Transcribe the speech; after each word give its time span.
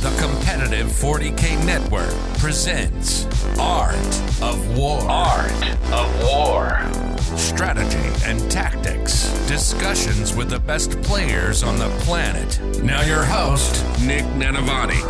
The 0.00 0.10
competitive 0.20 0.86
40K 0.86 1.66
network 1.66 2.14
presents 2.38 3.26
Art 3.58 3.96
of 4.40 4.78
War. 4.78 5.00
Art 5.00 5.50
of 5.90 6.22
War. 6.22 6.80
Strategy 7.36 8.08
and 8.24 8.48
tactics. 8.48 9.28
Discussions 9.48 10.36
with 10.36 10.50
the 10.50 10.60
best 10.60 10.92
players 11.02 11.64
on 11.64 11.80
the 11.80 11.88
planet. 12.04 12.60
Now, 12.80 13.02
your 13.02 13.24
host, 13.24 13.84
Nick 14.00 14.24
Nanavati. 14.36 15.02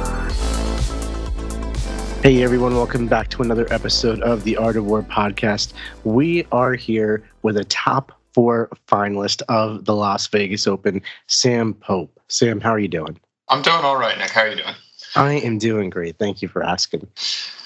Hey 2.23 2.43
everyone, 2.43 2.75
welcome 2.75 3.07
back 3.07 3.29
to 3.29 3.43
another 3.43 3.71
episode 3.71 4.23
of 4.23 4.45
the 4.45 4.57
Art 4.57 4.77
of 4.77 4.87
War 4.87 5.03
podcast. 5.03 5.75
We 6.05 6.47
are 6.51 6.73
here 6.73 7.29
with 7.43 7.59
a 7.59 7.65
top 7.65 8.13
four 8.33 8.71
finalist 8.87 9.43
of 9.51 9.85
the 9.85 9.95
Las 9.95 10.27
Vegas 10.29 10.67
Open, 10.67 11.03
Sam 11.27 11.75
Pope. 11.75 12.19
Sam, 12.29 12.59
how 12.59 12.71
are 12.71 12.79
you 12.79 12.89
doing? 12.89 13.21
I'm 13.51 13.63
doing 13.63 13.83
all 13.83 13.97
right, 13.97 14.19
Nick. 14.19 14.31
How 14.31 14.43
are 14.43 14.49
you 14.49 14.57
doing? 14.57 14.75
I 15.17 15.35
am 15.35 15.59
doing 15.59 15.91
great. 15.91 16.19
Thank 16.19 16.43
you 16.43 16.49
for 16.49 16.63
asking. 16.63 17.07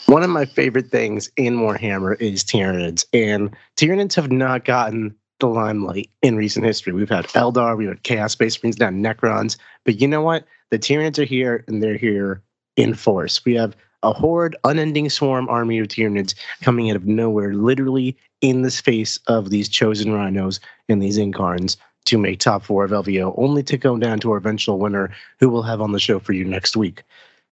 One 0.06 0.22
of 0.22 0.30
my 0.30 0.44
favorite 0.44 0.90
things 0.90 1.30
in 1.36 1.58
Warhammer 1.58 2.20
is 2.20 2.44
Tyranids, 2.44 3.04
and 3.12 3.54
Tyranids 3.76 4.14
have 4.14 4.30
not 4.30 4.64
gotten 4.64 5.14
the 5.40 5.48
limelight 5.48 6.10
in 6.22 6.36
recent 6.36 6.64
history. 6.64 6.92
We've 6.92 7.08
had 7.08 7.26
Eldar, 7.28 7.76
we've 7.76 7.88
had 7.88 8.02
Chaos 8.02 8.32
Space 8.32 8.62
Marines, 8.62 8.78
now 8.78 8.90
Necrons, 8.90 9.56
but 9.84 10.00
you 10.00 10.06
know 10.06 10.22
what? 10.22 10.44
The 10.70 10.78
Tyranids 10.78 11.18
are 11.18 11.24
here, 11.24 11.64
and 11.66 11.82
they're 11.82 11.96
here 11.96 12.42
in 12.76 12.94
force. 12.94 13.44
We 13.44 13.54
have 13.54 13.76
a 14.02 14.12
horde, 14.12 14.56
unending 14.64 15.10
swarm 15.10 15.48
army 15.48 15.78
of 15.78 15.88
Tyranids 15.88 16.34
coming 16.62 16.90
out 16.90 16.96
of 16.96 17.06
nowhere, 17.06 17.54
literally 17.54 18.16
in 18.40 18.62
the 18.62 18.70
face 18.70 19.18
of 19.26 19.50
these 19.50 19.68
chosen 19.68 20.12
rhinos 20.12 20.60
and 20.88 21.00
these 21.00 21.18
incarns 21.18 21.76
to 22.04 22.18
make 22.18 22.40
top 22.40 22.64
four 22.64 22.84
of 22.84 22.90
LVO, 22.90 23.34
only 23.36 23.62
to 23.62 23.76
go 23.76 23.96
down 23.96 24.18
to 24.20 24.32
our 24.32 24.38
eventual 24.38 24.78
winner, 24.78 25.10
who 25.38 25.48
we'll 25.48 25.62
have 25.62 25.80
on 25.80 25.92
the 25.92 26.00
show 26.00 26.18
for 26.18 26.32
you 26.32 26.44
next 26.44 26.76
week. 26.76 27.02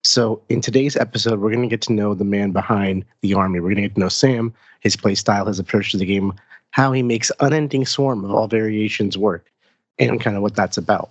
So, 0.05 0.41
in 0.49 0.61
today's 0.61 0.95
episode, 0.95 1.39
we're 1.39 1.51
going 1.51 1.67
to 1.67 1.73
get 1.73 1.81
to 1.83 1.93
know 1.93 2.13
the 2.13 2.23
man 2.23 2.51
behind 2.51 3.05
the 3.21 3.33
army. 3.33 3.59
We're 3.59 3.69
going 3.69 3.77
to 3.77 3.81
get 3.81 3.95
to 3.95 3.99
know 3.99 4.09
Sam, 4.09 4.53
his 4.81 4.95
play 4.95 5.15
style, 5.15 5.47
his 5.47 5.59
approach 5.59 5.91
to 5.91 5.97
the 5.97 6.05
game, 6.05 6.33
how 6.71 6.91
he 6.91 7.01
makes 7.01 7.31
unending 7.39 7.85
swarm 7.85 8.23
of 8.23 8.31
all 8.31 8.47
variations 8.47 9.17
work, 9.17 9.51
and 9.97 10.21
kind 10.21 10.35
of 10.35 10.43
what 10.43 10.55
that's 10.55 10.77
about 10.77 11.09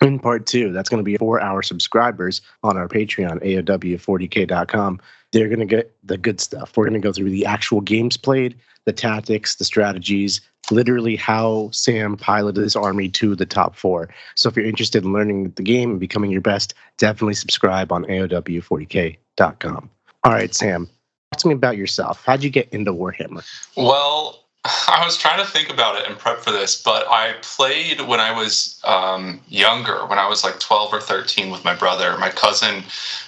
in 0.00 0.18
part 0.18 0.46
two, 0.46 0.72
that's 0.72 0.88
going 0.88 0.98
to 0.98 1.04
be 1.04 1.16
for 1.16 1.40
our 1.40 1.62
subscribers 1.62 2.40
on 2.62 2.76
our 2.76 2.88
Patreon, 2.88 3.42
AOW40k.com. 3.44 5.00
They're 5.32 5.48
going 5.48 5.60
to 5.60 5.66
get 5.66 5.94
the 6.02 6.16
good 6.16 6.40
stuff. 6.40 6.76
We're 6.76 6.84
going 6.88 7.00
to 7.00 7.06
go 7.06 7.12
through 7.12 7.30
the 7.30 7.46
actual 7.46 7.80
games 7.80 8.16
played, 8.16 8.56
the 8.86 8.92
tactics, 8.92 9.56
the 9.56 9.64
strategies, 9.64 10.40
literally 10.70 11.16
how 11.16 11.70
Sam 11.72 12.16
piloted 12.16 12.62
his 12.62 12.76
army 12.76 13.08
to 13.10 13.34
the 13.34 13.46
top 13.46 13.76
four. 13.76 14.08
So 14.34 14.48
if 14.48 14.56
you're 14.56 14.66
interested 14.66 15.04
in 15.04 15.12
learning 15.12 15.50
the 15.56 15.62
game 15.62 15.90
and 15.92 16.00
becoming 16.00 16.30
your 16.30 16.40
best, 16.40 16.74
definitely 16.98 17.34
subscribe 17.34 17.92
on 17.92 18.04
AOW40k.com. 18.04 19.90
All 20.24 20.32
right, 20.32 20.54
Sam, 20.54 20.86
talk 21.32 21.40
to 21.40 21.48
me 21.48 21.54
about 21.54 21.76
yourself. 21.76 22.24
How'd 22.24 22.42
you 22.42 22.50
get 22.50 22.68
into 22.70 22.92
Warhammer? 22.92 23.44
Well, 23.76 24.44
I 24.64 25.02
was 25.04 25.16
trying 25.16 25.38
to 25.38 25.50
think 25.50 25.70
about 25.70 25.98
it 25.98 26.06
and 26.06 26.18
prep 26.18 26.40
for 26.40 26.50
this, 26.50 26.80
but 26.82 27.06
I 27.08 27.34
played 27.42 28.00
when 28.02 28.20
I 28.20 28.32
was 28.32 28.80
um, 28.84 29.40
younger, 29.48 30.06
when 30.06 30.18
I 30.18 30.28
was 30.28 30.44
like 30.44 30.60
12 30.60 30.92
or 30.92 31.00
13 31.00 31.50
with 31.50 31.64
my 31.64 31.74
brother. 31.74 32.16
My 32.18 32.30
cousin 32.30 32.82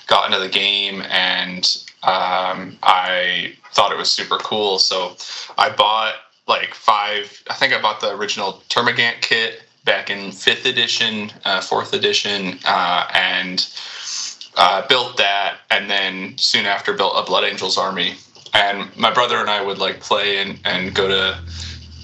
got 0.07 0.27
into 0.27 0.39
the 0.39 0.49
game 0.49 1.03
and 1.09 1.65
um, 2.03 2.77
I 2.83 3.55
thought 3.73 3.93
it 3.93 3.99
was 3.99 4.11
super 4.11 4.39
cool. 4.39 4.79
So 4.79 5.17
I 5.57 5.71
bought 5.71 6.15
like 6.61 6.75
five, 6.75 7.43
I 7.49 7.55
think 7.55 7.73
I 7.73 7.81
bought 7.81 8.01
the 8.01 8.15
original 8.15 8.63
Termagant 8.69 9.21
kit 9.21 9.63
back 9.85 10.11
in 10.11 10.33
fifth 10.33 10.67
edition, 10.67 11.33
uh, 11.45 11.61
fourth 11.61 11.93
edition, 11.93 12.59
uh, 12.65 13.09
and 13.15 13.67
uh, 14.57 14.87
built 14.87 15.17
that. 15.17 15.59
And 15.71 15.91
then 15.91 16.37
soon 16.37 16.67
after, 16.67 16.93
built 16.93 17.15
a 17.17 17.25
Blood 17.25 17.45
Angels 17.45 17.79
army 17.79 18.17
and 18.55 18.95
my 18.97 19.13
brother 19.13 19.37
and 19.37 19.49
I 19.49 19.63
would 19.63 19.79
like 19.79 20.01
play 20.01 20.39
and, 20.39 20.59
and 20.65 20.95
go 20.95 21.09
to 21.09 21.39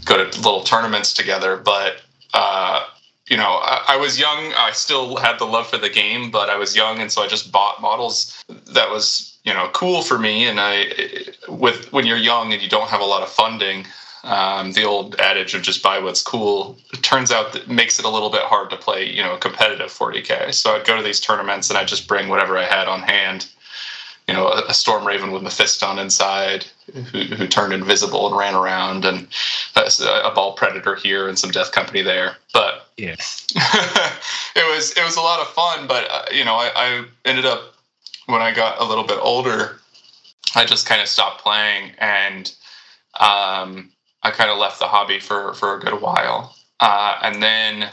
go 0.05 0.17
to 0.17 0.37
little 0.39 0.63
tournaments 0.63 1.13
together. 1.13 1.57
But 1.57 2.03
uh, 2.35 2.85
you 3.29 3.37
know, 3.37 3.61
I, 3.63 3.85
I, 3.89 3.97
was 3.97 4.19
young. 4.19 4.53
I 4.57 4.71
still 4.73 5.17
had 5.17 5.39
the 5.39 5.45
love 5.45 5.69
for 5.69 5.77
the 5.77 5.91
game, 5.91 6.31
but 6.31 6.49
I 6.49 6.57
was 6.57 6.75
young, 6.75 6.99
and 6.99 7.13
so 7.13 7.23
I 7.23 7.29
just 7.29 7.53
bought 7.53 7.81
models 7.81 8.43
that 8.49 8.91
was 8.91 9.39
you 9.45 9.53
know 9.53 9.71
cool 9.73 10.03
for 10.03 10.19
me. 10.19 10.47
And 10.47 10.59
I, 10.61 10.87
with 11.49 11.93
when 11.93 12.07
you're 12.07 12.17
young 12.17 12.53
and 12.53 12.63
you 12.63 12.69
don't 12.69 12.89
have 12.89 13.01
a 13.01 13.05
lot 13.05 13.23
of 13.23 13.29
funding, 13.29 13.87
um, 14.25 14.73
the 14.73 14.85
old 14.85 15.15
adage 15.17 15.55
of 15.55 15.63
just 15.63 15.83
buy 15.83 15.99
what's 15.99 16.23
cool 16.23 16.77
it 16.93 17.03
turns 17.03 17.31
out 17.31 17.53
that 17.53 17.69
makes 17.69 17.99
it 17.99 18.05
a 18.05 18.09
little 18.09 18.31
bit 18.31 18.43
hard 18.43 18.71
to 18.71 18.77
play 18.77 19.09
you 19.09 19.23
know 19.23 19.37
competitive 19.37 19.89
40k. 19.89 20.53
So 20.55 20.75
I'd 20.75 20.87
go 20.87 20.97
to 20.97 21.03
these 21.03 21.21
tournaments 21.21 21.69
and 21.71 21.79
I'd 21.79 21.89
just 21.89 22.09
bring 22.09 22.29
whatever 22.29 22.59
I 22.59 22.65
had 22.65 22.89
on 22.89 23.03
hand 23.03 23.47
you 24.29 24.35
know, 24.35 24.49
a, 24.49 24.63
a 24.69 24.75
Storm 24.75 25.07
Raven 25.07 25.33
with 25.33 25.43
Mephiston 25.43 25.99
inside, 25.99 26.67
who, 26.93 27.21
who 27.21 27.47
turned 27.47 27.73
invisible 27.73 28.27
and 28.27 28.37
ran 28.37 28.55
around, 28.55 29.07
and 29.07 29.27
a 29.75 30.31
Baal 30.35 30.53
predator 30.53 30.95
here 30.95 31.29
and 31.29 31.39
some 31.39 31.51
Death 31.51 31.73
Company 31.73 32.03
there. 32.03 32.37
But 32.53 32.87
yeah, 32.99 33.15
it 33.15 34.77
was 34.77 34.93
it 34.93 35.03
was 35.03 35.17
a 35.17 35.23
lot 35.23 35.41
of 35.41 35.49
fun. 35.49 35.87
But 35.87 36.07
uh, 36.11 36.25
you 36.31 36.45
know, 36.45 36.57
I, 36.57 36.71
I 36.75 37.05
ended 37.25 37.47
up 37.47 37.75
when 38.27 38.43
I 38.43 38.53
got 38.53 38.79
a 38.81 38.85
little 38.85 39.05
bit 39.05 39.19
older, 39.19 39.79
I 40.55 40.67
just 40.67 40.87
kind 40.87 41.01
of 41.01 41.09
stopped 41.09 41.41
playing, 41.41 41.93
and 41.97 42.55
um, 43.19 43.91
I 44.23 44.31
kind 44.31 44.51
of 44.51 44.59
left 44.59 44.79
the 44.79 44.89
hobby 44.89 45.21
for 45.21 45.55
for 45.55 45.75
a 45.75 45.81
good 45.81 46.01
while. 46.01 46.55
Uh, 46.81 47.19
and 47.23 47.43
then 47.43 47.91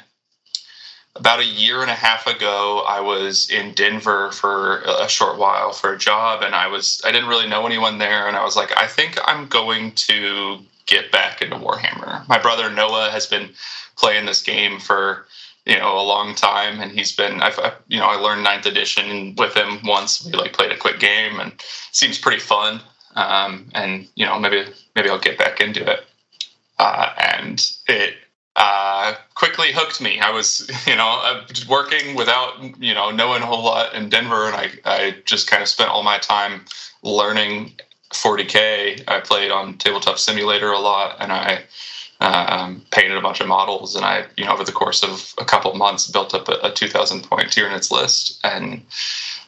about 1.15 1.39
a 1.39 1.45
year 1.45 1.81
and 1.81 1.89
a 1.89 1.95
half 1.95 2.27
ago 2.27 2.83
i 2.87 2.99
was 2.99 3.49
in 3.49 3.73
denver 3.73 4.31
for 4.33 4.81
a 4.81 5.07
short 5.07 5.37
while 5.37 5.71
for 5.71 5.93
a 5.93 5.97
job 5.97 6.43
and 6.43 6.53
i 6.53 6.67
was 6.67 7.01
i 7.05 7.11
didn't 7.11 7.29
really 7.29 7.47
know 7.47 7.65
anyone 7.65 7.97
there 7.97 8.27
and 8.27 8.35
i 8.35 8.43
was 8.43 8.57
like 8.57 8.77
i 8.77 8.85
think 8.85 9.17
i'm 9.25 9.47
going 9.47 9.93
to 9.93 10.59
get 10.85 11.11
back 11.11 11.41
into 11.41 11.55
warhammer. 11.55 12.27
My 12.27 12.39
brother 12.39 12.69
noah 12.69 13.09
has 13.11 13.25
been 13.25 13.49
playing 13.97 14.25
this 14.25 14.41
game 14.41 14.79
for 14.79 15.25
you 15.65 15.77
know 15.77 15.97
a 15.99 16.03
long 16.03 16.35
time 16.35 16.79
and 16.79 16.91
he's 16.91 17.15
been 17.15 17.41
i've 17.41 17.59
you 17.87 17.99
know 17.99 18.05
i 18.05 18.15
learned 18.15 18.43
ninth 18.43 18.65
edition 18.65 19.35
with 19.37 19.55
him 19.55 19.79
once. 19.83 20.25
We 20.25 20.33
like 20.33 20.53
played 20.53 20.71
a 20.71 20.77
quick 20.77 20.99
game 20.99 21.39
and 21.39 21.53
seems 21.91 22.19
pretty 22.19 22.39
fun. 22.39 22.81
Um, 23.15 23.69
and 23.73 24.07
you 24.15 24.25
know 24.25 24.37
maybe 24.39 24.65
maybe 24.95 25.09
i'll 25.09 25.19
get 25.19 25.37
back 25.37 25.61
into 25.61 25.89
it 25.89 26.05
uh, 26.79 27.09
and 27.17 27.71
it 27.87 28.15
uh, 28.55 29.15
quickly 29.33 29.71
hooked 29.71 30.01
me. 30.01 30.19
I 30.19 30.31
was, 30.31 30.69
you 30.87 30.95
know, 30.95 31.19
uh, 31.23 31.45
working 31.69 32.15
without, 32.15 32.53
you 32.81 32.93
know, 32.93 33.11
knowing 33.11 33.43
a 33.43 33.45
whole 33.45 33.63
lot 33.63 33.93
in 33.93 34.09
Denver, 34.09 34.47
and 34.47 34.55
I, 34.55 34.71
I 34.85 35.15
just 35.25 35.49
kind 35.49 35.61
of 35.61 35.69
spent 35.69 35.89
all 35.89 36.03
my 36.03 36.17
time 36.17 36.65
learning 37.03 37.73
40k. 38.13 39.03
I 39.07 39.19
played 39.19 39.51
on 39.51 39.77
Tabletop 39.77 40.19
Simulator 40.19 40.71
a 40.71 40.79
lot, 40.79 41.17
and 41.19 41.31
I 41.31 41.63
um, 42.21 42.85
painted 42.91 43.17
a 43.17 43.21
bunch 43.21 43.41
of 43.41 43.47
models. 43.47 43.95
And 43.95 44.05
I, 44.05 44.25
you 44.37 44.45
know, 44.45 44.53
over 44.53 44.63
the 44.63 44.71
course 44.71 45.03
of 45.03 45.33
a 45.37 45.45
couple 45.45 45.71
of 45.71 45.77
months, 45.77 46.09
built 46.09 46.33
up 46.33 46.47
a, 46.47 46.53
a 46.63 46.71
2,000 46.71 47.23
point 47.23 47.49
Tyranids 47.49 47.91
list, 47.91 48.39
and 48.43 48.81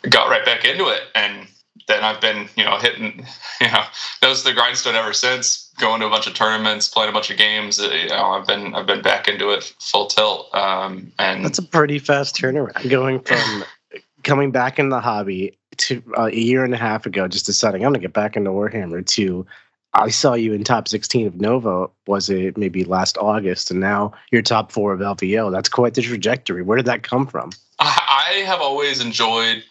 got 0.09 0.29
right 0.29 0.45
back 0.45 0.65
into 0.65 0.87
it. 0.87 1.03
And 1.15 1.47
then 1.87 2.03
I've 2.03 2.19
been, 2.19 2.49
you 2.57 2.65
know, 2.65 2.77
hitting, 2.77 3.25
you 3.61 3.67
know, 3.67 3.83
those 4.21 4.43
the 4.43 4.53
grindstone 4.53 4.95
ever 4.95 5.13
since 5.13 5.66
going 5.79 6.01
to 6.01 6.07
a 6.07 6.09
bunch 6.09 6.27
of 6.27 6.33
tournaments, 6.33 6.87
playing 6.87 7.09
a 7.09 7.13
bunch 7.13 7.29
of 7.31 7.37
games. 7.37 7.79
Uh, 7.79 7.89
you 7.89 8.09
know, 8.09 8.31
I've 8.31 8.47
been 8.47 8.73
I've 8.75 8.87
been 8.87 9.01
back 9.01 9.27
into 9.27 9.49
it 9.49 9.73
full 9.79 10.07
tilt. 10.07 10.53
Um, 10.53 11.11
and 11.19 11.43
that's 11.43 11.59
a 11.59 11.63
pretty 11.63 11.99
fast 11.99 12.35
turnaround. 12.35 12.89
Going 12.89 13.19
from 13.21 13.63
coming 14.23 14.51
back 14.51 14.79
in 14.79 14.89
the 14.89 14.99
hobby 14.99 15.57
to 15.77 16.01
uh, 16.17 16.25
a 16.25 16.35
year 16.35 16.63
and 16.63 16.73
a 16.73 16.77
half 16.77 17.05
ago, 17.05 17.27
just 17.27 17.45
deciding 17.45 17.85
I'm 17.85 17.91
gonna 17.91 17.99
get 17.99 18.13
back 18.13 18.35
into 18.35 18.49
Warhammer. 18.51 19.05
To 19.05 19.45
I 19.93 20.09
saw 20.09 20.33
you 20.33 20.53
in 20.53 20.63
top 20.63 20.87
16 20.87 21.27
of 21.27 21.35
Nova. 21.39 21.87
Was 22.07 22.29
it 22.29 22.57
maybe 22.57 22.83
last 22.83 23.17
August, 23.17 23.71
and 23.71 23.79
now 23.79 24.13
you're 24.31 24.41
top 24.41 24.71
four 24.71 24.93
of 24.93 24.99
LVO. 24.99 25.51
That's 25.51 25.69
quite 25.69 25.93
the 25.93 26.01
trajectory. 26.01 26.61
Where 26.61 26.77
did 26.77 26.85
that 26.85 27.03
come 27.03 27.27
from? 27.27 27.51
I 27.79 28.43
have 28.45 28.59
always 28.59 28.99
enjoyed, 28.99 29.63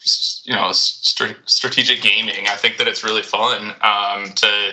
you 0.45 0.55
know, 0.55 0.71
st- 0.73 1.37
strategic 1.45 2.03
gaming. 2.03 2.47
I 2.47 2.55
think 2.55 2.77
that 2.79 2.87
it's 2.87 3.03
really 3.03 3.23
fun 3.23 3.75
um, 3.83 4.33
to 4.33 4.73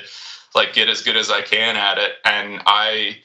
like 0.55 0.73
get 0.73 0.89
as 0.89 1.01
good 1.01 1.17
as 1.17 1.29
I 1.29 1.41
can 1.41 1.75
at 1.75 1.97
it. 1.97 2.13
And 2.25 2.61
I, 2.65 3.17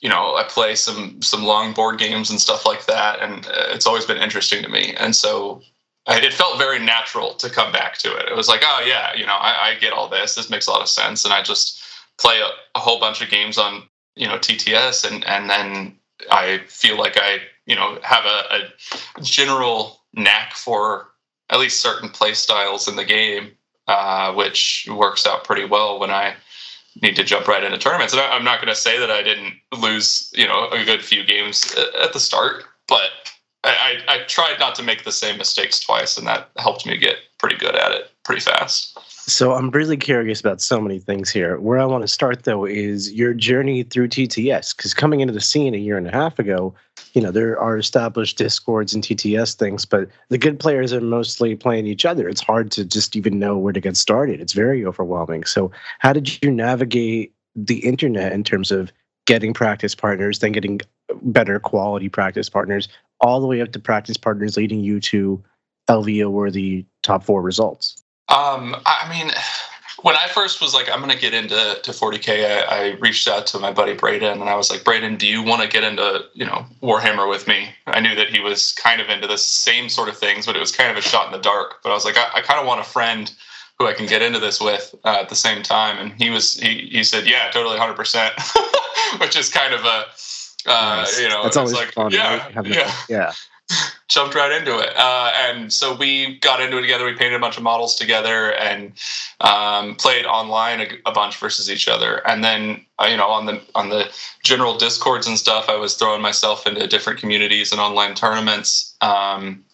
you 0.00 0.08
know, 0.08 0.36
I 0.36 0.44
play 0.44 0.74
some 0.74 1.20
some 1.22 1.42
long 1.44 1.72
board 1.72 1.98
games 1.98 2.30
and 2.30 2.40
stuff 2.40 2.66
like 2.66 2.86
that, 2.86 3.20
and 3.20 3.46
uh, 3.46 3.68
it's 3.68 3.86
always 3.86 4.06
been 4.06 4.18
interesting 4.18 4.62
to 4.62 4.68
me. 4.68 4.94
And 4.94 5.14
so 5.14 5.62
I, 6.06 6.18
it 6.20 6.32
felt 6.32 6.58
very 6.58 6.78
natural 6.78 7.34
to 7.34 7.50
come 7.50 7.72
back 7.72 7.98
to 7.98 8.16
it. 8.16 8.28
It 8.28 8.36
was 8.36 8.48
like, 8.48 8.62
oh 8.64 8.84
yeah, 8.86 9.14
you 9.14 9.26
know, 9.26 9.34
I, 9.34 9.70
I 9.70 9.74
get 9.80 9.92
all 9.92 10.08
this. 10.08 10.34
This 10.34 10.50
makes 10.50 10.66
a 10.66 10.70
lot 10.70 10.82
of 10.82 10.88
sense, 10.88 11.24
and 11.24 11.34
I 11.34 11.42
just 11.42 11.82
play 12.18 12.40
a, 12.40 12.48
a 12.76 12.80
whole 12.80 13.00
bunch 13.00 13.22
of 13.22 13.30
games 13.30 13.58
on 13.58 13.82
you 14.16 14.26
know 14.26 14.38
TTS, 14.38 15.10
and 15.10 15.24
and 15.26 15.50
then 15.50 15.96
I 16.30 16.62
feel 16.68 16.98
like 16.98 17.16
I 17.16 17.38
you 17.66 17.74
know 17.74 17.98
have 18.02 18.24
a, 18.24 18.68
a 19.18 19.22
general 19.22 20.00
knack 20.14 20.54
for 20.54 21.08
at 21.50 21.60
least 21.60 21.80
certain 21.80 22.08
play 22.08 22.34
styles 22.34 22.88
in 22.88 22.96
the 22.96 23.04
game, 23.04 23.52
uh, 23.86 24.32
which 24.34 24.88
works 24.90 25.26
out 25.26 25.44
pretty 25.44 25.64
well 25.64 25.98
when 25.98 26.10
I 26.10 26.34
need 27.02 27.16
to 27.16 27.24
jump 27.24 27.46
right 27.48 27.62
into 27.62 27.78
tournaments. 27.78 28.12
And 28.12 28.20
I, 28.20 28.36
am 28.36 28.44
not 28.44 28.60
going 28.60 28.72
to 28.72 28.80
say 28.80 28.98
that 28.98 29.10
I 29.10 29.22
didn't 29.22 29.54
lose, 29.76 30.32
you 30.34 30.46
know, 30.46 30.68
a 30.70 30.84
good 30.84 31.04
few 31.04 31.24
games 31.24 31.74
at 32.02 32.12
the 32.12 32.20
start, 32.20 32.64
but 32.86 33.10
I, 33.64 34.02
I, 34.08 34.14
I 34.14 34.24
tried 34.24 34.58
not 34.58 34.74
to 34.76 34.82
make 34.82 35.04
the 35.04 35.12
same 35.12 35.38
mistakes 35.38 35.80
twice, 35.80 36.16
and 36.16 36.26
that 36.26 36.50
helped 36.58 36.86
me 36.86 36.96
get 36.96 37.16
pretty 37.38 37.56
good 37.56 37.74
at 37.74 37.92
it 37.92 38.07
pretty 38.28 38.42
fast. 38.42 38.98
So 39.26 39.54
I'm 39.54 39.70
really 39.70 39.96
curious 39.96 40.38
about 40.38 40.60
so 40.60 40.82
many 40.82 40.98
things 40.98 41.30
here. 41.30 41.58
Where 41.58 41.78
I 41.78 41.86
want 41.86 42.02
to 42.02 42.08
start 42.08 42.44
though 42.44 42.66
is 42.66 43.10
your 43.10 43.32
journey 43.32 43.84
through 43.84 44.08
TTS, 44.08 44.76
because 44.76 44.92
coming 44.92 45.20
into 45.20 45.32
the 45.32 45.40
scene 45.40 45.74
a 45.74 45.78
year 45.78 45.96
and 45.96 46.06
a 46.06 46.10
half 46.10 46.38
ago, 46.38 46.74
you 47.14 47.22
know 47.22 47.30
there 47.30 47.58
are 47.58 47.78
established 47.78 48.36
discords 48.36 48.92
and 48.92 49.02
TTS 49.02 49.54
things, 49.54 49.86
but 49.86 50.08
the 50.28 50.36
good 50.36 50.60
players 50.60 50.92
are 50.92 51.00
mostly 51.00 51.56
playing 51.56 51.86
each 51.86 52.04
other. 52.04 52.28
It's 52.28 52.42
hard 52.42 52.70
to 52.72 52.84
just 52.84 53.16
even 53.16 53.38
know 53.38 53.56
where 53.56 53.72
to 53.72 53.80
get 53.80 53.96
started. 53.96 54.42
It's 54.42 54.52
very 54.52 54.84
overwhelming. 54.84 55.44
So 55.44 55.70
how 56.00 56.12
did 56.12 56.42
you 56.42 56.50
navigate 56.50 57.32
the 57.56 57.78
internet 57.78 58.32
in 58.32 58.44
terms 58.44 58.70
of 58.70 58.92
getting 59.26 59.54
practice 59.54 59.94
partners, 59.94 60.40
then 60.40 60.52
getting 60.52 60.82
better 61.22 61.58
quality 61.58 62.10
practice 62.10 62.50
partners, 62.50 62.88
all 63.22 63.40
the 63.40 63.46
way 63.46 63.62
up 63.62 63.72
to 63.72 63.78
practice 63.78 64.18
partners 64.18 64.58
leading 64.58 64.80
you 64.80 65.00
to 65.00 65.42
LVO 65.88 66.30
worthy 66.30 66.84
top 67.02 67.24
four 67.24 67.40
results? 67.40 68.04
Um, 68.28 68.76
I 68.84 69.08
mean, 69.08 69.32
when 70.02 70.16
I 70.16 70.28
first 70.28 70.60
was 70.60 70.74
like, 70.74 70.88
I'm 70.90 71.00
going 71.00 71.10
to 71.10 71.18
get 71.18 71.34
into 71.34 71.78
to 71.82 71.90
40k, 71.90 72.44
I, 72.44 72.60
I, 72.60 72.90
reached 72.96 73.26
out 73.26 73.46
to 73.48 73.58
my 73.58 73.72
buddy 73.72 73.94
Braden, 73.94 74.40
and 74.40 74.48
I 74.48 74.54
was 74.54 74.70
like, 74.70 74.84
Braden, 74.84 75.16
do 75.16 75.26
you 75.26 75.42
want 75.42 75.62
to 75.62 75.68
get 75.68 75.82
into 75.82 76.24
you 76.34 76.44
know 76.44 76.66
Warhammer 76.82 77.28
with 77.28 77.48
me? 77.48 77.70
I 77.86 78.00
knew 78.00 78.14
that 78.14 78.28
he 78.28 78.40
was 78.40 78.72
kind 78.72 79.00
of 79.00 79.08
into 79.08 79.26
the 79.26 79.38
same 79.38 79.88
sort 79.88 80.08
of 80.08 80.16
things, 80.16 80.46
but 80.46 80.56
it 80.56 80.60
was 80.60 80.72
kind 80.72 80.90
of 80.90 80.96
a 80.96 81.02
shot 81.02 81.26
in 81.26 81.32
the 81.32 81.38
dark. 81.38 81.82
But 81.82 81.90
I 81.90 81.94
was 81.94 82.04
like, 82.04 82.16
I, 82.16 82.28
I 82.34 82.40
kind 82.42 82.60
of 82.60 82.66
want 82.66 82.80
a 82.80 82.84
friend 82.84 83.32
who 83.78 83.86
I 83.86 83.92
can 83.92 84.06
get 84.06 84.22
into 84.22 84.38
this 84.38 84.60
with 84.60 84.94
uh, 85.04 85.18
at 85.20 85.28
the 85.28 85.36
same 85.36 85.62
time, 85.62 85.98
and 85.98 86.12
he 86.20 86.30
was 86.30 86.54
he 86.54 86.88
he 86.92 87.02
said, 87.02 87.26
yeah, 87.26 87.50
totally, 87.50 87.78
hundred 87.78 87.96
percent, 87.96 88.34
which 89.18 89.36
is 89.36 89.48
kind 89.48 89.74
of 89.74 89.84
a 89.84 90.06
uh, 90.66 90.96
nice. 90.96 91.20
you 91.20 91.28
know, 91.28 91.44
it's 91.44 91.56
always 91.56 91.72
like, 91.72 91.92
fun. 91.92 92.12
Yeah, 92.12 92.46
right? 92.54 92.66
yeah, 92.66 92.92
yeah. 93.08 93.32
Jumped 94.08 94.34
right 94.34 94.50
into 94.50 94.78
it. 94.78 94.90
Uh, 94.96 95.30
and 95.36 95.72
so 95.72 95.94
we 95.94 96.38
got 96.38 96.60
into 96.60 96.78
it 96.78 96.80
together. 96.80 97.04
We 97.04 97.14
painted 97.14 97.34
a 97.34 97.38
bunch 97.38 97.56
of 97.56 97.62
models 97.62 97.94
together 97.94 98.54
and 98.54 98.92
um, 99.40 99.94
played 99.96 100.24
online 100.24 100.80
a, 100.80 100.88
a, 101.06 101.12
bunch 101.12 101.36
versus 101.36 101.70
each 101.70 101.88
other. 101.88 102.26
And 102.26 102.42
then 102.42 102.84
uh, 102.98 103.06
you 103.10 103.16
know 103.16 103.28
on 103.28 103.46
the 103.46 103.60
on 103.74 103.90
the 103.90 104.10
general 104.42 104.76
discords 104.76 105.26
and 105.26 105.38
stuff, 105.38 105.68
I 105.68 105.76
was 105.76 105.94
throwing 105.94 106.22
myself 106.22 106.66
into 106.66 106.86
different 106.86 107.20
communities 107.20 107.70
and 107.70 107.80
online 107.80 108.14
tournaments. 108.14 108.96
Um, 109.00 109.64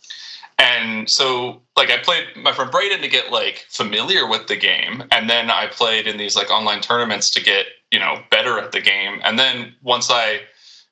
and 0.59 1.09
so 1.09 1.63
like 1.77 1.91
I 1.91 1.99
played 1.99 2.27
my 2.37 2.53
friend 2.53 2.71
Braden 2.71 3.01
to 3.01 3.09
get 3.09 3.33
like 3.33 3.67
familiar 3.69 4.29
with 4.29 4.49
the 4.49 4.57
game, 4.57 5.05
and 5.11 5.31
then 5.31 5.51
I 5.51 5.69
played 5.69 6.07
in 6.07 6.17
these 6.17 6.37
like 6.37 6.51
online 6.51 6.81
tournaments 6.81 7.31
to 7.31 7.43
get 7.43 7.67
you 7.93 8.01
know 8.01 8.19
better 8.31 8.59
at 8.59 8.73
the 8.73 8.81
game. 8.81 9.21
And 9.25 9.39
then 9.39 9.75
once 9.83 10.11
I 10.11 10.41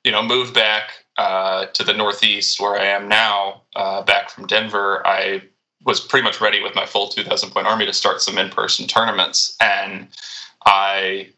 you 0.05 0.11
know 0.11 0.23
moved 0.23 0.53
back 0.53 1.02
uh, 1.17 1.67
to 1.67 1.83
the 1.83 1.93
Northeast, 1.93 2.59
where 2.59 2.75
I 2.75 2.85
am 2.85 3.07
now, 3.07 3.63
uh, 3.75 4.01
back 4.03 4.29
from 4.29 4.47
Denver, 4.47 5.05
I 5.05 5.43
was 5.85 5.99
pretty 5.99 6.23
much 6.23 6.41
ready 6.41 6.61
with 6.61 6.75
my 6.75 6.85
full 6.85 7.07
2,000 7.09 7.51
point 7.51 7.67
army 7.67 7.85
to 7.85 7.93
start 7.93 8.21
some 8.21 8.37
in 8.37 8.49
person 8.49 8.87
tournaments. 8.87 9.55
And 9.59 10.07
I 10.65 11.29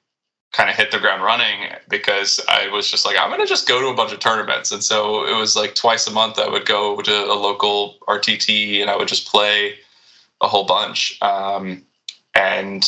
kind 0.53 0.69
of 0.69 0.75
hit 0.75 0.91
the 0.91 0.99
ground 0.99 1.23
running 1.23 1.71
because 1.89 2.39
I 2.47 2.69
was 2.69 2.89
just 2.89 3.05
like, 3.05 3.17
I'm 3.19 3.29
going 3.29 3.41
to 3.41 3.47
just 3.47 3.67
go 3.67 3.81
to 3.81 3.87
a 3.87 3.93
bunch 3.93 4.13
of 4.13 4.19
tournaments. 4.19 4.71
And 4.71 4.83
so 4.83 5.27
it 5.27 5.37
was 5.37 5.55
like 5.55 5.75
twice 5.75 6.07
a 6.07 6.11
month 6.11 6.39
I 6.39 6.47
would 6.47 6.65
go 6.65 7.01
to 7.01 7.25
a 7.25 7.33
local 7.33 7.95
RTT 8.07 8.81
and 8.81 8.89
I 8.89 8.95
would 8.95 9.07
just 9.07 9.27
play 9.27 9.75
a 10.41 10.47
whole 10.47 10.65
bunch. 10.65 11.21
Um, 11.21 11.83
and 12.35 12.87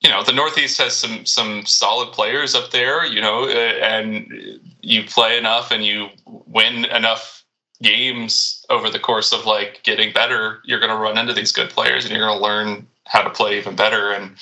you 0.00 0.10
know 0.10 0.22
the 0.22 0.32
northeast 0.32 0.78
has 0.78 0.94
some 0.94 1.24
some 1.26 1.64
solid 1.66 2.12
players 2.12 2.54
up 2.54 2.70
there 2.70 3.04
you 3.04 3.20
know 3.20 3.44
uh, 3.44 3.78
and 3.82 4.32
you 4.80 5.04
play 5.04 5.36
enough 5.36 5.70
and 5.70 5.84
you 5.84 6.08
win 6.26 6.84
enough 6.86 7.44
games 7.82 8.64
over 8.70 8.90
the 8.90 8.98
course 8.98 9.32
of 9.32 9.46
like 9.46 9.80
getting 9.82 10.12
better 10.12 10.60
you're 10.64 10.80
going 10.80 10.90
to 10.90 10.96
run 10.96 11.16
into 11.16 11.32
these 11.32 11.52
good 11.52 11.70
players 11.70 12.04
and 12.04 12.14
you're 12.14 12.26
going 12.26 12.38
to 12.38 12.42
learn 12.42 12.86
how 13.10 13.22
to 13.22 13.30
play 13.30 13.58
even 13.58 13.76
better. 13.76 14.12
And 14.12 14.36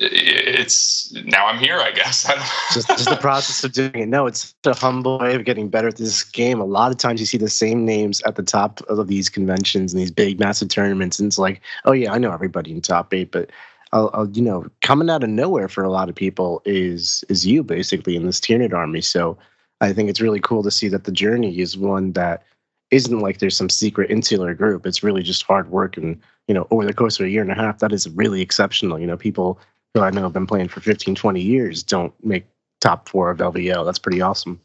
it's 0.00 1.12
now 1.24 1.48
i'm 1.48 1.58
here 1.58 1.80
i 1.80 1.90
guess. 1.90 2.22
Just, 2.72 2.86
just 2.86 3.10
the 3.10 3.16
process 3.16 3.64
of 3.64 3.72
doing 3.72 3.96
it. 3.96 4.06
No 4.06 4.26
it's 4.26 4.54
a 4.64 4.72
humble 4.72 5.18
way 5.18 5.34
of 5.34 5.44
getting 5.44 5.68
better 5.68 5.88
at 5.88 5.96
this 5.96 6.22
game. 6.22 6.60
A 6.60 6.64
lot 6.64 6.92
of 6.92 6.98
times 6.98 7.18
you 7.18 7.26
see 7.26 7.36
the 7.36 7.48
same 7.48 7.84
names 7.84 8.22
at 8.22 8.36
the 8.36 8.44
top 8.44 8.80
of 8.82 9.08
these 9.08 9.28
conventions 9.28 9.92
and 9.92 10.00
these 10.00 10.12
big 10.12 10.38
massive 10.38 10.68
tournaments 10.68 11.18
and 11.18 11.26
it's 11.26 11.38
like 11.38 11.60
oh 11.84 11.90
yeah 11.90 12.12
i 12.12 12.18
know 12.18 12.32
everybody 12.32 12.70
in 12.70 12.80
top 12.80 13.12
eight 13.12 13.32
but 13.32 13.50
I'll, 13.92 14.10
I'll, 14.12 14.28
you 14.30 14.42
know, 14.42 14.66
coming 14.82 15.08
out 15.08 15.24
of 15.24 15.30
nowhere 15.30 15.68
for 15.68 15.82
a 15.82 15.90
lot 15.90 16.08
of 16.08 16.14
people 16.14 16.62
is 16.64 17.24
is 17.28 17.46
you 17.46 17.62
basically 17.62 18.16
in 18.16 18.26
this 18.26 18.40
Tyranid 18.40 18.74
army. 18.74 19.00
So 19.00 19.38
I 19.80 19.92
think 19.92 20.10
it's 20.10 20.20
really 20.20 20.40
cool 20.40 20.62
to 20.62 20.70
see 20.70 20.88
that 20.88 21.04
the 21.04 21.12
journey 21.12 21.58
is 21.58 21.76
one 21.76 22.12
that 22.12 22.44
isn't 22.90 23.20
like 23.20 23.38
there's 23.38 23.56
some 23.56 23.68
secret 23.68 24.10
insular 24.10 24.54
group. 24.54 24.86
It's 24.86 25.02
really 25.02 25.22
just 25.22 25.42
hard 25.42 25.70
work, 25.70 25.96
and 25.96 26.20
you 26.48 26.54
know, 26.54 26.66
over 26.70 26.84
the 26.84 26.94
course 26.94 27.18
of 27.20 27.26
a 27.26 27.30
year 27.30 27.42
and 27.42 27.52
a 27.52 27.54
half, 27.54 27.78
that 27.78 27.92
is 27.92 28.08
really 28.10 28.40
exceptional. 28.40 28.98
You 28.98 29.06
know, 29.06 29.16
people 29.16 29.60
who 29.94 30.00
I 30.00 30.10
know 30.10 30.22
have 30.22 30.32
been 30.32 30.46
playing 30.46 30.68
for 30.68 30.80
15, 30.80 31.14
20 31.14 31.40
years 31.40 31.82
don't 31.82 32.12
make 32.24 32.46
top 32.80 33.08
four 33.08 33.30
of 33.30 33.38
LVO. 33.38 33.84
That's 33.84 33.98
pretty 33.98 34.20
awesome. 34.20 34.60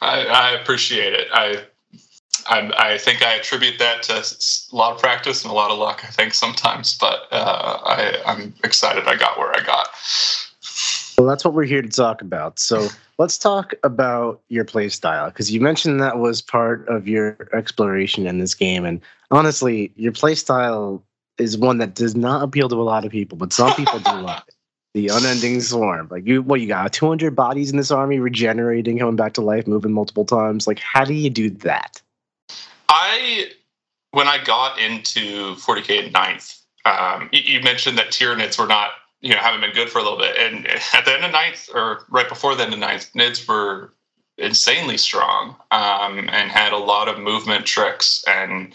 I, 0.00 0.26
I 0.26 0.50
appreciate 0.50 1.12
it. 1.12 1.28
I 1.32 1.64
I, 2.48 2.72
I, 2.78 2.98
think 2.98 3.22
I 3.22 3.34
attribute 3.34 3.78
that 3.78 4.02
to 4.04 4.14
a 4.14 4.76
lot 4.76 4.94
of 4.94 5.00
practice 5.00 5.42
and 5.42 5.50
a 5.50 5.54
lot 5.54 5.70
of 5.70 5.78
luck. 5.78 6.04
I 6.04 6.08
think 6.08 6.34
sometimes, 6.34 6.96
but 6.98 7.26
uh, 7.30 7.78
I, 7.84 8.22
I'm 8.26 8.54
excited 8.64 9.06
I 9.06 9.16
got 9.16 9.38
where 9.38 9.56
I 9.56 9.62
got. 9.62 9.88
Well, 11.18 11.26
that's 11.26 11.44
what 11.44 11.54
we're 11.54 11.64
here 11.64 11.82
to 11.82 11.88
talk 11.88 12.20
about. 12.20 12.58
So 12.58 12.88
let's 13.18 13.38
talk 13.38 13.74
about 13.82 14.42
your 14.48 14.64
play 14.64 14.88
style 14.88 15.30
because 15.30 15.50
you 15.50 15.60
mentioned 15.60 16.00
that 16.00 16.18
was 16.18 16.42
part 16.42 16.86
of 16.88 17.08
your 17.08 17.48
exploration 17.52 18.26
in 18.26 18.38
this 18.38 18.54
game, 18.54 18.84
and 18.84 19.00
honestly, 19.30 19.92
your 19.96 20.12
play 20.12 20.34
style 20.34 21.02
is 21.38 21.58
one 21.58 21.78
that 21.78 21.94
does 21.94 22.16
not 22.16 22.42
appeal 22.42 22.68
to 22.68 22.76
a 22.76 22.82
lot 22.82 23.04
of 23.04 23.12
people, 23.12 23.36
but 23.36 23.52
some 23.52 23.74
people 23.74 23.98
do 23.98 24.12
love 24.12 24.42
it. 24.46 24.54
The 24.94 25.08
unending 25.08 25.60
swarm, 25.60 26.08
like 26.10 26.26
you, 26.26 26.40
what 26.40 26.62
you 26.62 26.68
got? 26.68 26.90
Two 26.90 27.06
hundred 27.06 27.36
bodies 27.36 27.70
in 27.70 27.76
this 27.76 27.90
army, 27.90 28.18
regenerating, 28.18 28.98
coming 28.98 29.14
back 29.14 29.34
to 29.34 29.42
life, 29.42 29.66
moving 29.66 29.92
multiple 29.92 30.24
times. 30.24 30.66
Like, 30.66 30.78
how 30.78 31.04
do 31.04 31.12
you 31.12 31.28
do 31.28 31.50
that? 31.50 32.00
I 32.88 33.50
when 34.12 34.28
I 34.28 34.42
got 34.42 34.78
into 34.78 35.54
40k 35.56 36.06
at 36.06 36.12
ninth, 36.12 36.58
um, 36.86 37.28
you, 37.32 37.40
you, 37.42 37.60
mentioned 37.60 37.98
that 37.98 38.12
tier 38.12 38.34
Tyranids 38.34 38.58
were 38.58 38.66
not, 38.66 38.90
you 39.20 39.30
know, 39.30 39.40
haven't 39.40 39.60
been 39.60 39.72
good 39.72 39.90
for 39.90 39.98
a 39.98 40.02
little 40.02 40.18
bit. 40.18 40.36
And 40.36 40.66
at 40.94 41.04
the 41.04 41.12
end 41.12 41.24
of 41.24 41.32
ninth, 41.32 41.68
or 41.74 42.06
right 42.08 42.28
before 42.28 42.54
the 42.54 42.62
end 42.62 42.72
of 42.72 42.78
ninth, 42.78 43.12
Nids 43.14 43.46
were 43.46 43.92
insanely 44.38 44.96
strong 44.96 45.56
um, 45.70 46.30
and 46.30 46.50
had 46.50 46.72
a 46.72 46.78
lot 46.78 47.08
of 47.08 47.18
movement 47.18 47.66
tricks 47.66 48.24
and 48.26 48.72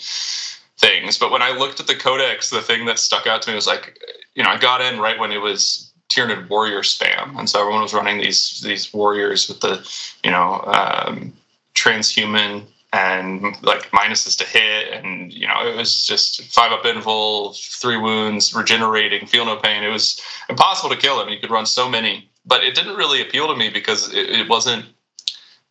things. 0.77 1.17
But 1.17 1.31
when 1.31 1.41
I 1.41 1.57
looked 1.57 1.79
at 1.79 1.87
the 1.87 1.95
codex, 1.95 2.49
the 2.49 2.61
thing 2.61 2.85
that 2.85 2.99
stuck 2.99 3.27
out 3.27 3.41
to 3.43 3.49
me 3.49 3.55
was 3.55 3.67
like, 3.67 3.97
you 4.35 4.43
know, 4.43 4.49
I 4.49 4.57
got 4.57 4.81
in 4.81 4.99
right 4.99 5.19
when 5.19 5.31
it 5.31 5.41
was 5.41 5.91
Tyranid 6.11 6.49
warrior 6.49 6.81
spam, 6.81 7.39
and 7.39 7.49
so 7.49 7.61
everyone 7.61 7.81
was 7.81 7.93
running 7.93 8.17
these 8.17 8.59
these 8.61 8.93
warriors 8.93 9.47
with 9.47 9.61
the, 9.61 9.87
you 10.25 10.31
know, 10.31 10.61
um, 10.65 11.33
transhuman 11.73 12.65
and 12.93 13.41
like 13.61 13.89
minuses 13.91 14.37
to 14.37 14.45
hit 14.45 14.91
and 14.91 15.31
you 15.31 15.47
know 15.47 15.65
it 15.65 15.75
was 15.75 16.05
just 16.05 16.43
five 16.53 16.71
up 16.71 16.83
invul 16.83 17.55
three 17.79 17.97
wounds 17.97 18.53
regenerating 18.53 19.25
feel 19.25 19.45
no 19.45 19.55
pain. 19.57 19.83
It 19.83 19.89
was 19.89 20.19
impossible 20.49 20.89
to 20.89 20.97
kill 20.97 21.21
him. 21.21 21.29
You 21.29 21.39
could 21.39 21.51
run 21.51 21.65
so 21.65 21.89
many. 21.89 22.29
But 22.45 22.63
it 22.63 22.75
didn't 22.75 22.95
really 22.95 23.21
appeal 23.21 23.47
to 23.47 23.55
me 23.55 23.69
because 23.69 24.13
it, 24.13 24.29
it 24.29 24.49
wasn't 24.49 24.85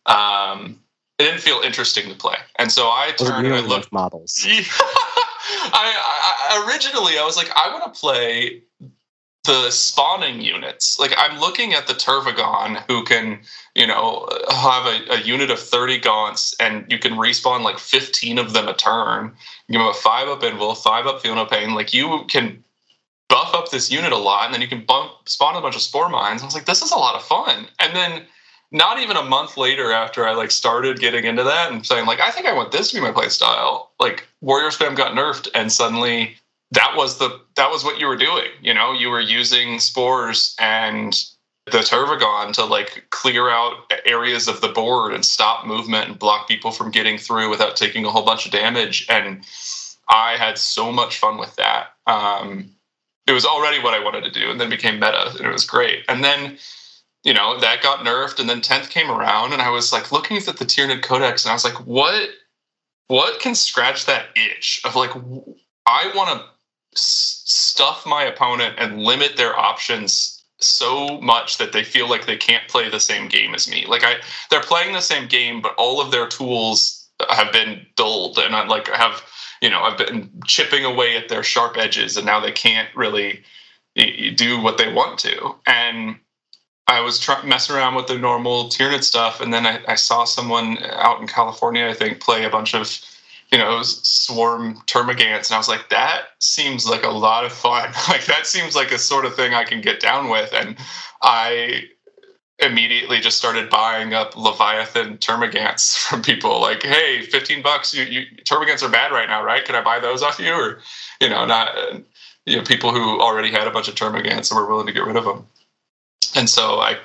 um 0.05 0.79
it 1.19 1.25
didn't 1.25 1.41
feel 1.41 1.61
interesting 1.61 2.09
to 2.09 2.15
play. 2.15 2.37
And 2.55 2.71
so 2.71 2.87
i 2.87 3.11
turned 3.17 3.45
and 3.45 3.55
i 3.55 3.59
looked 3.59 3.91
models. 3.91 4.43
I, 5.63 5.93
I 6.49 6.67
originally 6.67 7.19
i 7.19 7.25
was 7.25 7.37
like 7.37 7.51
i 7.55 7.71
want 7.71 7.93
to 7.93 7.99
play 7.99 8.63
the 9.43 9.71
spawning 9.71 10.41
units. 10.41 10.99
Like 10.99 11.13
I'm 11.17 11.39
looking 11.39 11.73
at 11.73 11.87
the 11.87 11.93
Tervigon 11.93 12.83
who 12.87 13.03
can, 13.03 13.39
you 13.75 13.87
know, 13.87 14.27
have 14.49 14.85
a, 14.85 15.13
a, 15.13 15.21
unit 15.21 15.49
of 15.49 15.59
30 15.59 15.99
gaunts 15.99 16.55
and 16.59 16.85
you 16.91 16.99
can 16.99 17.13
respawn 17.13 17.63
like 17.63 17.79
15 17.79 18.37
of 18.37 18.53
them 18.53 18.67
a 18.67 18.73
turn. 18.73 19.33
Give 19.69 19.79
them 19.79 19.87
a 19.87 19.93
five 19.93 20.27
up 20.27 20.41
invul, 20.41 20.77
five 20.77 21.07
up 21.07 21.21
feel 21.21 21.35
no 21.35 21.45
pain. 21.45 21.73
Like 21.73 21.93
you 21.93 22.23
can 22.27 22.63
buff 23.29 23.53
up 23.55 23.71
this 23.71 23.91
unit 23.91 24.11
a 24.11 24.17
lot 24.17 24.45
and 24.45 24.53
then 24.53 24.61
you 24.61 24.67
can 24.67 24.85
bump 24.85 25.11
spawn 25.27 25.55
a 25.55 25.61
bunch 25.61 25.75
of 25.75 25.81
spore 25.81 26.09
mines. 26.09 26.43
I 26.43 26.45
was 26.45 26.53
like, 26.53 26.65
this 26.65 26.83
is 26.83 26.91
a 26.91 26.97
lot 26.97 27.15
of 27.15 27.23
fun. 27.23 27.67
And 27.79 27.95
then 27.95 28.27
not 28.71 28.99
even 28.99 29.17
a 29.17 29.23
month 29.23 29.57
later 29.57 29.91
after 29.91 30.27
I 30.27 30.33
like 30.33 30.51
started 30.51 30.99
getting 30.99 31.25
into 31.25 31.43
that 31.43 31.71
and 31.71 31.85
saying 31.85 32.05
like 32.05 32.19
I 32.19 32.29
think 32.29 32.45
I 32.45 32.53
want 32.53 32.71
this 32.71 32.91
to 32.91 32.95
be 32.95 33.01
my 33.01 33.11
play 33.11 33.29
style, 33.29 33.91
like 33.99 34.27
Warrior 34.41 34.69
Spam 34.69 34.95
got 34.95 35.13
nerfed 35.15 35.49
and 35.55 35.71
suddenly 35.71 36.35
that 36.71 36.93
was 36.95 37.17
the 37.17 37.39
that 37.55 37.69
was 37.69 37.83
what 37.83 37.99
you 37.99 38.07
were 38.07 38.17
doing. 38.17 38.47
You 38.61 38.73
know, 38.73 38.93
you 38.93 39.09
were 39.09 39.19
using 39.19 39.79
spores 39.79 40.55
and 40.59 41.13
the 41.65 41.79
Tervigon 41.79 42.53
to 42.53 42.65
like 42.65 43.05
clear 43.11 43.49
out 43.49 43.91
areas 44.05 44.47
of 44.47 44.61
the 44.61 44.69
board 44.69 45.13
and 45.13 45.25
stop 45.25 45.65
movement 45.65 46.09
and 46.09 46.19
block 46.19 46.47
people 46.47 46.71
from 46.71 46.91
getting 46.91 47.17
through 47.17 47.49
without 47.49 47.75
taking 47.75 48.05
a 48.05 48.09
whole 48.09 48.25
bunch 48.25 48.45
of 48.45 48.51
damage. 48.51 49.05
And 49.09 49.43
I 50.09 50.37
had 50.37 50.57
so 50.57 50.91
much 50.91 51.19
fun 51.19 51.37
with 51.37 51.55
that. 51.57 51.89
Um, 52.07 52.71
it 53.27 53.33
was 53.33 53.45
already 53.45 53.81
what 53.81 53.93
I 53.93 54.03
wanted 54.03 54.23
to 54.23 54.31
do, 54.31 54.49
and 54.49 54.59
then 54.59 54.69
became 54.69 54.95
meta, 54.95 55.31
and 55.37 55.45
it 55.45 55.51
was 55.51 55.65
great. 55.65 56.03
And 56.09 56.23
then, 56.23 56.57
you 57.23 57.33
know, 57.33 57.59
that 57.59 57.83
got 57.83 58.05
nerfed, 58.05 58.39
and 58.39 58.49
then 58.49 58.61
tenth 58.61 58.89
came 58.89 59.11
around, 59.11 59.53
and 59.53 59.61
I 59.61 59.69
was 59.69 59.93
like 59.93 60.11
looking 60.11 60.37
at 60.37 60.45
the 60.45 60.65
Tyranid 60.65 61.03
Codex, 61.03 61.45
and 61.45 61.51
I 61.51 61.53
was 61.53 61.63
like, 61.63 61.85
what 61.85 62.29
what 63.07 63.39
can 63.39 63.55
scratch 63.55 64.05
that 64.05 64.27
itch 64.35 64.81
of 64.85 64.95
like 64.95 65.11
I 65.85 66.11
want 66.15 66.29
to 66.29 66.45
stuff 66.93 68.05
my 68.05 68.23
opponent 68.23 68.75
and 68.77 69.01
limit 69.01 69.37
their 69.37 69.57
options 69.57 70.43
so 70.59 71.19
much 71.21 71.57
that 71.57 71.71
they 71.73 71.83
feel 71.83 72.09
like 72.09 72.25
they 72.25 72.37
can't 72.37 72.67
play 72.67 72.89
the 72.89 72.99
same 72.99 73.27
game 73.27 73.55
as 73.55 73.67
me. 73.67 73.85
Like 73.87 74.03
I, 74.03 74.15
they're 74.49 74.61
playing 74.61 74.93
the 74.93 75.01
same 75.01 75.27
game, 75.27 75.61
but 75.61 75.73
all 75.77 75.99
of 75.99 76.11
their 76.11 76.27
tools 76.27 77.07
have 77.29 77.51
been 77.51 77.85
dulled, 77.95 78.37
and 78.37 78.55
I 78.55 78.65
like 78.67 78.87
have, 78.87 79.23
you 79.61 79.69
know, 79.69 79.81
I've 79.81 79.97
been 79.97 80.29
chipping 80.45 80.85
away 80.85 81.15
at 81.17 81.29
their 81.29 81.43
sharp 81.43 81.77
edges, 81.77 82.17
and 82.17 82.25
now 82.25 82.39
they 82.39 82.51
can't 82.51 82.89
really 82.95 83.43
do 83.95 84.61
what 84.61 84.77
they 84.77 84.91
want 84.91 85.19
to. 85.19 85.55
And 85.65 86.17
I 86.87 87.01
was 87.01 87.19
trying 87.19 87.47
messing 87.47 87.75
around 87.75 87.95
with 87.95 88.07
the 88.07 88.17
normal 88.17 88.69
Tyranid 88.69 89.03
stuff, 89.03 89.41
and 89.41 89.53
then 89.53 89.65
I, 89.65 89.81
I 89.87 89.95
saw 89.95 90.25
someone 90.25 90.77
out 90.83 91.21
in 91.21 91.27
California, 91.27 91.87
I 91.87 91.93
think, 91.93 92.19
play 92.19 92.43
a 92.43 92.49
bunch 92.49 92.73
of 92.73 92.99
you 93.51 93.57
know, 93.57 93.81
swarm 93.83 94.75
termagants. 94.87 95.49
And 95.49 95.55
I 95.55 95.57
was 95.57 95.67
like, 95.67 95.89
that 95.89 96.27
seems 96.39 96.87
like 96.87 97.03
a 97.03 97.09
lot 97.09 97.45
of 97.45 97.51
fun. 97.51 97.91
like 98.09 98.25
that 98.25 98.47
seems 98.47 98.75
like 98.75 98.91
a 98.91 98.97
sort 98.97 99.25
of 99.25 99.35
thing 99.35 99.53
I 99.53 99.65
can 99.65 99.81
get 99.81 99.99
down 99.99 100.29
with. 100.29 100.53
And 100.53 100.77
I 101.21 101.83
immediately 102.59 103.19
just 103.19 103.37
started 103.37 103.69
buying 103.69 104.13
up 104.13 104.37
Leviathan 104.37 105.17
termagants 105.17 105.97
from 106.07 106.21
people 106.21 106.61
like, 106.61 106.83
hey, 106.83 107.23
15 107.23 107.61
bucks, 107.61 107.93
you, 107.93 108.03
you 108.03 108.25
termagants 108.49 108.83
are 108.83 108.89
bad 108.89 109.11
right 109.11 109.27
now, 109.27 109.43
right? 109.43 109.65
Can 109.65 109.75
I 109.75 109.81
buy 109.81 109.99
those 109.99 110.23
off 110.23 110.39
you? 110.39 110.53
Or, 110.53 110.79
you 111.19 111.29
know, 111.29 111.45
not, 111.45 111.75
you 112.45 112.57
know, 112.57 112.63
people 112.63 112.91
who 112.91 113.19
already 113.19 113.51
had 113.51 113.67
a 113.67 113.71
bunch 113.71 113.89
of 113.89 113.95
termagants 113.95 114.49
and 114.49 114.59
were 114.59 114.67
willing 114.67 114.87
to 114.87 114.93
get 114.93 115.05
rid 115.05 115.17
of 115.17 115.25
them. 115.25 115.45
And 116.35 116.49
so 116.49 116.79
I 116.79 116.97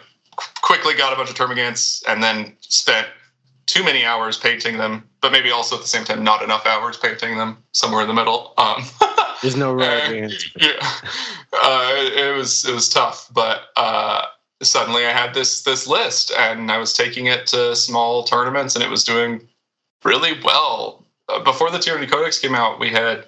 quickly 0.60 0.94
got 0.94 1.12
a 1.12 1.16
bunch 1.16 1.30
of 1.30 1.36
termagants 1.36 2.04
and 2.06 2.22
then 2.22 2.54
spent 2.60 3.08
too 3.66 3.84
many 3.84 4.04
hours 4.04 4.38
painting 4.38 4.78
them, 4.78 5.08
but 5.20 5.32
maybe 5.32 5.50
also 5.50 5.76
at 5.76 5.82
the 5.82 5.88
same 5.88 6.04
time 6.04 6.22
not 6.22 6.42
enough 6.42 6.66
hours 6.66 6.96
painting 6.96 7.36
them. 7.36 7.58
Somewhere 7.72 8.02
in 8.02 8.08
the 8.08 8.14
middle. 8.14 8.54
Um, 8.56 8.84
There's 9.42 9.56
no 9.56 9.74
right 9.74 10.02
answer. 10.12 10.48
Yeah, 10.60 10.90
uh, 11.52 11.92
it 11.94 12.36
was 12.36 12.64
it 12.64 12.72
was 12.72 12.88
tough, 12.88 13.28
but 13.32 13.64
uh, 13.76 14.26
suddenly 14.62 15.04
I 15.04 15.10
had 15.10 15.34
this 15.34 15.62
this 15.62 15.86
list, 15.86 16.32
and 16.36 16.70
I 16.70 16.78
was 16.78 16.92
taking 16.92 17.26
it 17.26 17.46
to 17.48 17.76
small 17.76 18.24
tournaments, 18.24 18.74
and 18.74 18.84
it 18.84 18.90
was 18.90 19.04
doing 19.04 19.46
really 20.04 20.40
well. 20.42 21.04
Uh, 21.28 21.40
before 21.42 21.70
the 21.70 21.78
Tyranid 21.78 22.10
Codex 22.10 22.38
came 22.38 22.54
out, 22.54 22.80
we 22.80 22.90
had 22.90 23.26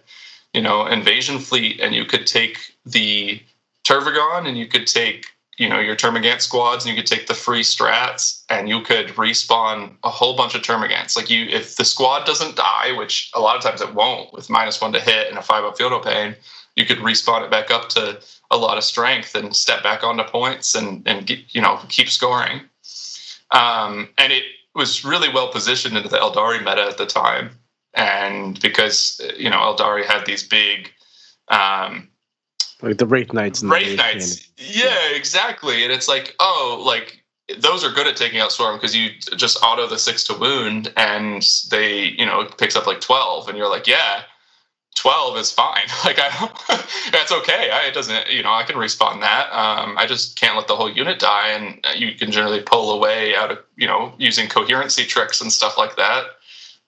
you 0.55 0.63
know 0.63 0.87
Invasion 0.87 1.39
Fleet, 1.39 1.81
and 1.81 1.95
you 1.95 2.05
could 2.05 2.27
take 2.27 2.59
the 2.87 3.41
Tervigon, 3.87 4.47
and 4.47 4.57
you 4.57 4.67
could 4.67 4.87
take 4.87 5.27
you 5.59 5.69
know 5.69 5.79
your 5.79 5.97
termagant 5.97 6.41
squads 6.41 6.85
and 6.85 6.95
you 6.95 7.01
could 7.01 7.11
take 7.11 7.27
the 7.27 7.35
free 7.35 7.63
strats 7.63 8.43
and 8.49 8.69
you 8.69 8.81
could 8.81 9.09
respawn 9.09 9.95
a 10.05 10.09
whole 10.09 10.37
bunch 10.37 10.55
of 10.55 10.63
termagants 10.63 11.17
like 11.17 11.29
you 11.29 11.45
if 11.45 11.77
the 11.77 11.85
squad 11.85 12.25
doesn't 12.25 12.57
die 12.57 12.93
which 12.97 13.31
a 13.35 13.41
lot 13.41 13.57
of 13.57 13.63
times 13.63 13.81
it 13.81 13.95
won't 13.95 14.33
with 14.33 14.49
minus 14.49 14.81
one 14.81 14.93
to 14.93 15.01
hit 15.01 15.29
and 15.29 15.37
a 15.37 15.43
five 15.43 15.65
up 15.65 15.77
feel 15.77 15.91
no 15.91 16.01
pain 16.01 16.35
you 16.79 16.87
could 16.87 16.99
respawn 16.99 17.45
it 17.45 17.51
back 17.51 17.71
up 17.71 17.89
to 17.91 18.21
a 18.51 18.57
lot 18.57 18.79
of 18.79 18.85
strength 18.85 19.35
and 19.35 19.55
step 19.55 19.83
back 19.83 20.05
onto 20.05 20.23
points 20.25 20.75
and 20.75 21.03
and 21.07 21.27
get, 21.27 21.41
you 21.55 21.61
know 21.61 21.81
keep 21.89 22.09
scoring. 22.09 22.61
Um, 23.51 24.09
and 24.19 24.33
it 24.33 24.45
was 24.75 25.05
really 25.05 25.29
well 25.29 25.51
positioned 25.51 25.97
into 25.97 26.09
the 26.09 26.19
eldari 26.19 26.61
meta 26.61 26.85
at 26.85 26.99
the 26.99 27.07
time. 27.07 27.51
And 27.95 28.61
because 28.61 29.21
you 29.37 29.51
know 29.51 29.59
eldari 29.59 30.05
had 30.05 30.25
these 30.25 30.47
big 30.47 30.93
um, 31.49 32.09
like 32.83 32.99
the 32.99 33.07
Wraith 33.07 33.33
Knights. 33.33 33.63
And 33.63 33.71
Wraith 33.71 33.97
Knights. 33.97 34.49
Yeah, 34.57 35.11
exactly. 35.13 35.85
And 35.85 35.93
it's 35.93 36.09
like, 36.09 36.35
oh, 36.41 36.83
like 36.85 37.23
those 37.59 37.83
are 37.83 37.91
good 37.91 38.07
at 38.07 38.17
taking 38.17 38.41
out 38.41 38.53
Swarm 38.53 38.77
because 38.77 38.95
you 38.95 39.11
just 39.37 39.59
auto 39.63 39.87
the 39.87 39.99
six 39.99 40.23
to 40.25 40.35
wound 40.35 40.93
and 40.97 41.43
they, 41.71 42.05
you 42.05 42.27
know, 42.27 42.43
it 42.43 42.59
picks 42.59 42.77
up 42.77 42.87
like 42.87 43.01
12. 43.01 43.49
And 43.49 43.57
you're 43.57 43.71
like, 43.71 43.87
yeah, 43.87 44.23
12 44.97 45.39
is 45.39 45.53
fine. 45.53 45.87
Like, 46.05 46.19
I 46.19 46.29
don't 46.39 46.53
that's 47.13 47.33
okay. 47.33 47.71
I, 47.71 47.87
it 47.89 47.95
doesn't, 47.95 48.31
you 48.31 48.43
know, 48.43 48.53
I 48.53 48.65
can 48.65 48.77
respawn 48.77 49.21
that. 49.21 49.51
Um, 49.51 49.97
I 49.97 50.07
just 50.07 50.39
can't 50.39 50.57
let 50.57 50.69
the 50.69 50.77
whole 50.77 50.91
unit 50.91 51.19
die. 51.19 51.49
And 51.49 51.85
you 51.97 52.15
can 52.15 52.31
generally 52.31 52.61
pull 52.61 52.93
away 52.93 53.35
out 53.35 53.51
of, 53.51 53.59
you 53.77 53.87
know, 53.87 54.13
using 54.19 54.49
coherency 54.49 55.05
tricks 55.05 55.41
and 55.41 55.53
stuff 55.53 55.79
like 55.79 55.97
that 55.97 56.25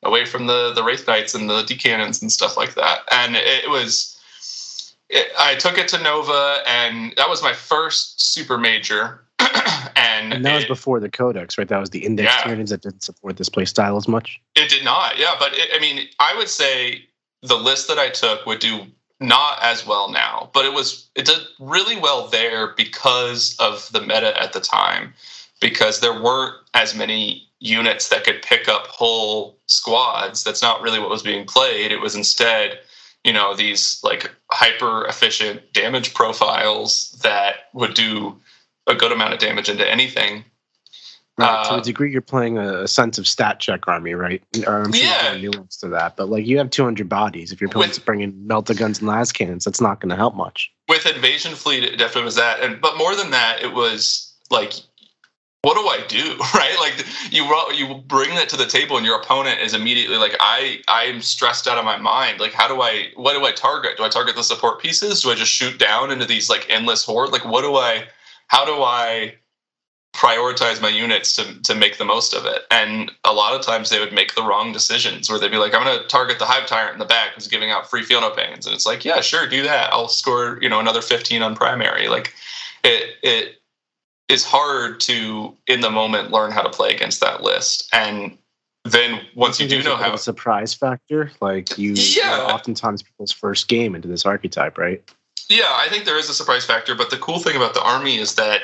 away 0.03 0.25
from 0.25 0.47
the, 0.47 0.73
the 0.73 0.83
Wraith 0.83 1.07
Knights 1.07 1.35
and 1.35 1.49
the 1.49 1.63
D 1.63 1.77
cannons 1.77 2.23
and 2.23 2.33
stuff 2.33 2.57
like 2.57 2.75
that. 2.75 3.01
And 3.11 3.37
it 3.37 3.69
was, 3.69 4.10
it, 5.11 5.33
I 5.39 5.57
took 5.57 5.77
it 5.77 5.89
to 5.89 6.03
Nova, 6.03 6.59
and 6.67 7.13
that 7.17 7.29
was 7.29 7.43
my 7.43 7.53
first 7.53 8.33
super 8.33 8.57
major. 8.57 9.25
and, 9.97 10.33
and, 10.33 10.45
that 10.45 10.55
was 10.55 10.65
before 10.67 11.01
the 11.01 11.11
Codex, 11.11 11.59
right? 11.59 11.67
That 11.69 11.81
was 11.81 11.91
the 11.91 12.05
index 12.05 12.33
yeah, 12.47 12.55
that 12.55 12.83
didn't 12.83 13.03
support 13.03 13.37
this 13.37 13.49
play 13.49 13.65
style 13.65 13.97
as 13.97 14.07
much. 14.07 14.41
It 14.55 14.71
did 14.71 14.85
not, 14.85 15.19
yeah. 15.19 15.35
But 15.39 15.53
it, 15.55 15.71
I 15.75 15.81
mean, 15.81 16.09
I 16.21 16.37
would 16.37 16.49
say 16.49 17.05
the 17.43 17.57
list 17.57 17.89
that 17.89 17.99
I 17.99 18.11
took 18.11 18.47
would 18.47 18.61
do 18.61 18.83
not 19.19 19.59
as 19.63 19.85
well 19.85 20.11
now, 20.11 20.51
but 20.55 20.65
it 20.65 20.73
was 20.73 21.09
it 21.17 21.27
did 21.27 21.41
really 21.59 21.99
well 21.99 22.29
there 22.29 22.69
because 22.77 23.57
of 23.59 23.91
the 23.93 24.01
meta 24.01 24.41
at 24.41 24.53
the 24.53 24.61
time, 24.61 25.13
because 25.61 26.01
there 26.01 26.23
weren't 26.23 26.55
as 26.75 26.95
many 26.95 27.49
units 27.59 28.09
that 28.09 28.25
could 28.25 28.43
pick 28.43 28.69
up 28.69 28.87
whole 28.87 29.59
squads. 29.67 30.45
That's 30.45 30.63
not 30.63 30.81
really 30.81 31.01
what 31.01 31.11
was 31.11 31.23
being 31.23 31.47
played. 31.47 31.91
It 31.91 32.01
was 32.01 32.15
instead 32.15 32.79
you 33.25 33.33
know 33.33 33.55
these 33.55 34.01
like 34.03 34.31
hyper 34.51 35.07
efficient 35.07 35.73
damage 35.73 36.15
profiles 36.15 37.11
that 37.23 37.69
would 37.73 37.95
do 37.95 38.39
a 38.87 38.95
good 38.95 39.13
amount 39.13 39.33
of 39.33 39.39
damage 39.39 39.69
into 39.69 39.89
anything. 39.89 40.45
Right. 41.39 41.65
To 41.67 41.75
a 41.75 41.77
uh, 41.79 41.81
degree, 41.81 42.13
you're 42.13 42.21
playing 42.21 42.59
a 42.59 42.87
sense 42.87 43.17
of 43.17 43.27
stat 43.27 43.61
check 43.61 43.89
army, 43.89 44.13
right? 44.13 44.43
Or 44.67 44.83
I'm 44.83 44.93
sure 44.93 45.07
yeah. 45.07 45.39
nuance 45.41 45.79
to 45.79 45.89
that, 45.89 46.17
but 46.17 46.29
like 46.29 46.47
you 46.47 46.59
have 46.59 46.69
200 46.69 47.09
bodies. 47.09 47.51
If 47.51 47.63
you're 47.63 47.71
bringing 47.71 48.33
melta 48.47 48.77
guns 48.77 48.99
and 48.99 49.09
las 49.09 49.33
cannons, 49.33 49.65
that's 49.65 49.81
not 49.81 50.01
going 50.01 50.11
to 50.11 50.17
help 50.17 50.35
much. 50.35 50.71
With 50.89 51.07
invasion 51.07 51.55
fleet, 51.55 51.83
it 51.83 51.97
definitely 51.97 52.25
was 52.25 52.35
that, 52.35 52.61
and 52.61 52.81
but 52.81 52.99
more 52.99 53.17
than 53.17 53.31
that, 53.31 53.63
it 53.63 53.73
was 53.73 54.35
like 54.51 54.75
what 55.63 55.75
do 55.75 55.87
I 55.89 56.07
do? 56.07 56.39
Right? 56.55 56.77
Like 56.79 57.07
you 57.31 57.45
you 57.75 58.03
bring 58.07 58.35
that 58.35 58.49
to 58.51 58.57
the 58.57 58.67
table, 58.67 58.97
and 58.97 59.07
your 59.07 59.21
opponent 59.21 59.61
is 59.61 59.75
immediately 59.75 60.17
like, 60.17 60.37
I 60.41 60.81
I'm 60.89 61.23
stressed 61.23 61.67
out 61.67 61.79
of 61.79 61.85
my 61.85 61.97
mind. 61.97 62.41
Like, 62.41 62.53
how 62.53 62.69
do 62.69 62.81
I? 62.83 63.09
What 63.17 63.35
do 63.35 63.45
I 63.45 63.53
target? 63.53 63.97
Do 63.97 64.05
I 64.05 64.09
target 64.09 64.37
the 64.37 64.43
support 64.43 64.81
pieces? 64.81 65.23
Do 65.23 65.31
I 65.31 65.35
just 65.35 65.53
shoot 65.53 65.79
down 65.79 66.11
into 66.11 66.27
these 66.27 66.51
like 66.51 66.67
endless 66.69 67.05
horde? 67.05 67.31
Like, 67.31 67.45
what 67.45 67.63
do 67.63 67.77
I? 67.77 68.05
How 68.49 68.65
do 68.65 68.83
I 68.83 69.35
prioritize 70.15 70.83
my 70.83 70.89
units 70.89 71.35
to 71.37 71.63
to 71.63 71.75
make 71.75 71.99
the 71.99 72.05
most 72.05 72.35
of 72.35 72.47
it? 72.47 72.63
And 72.71 73.13
a 73.25 73.33
lot 73.33 73.55
of 73.55 73.65
times 73.65 73.91
they 73.91 74.01
would 74.01 74.13
make 74.13 74.35
the 74.35 74.43
wrong 74.43 74.73
decisions, 74.73 75.31
where 75.31 75.39
they'd 75.39 75.51
be 75.51 75.57
like, 75.57 75.75
I'm 75.75 75.85
going 75.85 75.99
to 75.99 76.07
target 76.09 76.39
the 76.39 76.47
hive 76.47 76.67
tyrant 76.67 76.95
in 76.95 76.99
the 76.99 77.05
back 77.05 77.35
who's 77.35 77.49
giving 77.49 77.71
out 77.71 77.89
free 77.89 78.03
feel 78.03 78.21
no 78.21 78.31
pains, 78.31 78.67
and 78.67 78.75
it's 78.75 78.87
like, 78.87 79.05
yeah, 79.05 79.21
sure, 79.21 79.47
do 79.49 79.63
that. 79.63 79.93
I'll 79.93 80.09
score 80.09 80.59
you 80.61 80.69
know 80.69 80.81
another 80.81 81.03
15 81.03 81.43
on 81.43 81.55
primary. 81.55 82.09
Like, 82.09 82.35
it 82.83 83.17
it 83.23 83.60
is 84.31 84.45
hard 84.45 85.01
to 85.01 85.57
in 85.67 85.81
the 85.81 85.91
moment 85.91 86.31
learn 86.31 86.53
how 86.53 86.63
to 86.63 86.71
play 86.71 86.95
against 86.95 87.21
that 87.21 87.43
list. 87.43 87.89
And 87.93 88.39
then 88.85 89.21
once 89.35 89.61
you 89.61 89.69
do 89.69 89.83
know 89.83 89.97
how 89.97 90.15
a 90.15 90.19
surprise 90.19 90.73
factor 90.73 91.31
like 91.41 91.77
you 91.77 91.93
yeah. 91.93 92.49
oftentimes 92.51 93.03
people's 93.03 93.33
first 93.33 93.69
game 93.69 93.95
into 93.95 94.09
this 94.09 94.25
archetype 94.25 94.79
right? 94.79 95.03
Yeah 95.49 95.71
i 95.73 95.89
think 95.91 96.05
there 96.05 96.17
is 96.17 96.31
a 96.31 96.35
surprise 96.35 96.65
factor 96.65 96.95
but 96.95 97.11
the 97.11 97.19
cool 97.19 97.41
thing 97.41 97.57
about 97.57 97.75
the 97.75 97.83
army 97.83 98.17
is 98.17 98.37
that 98.37 98.63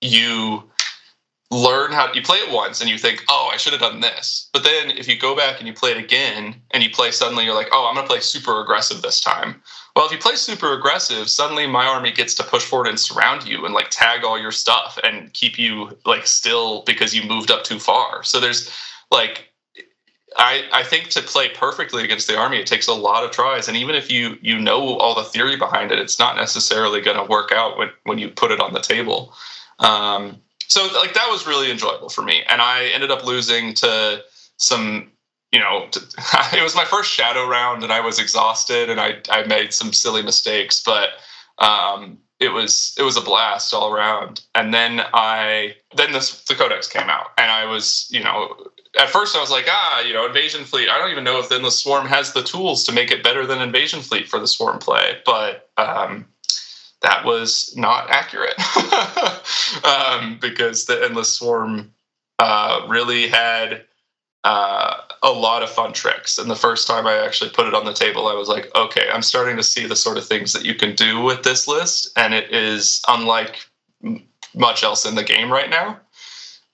you 0.00 0.64
learn 1.50 1.92
how 1.92 2.12
you 2.12 2.20
play 2.20 2.36
it 2.36 2.52
once 2.52 2.82
and 2.82 2.90
you 2.90 2.98
think 2.98 3.24
oh 3.28 3.48
i 3.52 3.56
should 3.56 3.72
have 3.72 3.80
done 3.80 4.00
this. 4.00 4.50
But 4.52 4.64
then 4.64 4.90
if 4.90 5.08
you 5.08 5.18
go 5.18 5.34
back 5.34 5.58
and 5.58 5.66
you 5.66 5.72
play 5.72 5.92
it 5.92 5.96
again 5.96 6.54
and 6.72 6.82
you 6.82 6.90
play 6.90 7.10
suddenly 7.10 7.44
you're 7.44 7.54
like 7.54 7.68
oh 7.72 7.86
i'm 7.88 7.94
going 7.94 8.06
to 8.06 8.10
play 8.10 8.20
super 8.20 8.60
aggressive 8.60 9.00
this 9.00 9.20
time 9.20 9.62
well, 9.98 10.06
if 10.06 10.12
you 10.12 10.18
play 10.18 10.36
super 10.36 10.74
aggressive, 10.74 11.28
suddenly 11.28 11.66
my 11.66 11.84
army 11.84 12.12
gets 12.12 12.32
to 12.34 12.44
push 12.44 12.64
forward 12.64 12.86
and 12.86 13.00
surround 13.00 13.48
you 13.48 13.64
and 13.64 13.74
like 13.74 13.88
tag 13.90 14.22
all 14.22 14.38
your 14.38 14.52
stuff 14.52 14.96
and 15.02 15.32
keep 15.32 15.58
you 15.58 15.98
like 16.06 16.24
still 16.24 16.82
because 16.82 17.16
you 17.16 17.28
moved 17.28 17.50
up 17.50 17.64
too 17.64 17.80
far. 17.80 18.22
So 18.22 18.38
there's 18.38 18.70
like 19.10 19.48
I, 20.36 20.62
I 20.72 20.84
think 20.84 21.08
to 21.08 21.20
play 21.20 21.48
perfectly 21.48 22.04
against 22.04 22.28
the 22.28 22.38
army, 22.38 22.58
it 22.58 22.66
takes 22.68 22.86
a 22.86 22.92
lot 22.92 23.24
of 23.24 23.32
tries. 23.32 23.66
And 23.66 23.76
even 23.76 23.96
if 23.96 24.08
you 24.08 24.38
you 24.40 24.56
know 24.60 24.98
all 24.98 25.16
the 25.16 25.24
theory 25.24 25.56
behind 25.56 25.90
it, 25.90 25.98
it's 25.98 26.20
not 26.20 26.36
necessarily 26.36 27.00
going 27.00 27.16
to 27.16 27.24
work 27.24 27.50
out 27.50 27.76
when, 27.76 27.90
when 28.04 28.18
you 28.18 28.28
put 28.28 28.52
it 28.52 28.60
on 28.60 28.74
the 28.74 28.80
table. 28.80 29.34
Um, 29.80 30.40
so 30.68 30.82
like 30.94 31.14
that 31.14 31.26
was 31.28 31.44
really 31.44 31.72
enjoyable 31.72 32.08
for 32.08 32.22
me. 32.22 32.44
And 32.48 32.62
I 32.62 32.84
ended 32.94 33.10
up 33.10 33.26
losing 33.26 33.74
to 33.74 34.22
some 34.58 35.10
you 35.52 35.58
know, 35.58 35.88
it 36.52 36.62
was 36.62 36.74
my 36.74 36.84
first 36.84 37.10
shadow 37.10 37.46
round 37.46 37.82
and 37.82 37.92
I 37.92 38.00
was 38.00 38.18
exhausted 38.18 38.90
and 38.90 39.00
I, 39.00 39.18
I 39.30 39.46
made 39.46 39.72
some 39.72 39.92
silly 39.92 40.22
mistakes, 40.22 40.82
but 40.82 41.10
um, 41.58 42.18
it 42.40 42.50
was 42.50 42.94
it 42.98 43.02
was 43.02 43.16
a 43.16 43.20
blast 43.20 43.74
all 43.74 43.92
around. 43.92 44.42
And 44.54 44.72
then 44.72 45.00
I 45.12 45.74
then 45.96 46.12
this 46.12 46.44
the 46.44 46.54
codex 46.54 46.86
came 46.86 47.08
out 47.08 47.28
and 47.36 47.50
I 47.50 47.64
was, 47.64 48.06
you 48.10 48.22
know, 48.22 48.54
at 48.98 49.10
first 49.10 49.36
I 49.36 49.40
was 49.40 49.50
like, 49.50 49.66
ah, 49.68 50.00
you 50.02 50.12
know, 50.12 50.26
invasion 50.26 50.64
fleet. 50.64 50.88
I 50.88 50.98
don't 50.98 51.10
even 51.10 51.24
know 51.24 51.38
if 51.38 51.48
then 51.48 51.62
the 51.62 51.70
swarm 51.70 52.06
has 52.06 52.32
the 52.32 52.42
tools 52.42 52.84
to 52.84 52.92
make 52.92 53.10
it 53.10 53.24
better 53.24 53.46
than 53.46 53.60
invasion 53.60 54.00
fleet 54.00 54.28
for 54.28 54.38
the 54.38 54.46
swarm 54.46 54.78
play, 54.78 55.18
but 55.24 55.70
um, 55.76 56.26
that 57.02 57.24
was 57.24 57.74
not 57.76 58.10
accurate 58.10 58.58
um, 59.84 60.38
because 60.40 60.86
the 60.86 61.00
endless 61.04 61.32
swarm 61.32 61.92
uh, 62.38 62.86
really 62.88 63.28
had 63.28 63.84
uh, 64.48 65.02
a 65.22 65.30
lot 65.30 65.62
of 65.62 65.68
fun 65.68 65.92
tricks. 65.92 66.38
And 66.38 66.50
the 66.50 66.56
first 66.56 66.86
time 66.86 67.06
I 67.06 67.22
actually 67.22 67.50
put 67.50 67.66
it 67.66 67.74
on 67.74 67.84
the 67.84 67.92
table, 67.92 68.28
I 68.28 68.32
was 68.32 68.48
like, 68.48 68.74
okay, 68.74 69.06
I'm 69.12 69.20
starting 69.20 69.58
to 69.58 69.62
see 69.62 69.86
the 69.86 69.94
sort 69.94 70.16
of 70.16 70.26
things 70.26 70.54
that 70.54 70.64
you 70.64 70.74
can 70.74 70.94
do 70.94 71.20
with 71.20 71.42
this 71.42 71.68
list, 71.68 72.08
and 72.16 72.32
it 72.32 72.50
is 72.50 73.02
unlike 73.08 73.58
much 74.54 74.82
else 74.82 75.04
in 75.04 75.16
the 75.16 75.22
game 75.22 75.52
right 75.52 75.68
now. 75.68 76.00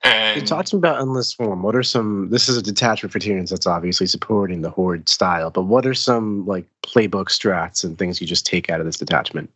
And 0.05 0.41
you 0.41 0.47
talked 0.47 0.73
about 0.73 1.01
endless 1.01 1.31
swarm. 1.31 1.65
What 1.65 1.75
are 1.75 1.83
some? 1.83 2.29
This 2.31 2.49
is 2.49 2.57
a 2.57 2.63
detachment 2.63 3.13
for 3.13 3.19
Tyranids 3.19 3.51
that's 3.51 3.67
obviously 3.67 4.07
supporting 4.07 4.63
the 4.63 4.71
horde 4.71 5.09
style, 5.09 5.51
but 5.51 5.63
what 5.63 5.85
are 5.85 5.95
some 5.95 6.47
like 6.47 6.67
playbook 6.83 7.27
strats 7.27 7.83
and 7.83 7.99
things 7.99 8.21
you 8.21 8.27
just 8.27 8.47
take 8.47 8.71
out 8.71 8.79
of 8.79 8.87
this 8.87 8.99
detachment? 8.99 9.51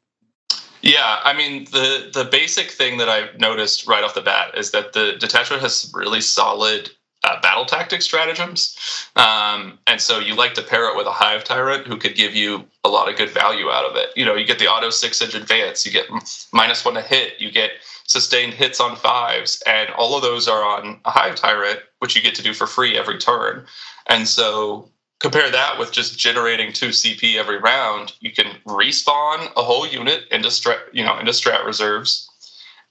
Yeah, 0.83 1.21
I 1.23 1.37
mean 1.37 1.67
the 1.67 2.11
the 2.13 2.25
basic 2.25 2.73
thing 2.73 2.99
that 2.99 3.09
I've 3.09 3.39
noticed 3.39 3.87
right 3.87 4.03
off 4.03 4.15
the 4.15 4.23
bat 4.23 4.57
is 4.57 4.73
that 4.73 4.93
the 4.95 5.17
detachment 5.21 5.63
has 5.63 5.93
really 5.95 6.21
solid 6.21 6.91
uh, 7.25 7.41
battle 7.41 7.65
tactic 7.65 8.03
stratagems. 8.03 8.77
Um, 9.17 9.79
and 9.87 10.01
so 10.01 10.19
you 10.19 10.35
like 10.35 10.55
to 10.55 10.63
pair 10.63 10.89
it 10.91 10.97
with 10.97 11.07
a 11.07 11.13
hive 11.13 11.45
tyrant 11.45 11.87
who 11.87 11.97
could 11.97 12.15
give 12.15 12.35
you 12.35 12.65
a 12.85 12.89
lot 12.89 13.09
of 13.09 13.17
good 13.17 13.31
value 13.31 13.71
out 13.71 13.85
of 13.85 13.97
it. 13.97 14.11
You 14.17 14.25
know, 14.25 14.35
you 14.35 14.47
get 14.47 14.59
the 14.59 14.69
auto 14.69 14.91
six 14.91 15.21
inch 15.21 15.35
advance, 15.35 15.85
you 15.85 15.93
get 15.93 16.07
minus 16.53 16.85
one 16.85 16.95
to 16.95 17.03
hit, 17.03 17.35
you 17.39 17.51
get 17.51 17.71
sustained 18.07 18.55
hits 18.55 18.81
on 18.81 18.97
fives, 18.97 19.63
and 19.67 19.91
all 19.91 20.17
of 20.17 20.23
those 20.23 20.49
are 20.49 20.65
on 20.65 21.01
a 21.05 21.11
hive 21.11 21.35
tyrant, 21.35 21.81
which 21.99 22.17
you 22.17 22.23
get 22.23 22.35
to 22.37 22.43
do 22.43 22.55
for 22.55 22.67
free 22.67 22.97
every 22.97 23.19
turn. 23.19 23.67
And 24.09 24.27
so 24.27 24.89
compare 25.21 25.51
that 25.51 25.79
with 25.79 25.93
just 25.93 26.19
generating 26.19 26.73
two 26.73 26.89
CP 26.89 27.37
every 27.37 27.59
round, 27.59 28.13
you 28.21 28.33
can 28.33 28.57
respawn 28.67 29.51
a 29.57 29.63
whole 29.63 29.87
unit 29.87 30.25
into 30.31 30.49
strat, 30.49 30.79
you 30.93 31.05
know, 31.05 31.19
into 31.19 31.33
strat 31.33 31.65
reserves, 31.67 32.31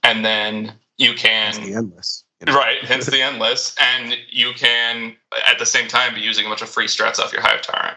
and 0.02 0.24
then 0.24 0.74
you 0.98 1.14
can 1.14 1.54
the 1.54 1.74
endless 1.74 2.24
you 2.40 2.46
know? 2.46 2.58
Right, 2.58 2.82
hence 2.84 3.06
the 3.06 3.22
endless. 3.22 3.74
And 3.80 4.16
you 4.30 4.52
can, 4.54 5.16
at 5.46 5.58
the 5.58 5.66
same 5.66 5.88
time, 5.88 6.14
be 6.14 6.20
using 6.20 6.46
a 6.46 6.48
bunch 6.48 6.62
of 6.62 6.68
free 6.68 6.86
strats 6.86 7.18
off 7.18 7.32
your 7.32 7.42
Hive 7.42 7.62
Tyrant. 7.62 7.96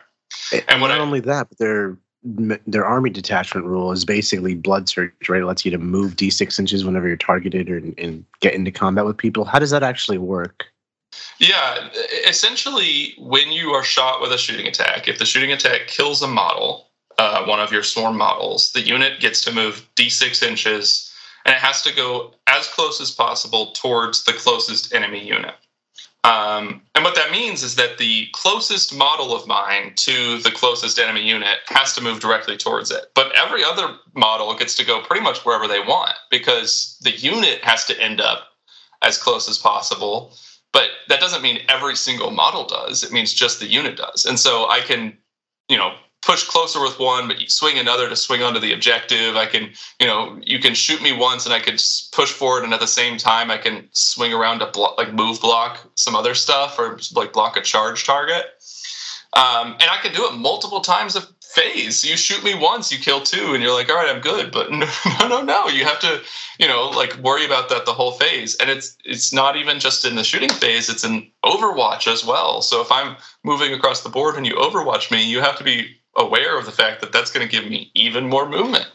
And, 0.68 0.82
not 0.82 0.92
I, 0.92 1.00
only 1.00 1.20
that, 1.22 1.50
but 1.50 1.58
their 1.58 1.98
their 2.24 2.86
army 2.86 3.10
detachment 3.10 3.66
rule 3.66 3.92
is 3.92 4.06
basically 4.06 4.54
blood 4.54 4.88
surge, 4.88 5.12
right? 5.28 5.42
It 5.42 5.46
lets 5.46 5.66
you 5.66 5.72
to 5.72 5.80
move 5.80 6.16
d6 6.16 6.60
inches 6.60 6.86
whenever 6.86 7.08
you're 7.08 7.18
targeted 7.18 7.68
or, 7.70 7.78
and 7.78 8.24
get 8.42 8.54
into 8.54 8.72
combat 8.72 9.06
with 9.06 9.18
people. 9.18 9.44
How 9.44 9.58
does 9.58 9.72
that 9.72 9.82
actually 9.82 10.20
work? 10.20 10.66
Yeah, 11.40 11.90
essentially, 12.28 13.16
when 13.18 13.52
you 13.52 13.72
are 13.72 13.84
shot 13.84 14.22
with 14.22 14.32
a 14.32 14.38
shooting 14.38 14.68
attack, 14.68 15.08
if 15.08 15.18
the 15.18 15.26
shooting 15.26 15.52
attack 15.52 15.88
kills 15.88 16.22
a 16.22 16.28
model, 16.28 16.90
uh, 17.18 17.44
one 17.46 17.60
of 17.60 17.72
your 17.72 17.84
swarm 17.84 18.18
models, 18.18 18.72
the 18.74 18.82
unit 18.82 19.20
gets 19.20 19.42
to 19.42 19.52
move 19.52 19.88
d6 19.96 20.44
inches 20.44 21.11
and 21.46 21.56
it 21.56 21.62
has 21.62 21.82
to 21.84 21.96
go 21.96 22.34
as 22.48 22.68
close 22.68 23.02
as 23.02 23.12
possible 23.12 23.72
towards 23.74 24.24
the 24.24 24.34
closest 24.34 24.94
enemy 24.94 25.26
unit. 25.26 25.56
Um, 26.24 26.84
and 26.94 27.04
what 27.04 27.16
that 27.16 27.32
means 27.32 27.64
is 27.64 27.76
that 27.76 27.98
the 27.98 28.28
closest 28.34 28.94
model 28.94 29.36
of 29.36 29.48
mine 29.48 29.94
to 29.96 30.38
the 30.40 30.52
closest 30.52 31.00
enemy 31.00 31.28
unit 31.28 31.58
has 31.68 31.94
to 31.96 32.04
move 32.04 32.20
directly 32.20 32.58
towards 32.58 32.92
it. 32.92 33.06
But 33.16 33.36
every 33.36 33.64
other 33.64 33.96
model 34.14 34.56
gets 34.56 34.76
to 34.76 34.86
go 34.86 35.02
pretty 35.02 35.24
much 35.24 35.44
wherever 35.46 35.68
they 35.68 35.80
want 35.80 36.14
because 36.30 36.98
the 37.02 37.12
unit 37.12 37.64
has 37.64 37.86
to 37.86 38.00
end 38.00 38.22
up 38.22 38.50
as 39.02 39.18
close 39.18 39.50
as 39.50 39.58
possible. 39.58 40.36
But 40.74 40.90
that 41.10 41.20
doesn't 41.20 41.42
mean 41.42 41.62
every 41.68 41.96
single 41.96 42.30
model 42.30 42.66
does. 42.66 43.04
It 43.04 43.12
means 43.12 43.34
just 43.34 43.60
the 43.60 43.68
unit 43.68 43.98
does. 43.98 44.26
And 44.26 44.40
so 44.40 44.70
I 44.70 44.82
can, 44.82 45.18
you 45.70 45.78
know, 45.78 45.96
push 46.22 46.44
closer 46.44 46.82
with 46.82 47.00
one, 47.00 47.28
but 47.28 47.38
swing 47.50 47.78
another 47.78 48.08
to 48.08 48.16
swing 48.16 48.44
onto 48.44 48.60
the 48.60 48.74
objective. 48.74 49.36
I 49.36 49.46
can, 49.48 49.72
you 50.00 50.08
know, 50.08 50.40
you 50.44 50.60
can 50.60 50.76
shoot 50.76 51.02
me 51.02 51.12
once 51.12 51.46
and 51.46 51.54
I 51.54 51.60
could 51.60 51.82
push 52.12 52.32
forward, 52.32 52.64
and 52.64 52.74
at 52.74 52.80
the 52.80 52.88
same 52.88 53.18
time, 53.18 53.50
I 53.50 53.58
can 53.58 53.88
swing 53.92 54.34
around 54.34 54.60
to 54.60 54.68
block, 54.68 54.98
like 54.98 55.14
move 55.14 55.42
block 55.42 55.80
some 55.96 56.16
other 56.16 56.36
stuff 56.36 56.78
or 56.78 57.00
like 57.14 57.34
block 57.34 57.58
a 57.58 57.62
charge 57.62 58.06
target. 58.06 58.46
Um, 59.34 59.74
and 59.74 59.90
I 59.90 59.98
can 60.02 60.14
do 60.14 60.28
it 60.28 60.34
multiple 60.34 60.82
times 60.82 61.16
a 61.16 61.22
phase. 61.42 62.04
You 62.04 62.18
shoot 62.18 62.44
me 62.44 62.54
once, 62.54 62.92
you 62.92 63.00
kill 63.00 63.22
two, 63.22 63.54
and 63.54 63.64
you're 63.64 63.74
like, 63.74 63.90
all 63.90 63.96
right, 63.96 64.14
I'm 64.14 64.22
good. 64.22 64.52
But 64.52 64.72
no, 64.72 64.88
no, 65.20 65.28
no, 65.28 65.42
no. 65.42 65.68
You 65.68 65.86
have 65.86 66.00
to, 66.02 66.22
you 66.60 66.68
know, 66.68 66.90
like 66.90 67.18
worry 67.18 67.46
about 67.46 67.70
that 67.70 67.86
the 67.86 67.94
whole 67.94 68.12
phase. 68.12 68.56
And 68.58 68.70
it's 68.70 68.98
it's 69.06 69.34
not 69.34 69.56
even 69.56 69.80
just 69.80 70.06
in 70.06 70.16
the 70.16 70.24
shooting 70.24 70.50
phase; 70.50 70.90
it's 70.90 71.04
in 71.04 71.30
Overwatch 71.44 72.12
as 72.12 72.26
well. 72.26 72.62
So 72.62 72.82
if 72.82 72.92
I'm 72.92 73.16
moving 73.44 73.74
across 73.74 74.02
the 74.02 74.10
board 74.10 74.36
and 74.36 74.46
you 74.46 74.56
Overwatch 74.56 75.12
me, 75.12 75.24
you 75.24 75.40
have 75.40 75.58
to 75.58 75.64
be 75.64 75.98
aware 76.18 76.58
of 76.58 76.66
the 76.66 76.72
fact 76.72 77.02
that 77.02 77.12
that's 77.12 77.32
going 77.32 77.48
to 77.48 77.52
give 77.52 77.70
me 77.70 77.92
even 77.94 78.28
more 78.28 78.48
movement. 78.48 78.88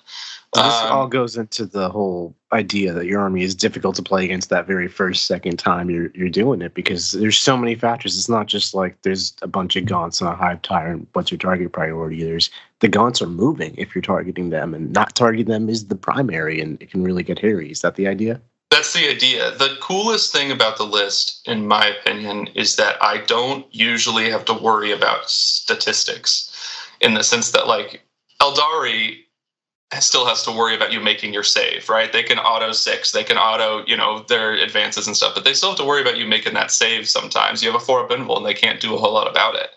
This 0.54 0.62
um, 0.62 0.92
all 0.92 1.06
goes 1.06 1.36
into 1.36 1.66
the 1.66 1.90
whole 1.90 2.34
idea 2.52 2.92
that 2.92 3.06
your 3.06 3.20
army 3.20 3.42
is 3.42 3.54
difficult 3.54 3.96
to 3.96 4.02
play 4.02 4.24
against 4.24 4.48
that 4.50 4.66
very 4.66 4.88
first, 4.88 5.26
second 5.26 5.58
time 5.58 5.90
you're 5.90 6.10
you're 6.14 6.30
doing 6.30 6.62
it 6.62 6.72
because 6.72 7.12
there's 7.12 7.38
so 7.38 7.56
many 7.56 7.74
factors. 7.74 8.16
It's 8.16 8.28
not 8.28 8.46
just 8.46 8.74
like 8.74 8.96
there's 9.02 9.34
a 9.42 9.48
bunch 9.48 9.76
of 9.76 9.84
gaunts 9.84 10.22
on 10.22 10.32
a 10.32 10.36
hive 10.36 10.62
tyrant. 10.62 11.08
What's 11.12 11.30
your 11.30 11.38
target 11.38 11.72
priority? 11.72 12.22
There's 12.22 12.48
the 12.80 12.88
gaunts 12.88 13.20
are 13.20 13.26
moving 13.26 13.74
if 13.76 13.94
you're 13.94 14.02
targeting 14.02 14.50
them, 14.50 14.72
and 14.72 14.92
not 14.92 15.14
targeting 15.14 15.52
them 15.52 15.68
is 15.68 15.88
the 15.88 15.96
primary, 15.96 16.60
and 16.60 16.80
it 16.80 16.90
can 16.90 17.02
really 17.02 17.22
get 17.22 17.38
hairy. 17.38 17.70
Is 17.70 17.82
that 17.82 17.96
the 17.96 18.06
idea? 18.06 18.40
That's 18.70 18.94
the 18.94 19.08
idea. 19.08 19.52
The 19.52 19.76
coolest 19.80 20.32
thing 20.32 20.50
about 20.50 20.76
the 20.76 20.84
list, 20.84 21.46
in 21.46 21.66
my 21.66 21.86
opinion, 21.86 22.48
is 22.54 22.76
that 22.76 23.02
I 23.02 23.18
don't 23.18 23.66
usually 23.74 24.30
have 24.30 24.44
to 24.46 24.54
worry 24.54 24.92
about 24.92 25.28
statistics 25.28 26.52
in 27.00 27.14
the 27.14 27.22
sense 27.22 27.50
that 27.52 27.66
like 27.66 28.02
Aeldari 28.40 29.18
still 30.00 30.26
has 30.26 30.42
to 30.42 30.50
worry 30.50 30.74
about 30.74 30.92
you 30.92 31.00
making 31.00 31.32
your 31.32 31.42
save, 31.42 31.88
right? 31.88 32.12
They 32.12 32.22
can 32.22 32.38
auto 32.38 32.72
six, 32.72 33.12
they 33.12 33.22
can 33.24 33.38
auto, 33.38 33.84
you 33.86 33.96
know, 33.96 34.24
their 34.28 34.52
advances 34.54 35.06
and 35.06 35.16
stuff, 35.16 35.34
but 35.34 35.44
they 35.44 35.54
still 35.54 35.70
have 35.70 35.78
to 35.78 35.84
worry 35.84 36.02
about 36.02 36.18
you 36.18 36.26
making 36.26 36.54
that 36.54 36.70
save 36.70 37.08
sometimes. 37.08 37.62
You 37.62 37.70
have 37.70 37.80
a 37.80 37.84
four 37.84 38.00
up 38.00 38.10
invul 38.10 38.36
and 38.36 38.46
they 38.46 38.54
can't 38.54 38.80
do 38.80 38.94
a 38.94 38.98
whole 38.98 39.14
lot 39.14 39.30
about 39.30 39.54
it. 39.54 39.70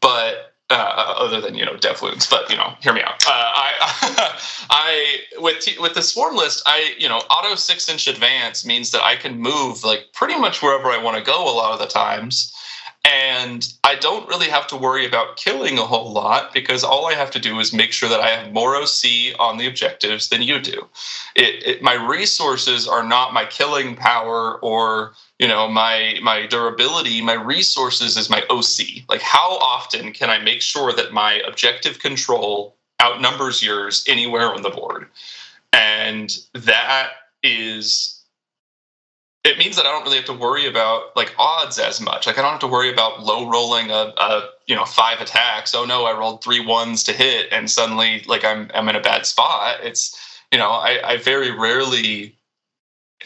But 0.00 0.50
uh, 0.70 1.14
other 1.18 1.40
than 1.40 1.56
you 1.56 1.64
know 1.64 1.76
death 1.76 2.00
wounds, 2.00 2.28
but 2.28 2.48
you 2.48 2.56
know, 2.56 2.74
hear 2.80 2.92
me 2.92 3.02
out. 3.02 3.24
Uh, 3.26 3.30
I, 3.32 4.38
I 4.70 5.16
with 5.38 5.68
with 5.80 5.94
the 5.94 6.02
swarm 6.02 6.36
list, 6.36 6.62
I 6.64 6.94
you 6.96 7.08
know 7.08 7.18
auto 7.18 7.56
six 7.56 7.88
inch 7.88 8.06
advance 8.06 8.64
means 8.64 8.92
that 8.92 9.02
I 9.02 9.16
can 9.16 9.38
move 9.38 9.82
like 9.82 10.12
pretty 10.12 10.38
much 10.38 10.62
wherever 10.62 10.88
I 10.88 11.02
want 11.02 11.16
to 11.16 11.22
go 11.24 11.42
a 11.42 11.56
lot 11.56 11.72
of 11.72 11.80
the 11.80 11.86
times, 11.86 12.54
and 13.04 13.72
I 13.82 13.94
don't 13.94 14.28
really 14.28 14.48
have 14.48 14.66
to 14.68 14.76
worry 14.76 15.06
about 15.06 15.38
killing 15.38 15.78
a 15.78 15.86
whole 15.86 16.12
lot 16.12 16.52
because 16.52 16.84
all 16.84 17.06
I 17.06 17.14
have 17.14 17.30
to 17.30 17.40
do 17.40 17.58
is 17.58 17.72
make 17.72 17.92
sure 17.92 18.10
that 18.10 18.20
I 18.20 18.28
have 18.28 18.52
more 18.52 18.76
OC 18.76 19.34
on 19.38 19.56
the 19.56 19.66
objectives 19.66 20.28
than 20.28 20.42
you 20.42 20.60
do. 20.60 20.86
It, 21.34 21.66
it, 21.66 21.82
my 21.82 21.94
resources 21.94 22.86
are 22.86 23.02
not 23.02 23.32
my 23.32 23.46
killing 23.46 23.96
power 23.96 24.58
or 24.60 25.14
you 25.38 25.48
know 25.48 25.66
my 25.66 26.18
my 26.22 26.46
durability. 26.46 27.22
My 27.22 27.34
resources 27.34 28.18
is 28.18 28.28
my 28.28 28.42
OC. 28.50 29.08
Like 29.08 29.22
how 29.22 29.56
often 29.58 30.12
can 30.12 30.28
I 30.28 30.38
make 30.38 30.60
sure 30.60 30.92
that 30.92 31.12
my 31.12 31.40
objective 31.46 32.00
control 32.00 32.76
outnumbers 33.00 33.62
yours 33.62 34.04
anywhere 34.06 34.52
on 34.52 34.60
the 34.60 34.70
board, 34.70 35.08
and 35.72 36.36
that 36.52 37.12
is 37.42 38.19
it 39.42 39.56
means 39.58 39.76
that 39.76 39.86
I 39.86 39.90
don't 39.90 40.04
really 40.04 40.16
have 40.16 40.26
to 40.26 40.34
worry 40.34 40.66
about 40.66 41.16
like 41.16 41.34
odds 41.38 41.78
as 41.78 42.00
much. 42.00 42.26
Like 42.26 42.38
I 42.38 42.42
don't 42.42 42.50
have 42.50 42.60
to 42.60 42.66
worry 42.66 42.92
about 42.92 43.22
low 43.22 43.48
rolling 43.48 43.90
a, 43.90 44.12
a, 44.16 44.50
you 44.66 44.76
know 44.76 44.84
five 44.84 45.20
attacks. 45.20 45.74
Oh 45.74 45.84
no, 45.84 46.04
I 46.04 46.16
rolled 46.16 46.44
three 46.44 46.64
ones 46.64 47.02
to 47.04 47.12
hit, 47.12 47.48
and 47.50 47.70
suddenly 47.70 48.22
like 48.26 48.44
I'm 48.44 48.70
I'm 48.74 48.88
in 48.88 48.96
a 48.96 49.00
bad 49.00 49.24
spot. 49.24 49.78
It's 49.82 50.14
you 50.52 50.58
know 50.58 50.70
I, 50.70 51.12
I 51.12 51.16
very 51.16 51.50
rarely 51.50 52.36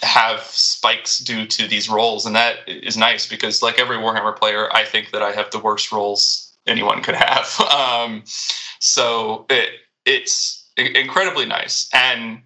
have 0.03 0.41
spikes 0.43 1.19
due 1.19 1.47
to 1.47 1.67
these 1.67 1.89
rolls, 1.89 2.27
and 2.27 2.37
that 2.37 2.59
is 2.69 2.97
nice 2.97 3.27
because 3.29 3.61
like 3.63 3.81
every 3.81 3.97
Warhammer 3.97 4.37
player, 4.37 4.73
I 4.73 4.85
think 4.85 5.11
that 5.11 5.23
I 5.23 5.33
have 5.33 5.51
the 5.51 5.59
worst 5.59 5.91
rolls 5.91 6.53
anyone 6.67 7.03
could 7.03 7.17
have. 7.17 7.49
Um, 7.75 8.25
so 8.79 9.47
it 9.49 9.71
it's 10.05 10.69
incredibly 10.77 11.47
nice 11.47 11.89
and 11.93 12.43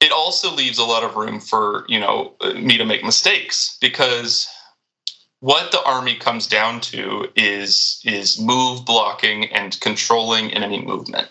it 0.00 0.12
also 0.12 0.54
leaves 0.54 0.78
a 0.78 0.84
lot 0.84 1.02
of 1.02 1.16
room 1.16 1.40
for 1.40 1.84
you 1.88 1.98
know 1.98 2.34
me 2.54 2.76
to 2.76 2.84
make 2.84 3.04
mistakes 3.04 3.78
because 3.80 4.48
what 5.40 5.70
the 5.70 5.82
army 5.84 6.16
comes 6.16 6.46
down 6.46 6.80
to 6.80 7.28
is 7.36 8.00
is 8.04 8.40
move 8.40 8.84
blocking 8.84 9.44
and 9.52 9.80
controlling 9.80 10.52
enemy 10.52 10.82
movement 10.82 11.28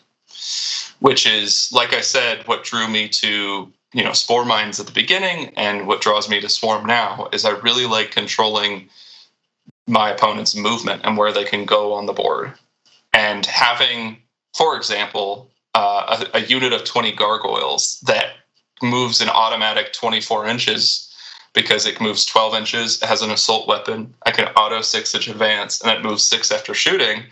which 1.00 1.26
is 1.26 1.70
like 1.72 1.94
i 1.94 2.02
said 2.02 2.46
what 2.48 2.64
drew 2.64 2.88
me 2.88 3.08
to 3.08 3.72
you 3.94 4.04
know 4.04 4.14
spore 4.14 4.46
mines 4.46 4.80
at 4.80 4.86
the 4.86 4.92
beginning 4.92 5.52
and 5.56 5.88
what 5.88 6.02
draws 6.02 6.30
me 6.30 6.40
to 6.40 6.50
swarm 6.50 6.86
now 6.86 7.28
is 7.32 7.46
i 7.46 7.52
really 7.60 7.86
like 7.86 8.12
controlling 8.12 8.90
my 9.88 10.10
opponent's 10.10 10.56
movement 10.56 11.02
and 11.04 11.18
where 11.18 11.32
they 11.32 11.44
can 11.44 11.66
go 11.66 11.94
on 11.94 12.06
the 12.06 12.14
board. 12.14 12.54
And 13.14 13.46
having 13.46 14.18
for 14.54 14.76
example 14.76 15.50
uh, 15.74 16.26
a, 16.34 16.38
a 16.38 16.42
unit 16.42 16.74
of 16.74 16.86
20 16.86 17.12
gargoyles 17.14 18.00
that 18.02 18.34
moves 18.82 19.22
an 19.22 19.30
automatic 19.30 19.94
24 19.94 20.48
inches 20.48 21.14
because 21.54 21.86
it 21.86 22.02
moves 22.02 22.26
12 22.26 22.54
inches, 22.56 23.02
it 23.02 23.08
has 23.08 23.22
an 23.22 23.32
assault 23.32 23.68
weapon. 23.68 24.14
I 24.26 24.32
can 24.32 24.48
auto 24.50 24.82
six 24.82 25.16
inch 25.16 25.28
advance, 25.28 25.82
and 25.82 25.92
it 25.92 26.04
moves 26.04 26.26
six 26.26 26.52
after 26.52 26.74
shooting. 26.74 27.24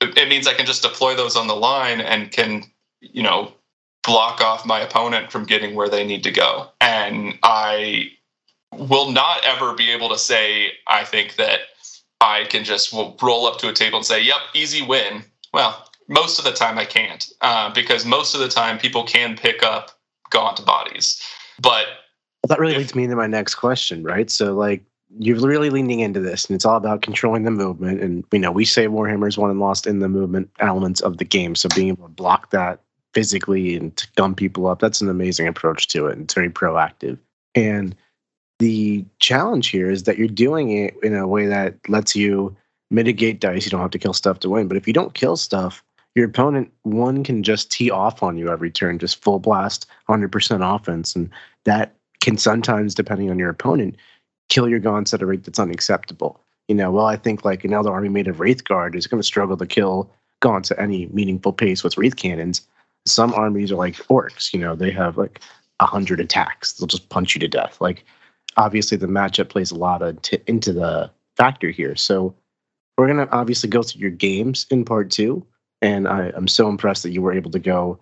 It 0.00 0.28
means 0.28 0.46
I 0.46 0.54
can 0.54 0.66
just 0.66 0.82
deploy 0.82 1.14
those 1.14 1.36
on 1.36 1.46
the 1.46 1.56
line 1.56 2.00
and 2.00 2.30
can, 2.30 2.64
you 3.00 3.22
know, 3.22 3.52
block 4.04 4.40
off 4.40 4.66
my 4.66 4.80
opponent 4.80 5.32
from 5.32 5.44
getting 5.44 5.74
where 5.74 5.88
they 5.88 6.04
need 6.04 6.22
to 6.24 6.30
go. 6.30 6.68
And 6.80 7.38
I 7.42 8.10
will 8.72 9.10
not 9.10 9.44
ever 9.44 9.74
be 9.74 9.90
able 9.90 10.08
to 10.10 10.18
say, 10.18 10.72
I 10.86 11.04
think 11.04 11.36
that 11.36 11.60
I 12.20 12.44
can 12.44 12.64
just 12.64 12.92
roll 12.92 13.46
up 13.46 13.58
to 13.58 13.68
a 13.68 13.72
table 13.72 13.98
and 13.98 14.06
say, 14.06 14.22
yep, 14.22 14.36
easy 14.54 14.82
win. 14.82 15.24
Well, 15.52 15.88
most 16.08 16.38
of 16.38 16.44
the 16.44 16.52
time 16.52 16.78
I 16.78 16.84
can't 16.84 17.28
uh, 17.40 17.72
because 17.72 18.04
most 18.04 18.34
of 18.34 18.40
the 18.40 18.48
time 18.48 18.78
people 18.78 19.04
can 19.04 19.36
pick 19.36 19.62
up 19.62 19.95
gaunt 20.30 20.64
bodies. 20.64 21.20
But 21.60 21.86
that 22.48 22.58
really 22.58 22.74
if, 22.74 22.78
leads 22.78 22.94
me 22.94 23.04
into 23.04 23.16
my 23.16 23.26
next 23.26 23.56
question, 23.56 24.02
right? 24.02 24.30
So, 24.30 24.54
like, 24.54 24.82
you're 25.18 25.38
really 25.38 25.70
leaning 25.70 26.00
into 26.00 26.20
this, 26.20 26.44
and 26.46 26.54
it's 26.54 26.64
all 26.64 26.76
about 26.76 27.02
controlling 27.02 27.44
the 27.44 27.50
movement. 27.50 28.00
And 28.00 28.24
you 28.32 28.38
know, 28.38 28.52
we 28.52 28.64
say 28.64 28.88
Warhammer's 28.88 29.38
won 29.38 29.50
and 29.50 29.60
lost 29.60 29.86
in 29.86 30.00
the 30.00 30.08
movement 30.08 30.50
elements 30.60 31.00
of 31.00 31.18
the 31.18 31.24
game. 31.24 31.54
So, 31.54 31.68
being 31.74 31.88
able 31.88 32.04
to 32.04 32.12
block 32.12 32.50
that 32.50 32.80
physically 33.14 33.76
and 33.76 33.96
to 33.96 34.06
gum 34.16 34.34
people 34.34 34.66
up, 34.66 34.80
that's 34.80 35.00
an 35.00 35.08
amazing 35.08 35.48
approach 35.48 35.88
to 35.88 36.06
it. 36.06 36.12
And 36.12 36.22
it's 36.22 36.34
very 36.34 36.50
proactive. 36.50 37.18
And 37.54 37.96
the 38.58 39.04
challenge 39.18 39.68
here 39.68 39.90
is 39.90 40.04
that 40.04 40.18
you're 40.18 40.28
doing 40.28 40.70
it 40.70 40.94
in 41.02 41.14
a 41.14 41.26
way 41.26 41.46
that 41.46 41.76
lets 41.88 42.16
you 42.16 42.56
mitigate 42.90 43.40
dice. 43.40 43.64
You 43.64 43.70
don't 43.70 43.80
have 43.80 43.90
to 43.90 43.98
kill 43.98 44.12
stuff 44.12 44.40
to 44.40 44.50
win. 44.50 44.68
But 44.68 44.76
if 44.76 44.86
you 44.86 44.92
don't 44.92 45.14
kill 45.14 45.36
stuff, 45.36 45.82
your 46.16 46.26
opponent 46.26 46.72
one 46.82 47.22
can 47.22 47.42
just 47.42 47.70
tee 47.70 47.90
off 47.90 48.22
on 48.22 48.36
you 48.36 48.48
every 48.50 48.70
turn, 48.70 48.98
just 48.98 49.22
full 49.22 49.38
blast, 49.38 49.86
hundred 50.08 50.32
percent 50.32 50.62
offense, 50.64 51.14
and 51.14 51.30
that 51.64 51.94
can 52.20 52.38
sometimes, 52.38 52.94
depending 52.94 53.30
on 53.30 53.38
your 53.38 53.50
opponent, 53.50 53.96
kill 54.48 54.68
your 54.68 54.80
gaunts 54.80 55.14
at 55.14 55.22
a 55.22 55.26
rate 55.26 55.44
that's 55.44 55.58
unacceptable. 55.58 56.40
You 56.66 56.74
know, 56.74 56.90
well, 56.90 57.06
I 57.06 57.16
think 57.16 57.44
like 57.44 57.64
an 57.64 57.70
Eldar 57.70 57.92
army 57.92 58.08
made 58.08 58.26
of 58.26 58.40
Wraith 58.40 58.64
Guard 58.64 58.96
is 58.96 59.06
going 59.06 59.20
to 59.20 59.26
struggle 59.26 59.56
to 59.56 59.66
kill 59.66 60.10
gaunts 60.40 60.70
at 60.70 60.80
any 60.80 61.06
meaningful 61.06 61.52
pace 61.52 61.84
with 61.84 61.96
Wraith 61.96 62.16
cannons. 62.16 62.66
Some 63.06 63.32
armies 63.34 63.70
are 63.70 63.76
like 63.76 63.94
Orks. 64.08 64.52
You 64.52 64.58
know, 64.58 64.74
they 64.74 64.90
have 64.90 65.16
like 65.16 65.40
a 65.78 65.86
hundred 65.86 66.18
attacks. 66.18 66.72
They'll 66.72 66.88
just 66.88 67.10
punch 67.10 67.34
you 67.34 67.40
to 67.40 67.48
death. 67.48 67.80
Like 67.80 68.04
obviously 68.56 68.96
the 68.96 69.06
matchup 69.06 69.50
plays 69.50 69.70
a 69.70 69.76
lot 69.76 70.02
of 70.02 70.20
t- 70.22 70.38
into 70.46 70.72
the 70.72 71.10
factor 71.36 71.70
here. 71.70 71.94
So 71.94 72.34
we're 72.96 73.06
gonna 73.06 73.28
obviously 73.30 73.68
go 73.68 73.82
through 73.82 74.00
your 74.00 74.10
games 74.10 74.66
in 74.70 74.84
part 74.84 75.10
two, 75.10 75.46
and 75.82 76.08
I, 76.08 76.32
I'm 76.34 76.48
so 76.48 76.68
impressed 76.68 77.02
that 77.02 77.10
you 77.10 77.22
were 77.22 77.32
able 77.32 77.50
to 77.50 77.58
go 77.58 77.98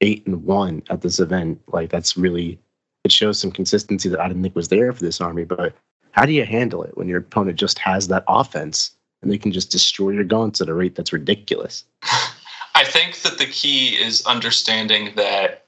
eight 0.00 0.26
and 0.26 0.44
one 0.44 0.82
at 0.90 1.02
this 1.02 1.18
event. 1.18 1.60
Like 1.68 1.90
that's 1.90 2.16
really 2.16 2.58
it 3.04 3.12
shows 3.12 3.38
some 3.38 3.52
consistency 3.52 4.08
that 4.08 4.20
I 4.20 4.28
didn't 4.28 4.42
think 4.42 4.56
was 4.56 4.68
there 4.68 4.92
for 4.92 5.02
this 5.02 5.20
army. 5.20 5.44
But 5.44 5.74
how 6.12 6.26
do 6.26 6.32
you 6.32 6.44
handle 6.44 6.82
it 6.82 6.96
when 6.96 7.08
your 7.08 7.18
opponent 7.18 7.58
just 7.58 7.78
has 7.78 8.08
that 8.08 8.24
offense 8.28 8.90
and 9.22 9.30
they 9.30 9.38
can 9.38 9.52
just 9.52 9.70
destroy 9.70 10.10
your 10.10 10.24
gaunts 10.24 10.60
at 10.60 10.68
a 10.68 10.74
rate 10.74 10.94
that's 10.94 11.12
ridiculous? 11.12 11.84
I 12.74 12.84
think 12.84 13.22
that 13.22 13.38
the 13.38 13.46
key 13.46 13.96
is 13.96 14.24
understanding 14.26 15.12
that 15.16 15.64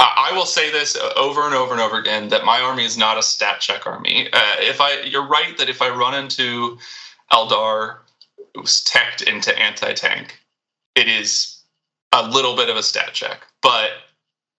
I 0.00 0.32
will 0.34 0.46
say 0.46 0.70
this 0.70 0.96
over 1.16 1.46
and 1.46 1.54
over 1.54 1.72
and 1.72 1.80
over 1.80 1.96
again 1.98 2.28
that 2.30 2.44
my 2.44 2.60
army 2.60 2.84
is 2.84 2.98
not 2.98 3.18
a 3.18 3.22
stat 3.22 3.60
check 3.60 3.86
army. 3.86 4.28
Uh, 4.32 4.56
if 4.58 4.80
I, 4.80 5.02
you're 5.02 5.26
right 5.26 5.56
that 5.58 5.68
if 5.68 5.80
I 5.80 5.90
run 5.90 6.14
into 6.14 6.78
Eldar 7.32 7.98
teched 8.84 9.22
into 9.22 9.56
anti 9.56 9.92
tank, 9.92 10.41
it 10.94 11.08
is 11.08 11.60
a 12.12 12.28
little 12.28 12.56
bit 12.56 12.68
of 12.68 12.76
a 12.76 12.82
stat 12.82 13.10
check. 13.12 13.46
But 13.62 13.90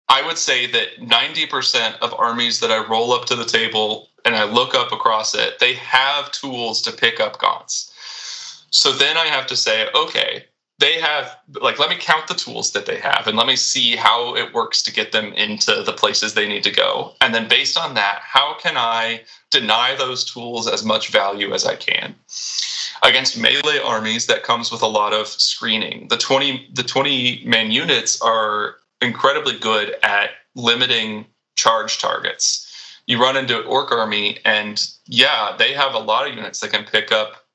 I 0.10 0.26
would 0.26 0.38
say 0.38 0.67
that 0.67 0.98
90% 1.00 2.00
of 2.00 2.13
armies 2.13 2.60
that 2.60 2.72
I 2.72 2.86
roll 2.88 3.13
up 3.13 3.26
to 3.26 3.36
the 3.36 3.46
table 3.46 4.10
and 4.26 4.36
I 4.36 4.43
look 4.46 4.76
up 4.76 4.91
across 4.91 5.36
it, 5.36 5.60
they 5.60 5.74
have 5.74 6.32
tools 6.32 6.82
to 6.84 6.91
pick 6.91 7.19
up 7.19 7.39
gaunts. 7.39 7.91
So 8.69 8.91
then 8.91 9.17
I 9.17 9.26
have 9.26 9.48
to 9.48 9.56
say, 9.56 9.88
okay, 9.93 10.46
they 10.80 11.00
have 11.00 11.38
like 11.62 11.80
let 11.80 11.89
me 11.89 11.96
count 11.98 12.28
the 12.28 12.34
tools 12.34 12.72
that 12.72 12.86
they 12.86 13.00
have 13.00 13.26
and 13.28 13.38
let 13.38 13.48
me 13.48 13.56
see 13.56 13.96
how 13.96 14.36
it 14.36 14.54
works 14.54 14.82
to 14.84 14.91
get 14.91 15.12
them 15.12 15.32
into 15.34 15.84
the 15.84 15.93
places 15.93 16.34
they 16.34 16.48
need 16.48 16.63
to 16.63 16.72
go 16.72 17.13
and 17.22 17.34
then 17.34 17.48
based 17.48 17.78
on 17.78 17.93
that 17.93 18.19
how 18.22 18.56
can 18.60 18.76
i 18.76 19.22
deny 19.52 19.96
those 19.96 20.26
tools 20.26 20.67
as 20.67 20.84
much 20.84 21.10
value 21.10 21.54
as 21.54 21.65
i 21.65 21.76
can 21.76 22.15
against 23.04 23.38
melee 23.38 23.80
armies 23.80 24.28
that 24.28 24.44
comes 24.44 24.72
with 24.72 24.82
a 24.82 24.88
lot 24.88 25.13
of 25.13 25.28
screening. 25.28 26.08
The 26.08 26.18
20 26.18 26.70
the 26.74 26.84
20 26.84 27.44
man 27.46 27.72
units 27.72 28.22
are 28.22 28.78
incredibly 29.02 29.60
good 29.60 29.96
at 30.04 30.32
limiting 30.56 31.26
charge 31.56 32.00
targets. 32.00 32.70
You 33.06 33.22
run 33.22 33.36
into 33.36 33.60
an 33.60 33.68
Ork 33.68 33.92
army 33.92 34.39
and 34.46 34.82
yeah 35.06 35.56
they 35.58 35.74
have 35.74 35.94
a 35.94 36.00
lot 36.00 36.28
of 36.28 36.36
units 36.36 36.62
that 36.62 36.72
can 36.72 36.86
pick 36.86 37.12
up 37.12 37.46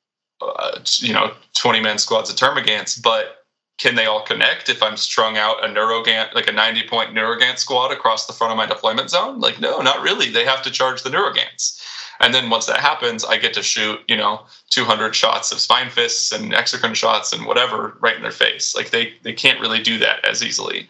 uh, 0.40 0.78
you 0.98 1.12
know 1.12 1.32
20 1.56 1.80
man 1.80 1.98
squads 1.98 2.30
of 2.30 2.36
termagants 2.36 3.02
but 3.02 3.36
can 3.78 3.94
they 3.94 4.06
all 4.06 4.22
connect 4.22 4.68
if 4.68 4.82
i'm 4.82 4.96
strung 4.96 5.36
out 5.36 5.64
a 5.64 5.68
neurogaunt 5.68 6.32
like 6.32 6.48
a 6.48 6.52
90 6.52 6.86
point 6.86 7.12
neurogaunt 7.12 7.58
squad 7.58 7.90
across 7.90 8.26
the 8.26 8.32
front 8.32 8.52
of 8.52 8.56
my 8.56 8.66
deployment 8.66 9.10
zone? 9.10 9.40
Like 9.40 9.58
no 9.58 9.80
not 9.80 10.02
really. 10.02 10.30
They 10.30 10.44
have 10.44 10.62
to 10.62 10.70
charge 10.70 11.02
the 11.02 11.10
neurogaunts 11.10 11.77
and 12.20 12.34
then 12.34 12.50
once 12.50 12.66
that 12.66 12.80
happens 12.80 13.24
i 13.24 13.36
get 13.36 13.54
to 13.54 13.62
shoot 13.62 14.00
you 14.08 14.16
know 14.16 14.40
200 14.70 15.14
shots 15.14 15.50
of 15.50 15.58
spine 15.58 15.90
fists 15.90 16.30
and 16.30 16.52
exocrine 16.52 16.94
shots 16.94 17.32
and 17.32 17.46
whatever 17.46 17.96
right 18.00 18.16
in 18.16 18.22
their 18.22 18.30
face. 18.30 18.76
Like 18.76 18.90
they 18.90 19.14
they 19.22 19.32
can't 19.32 19.60
really 19.60 19.82
do 19.82 19.98
that 19.98 20.24
as 20.24 20.42
easily. 20.42 20.88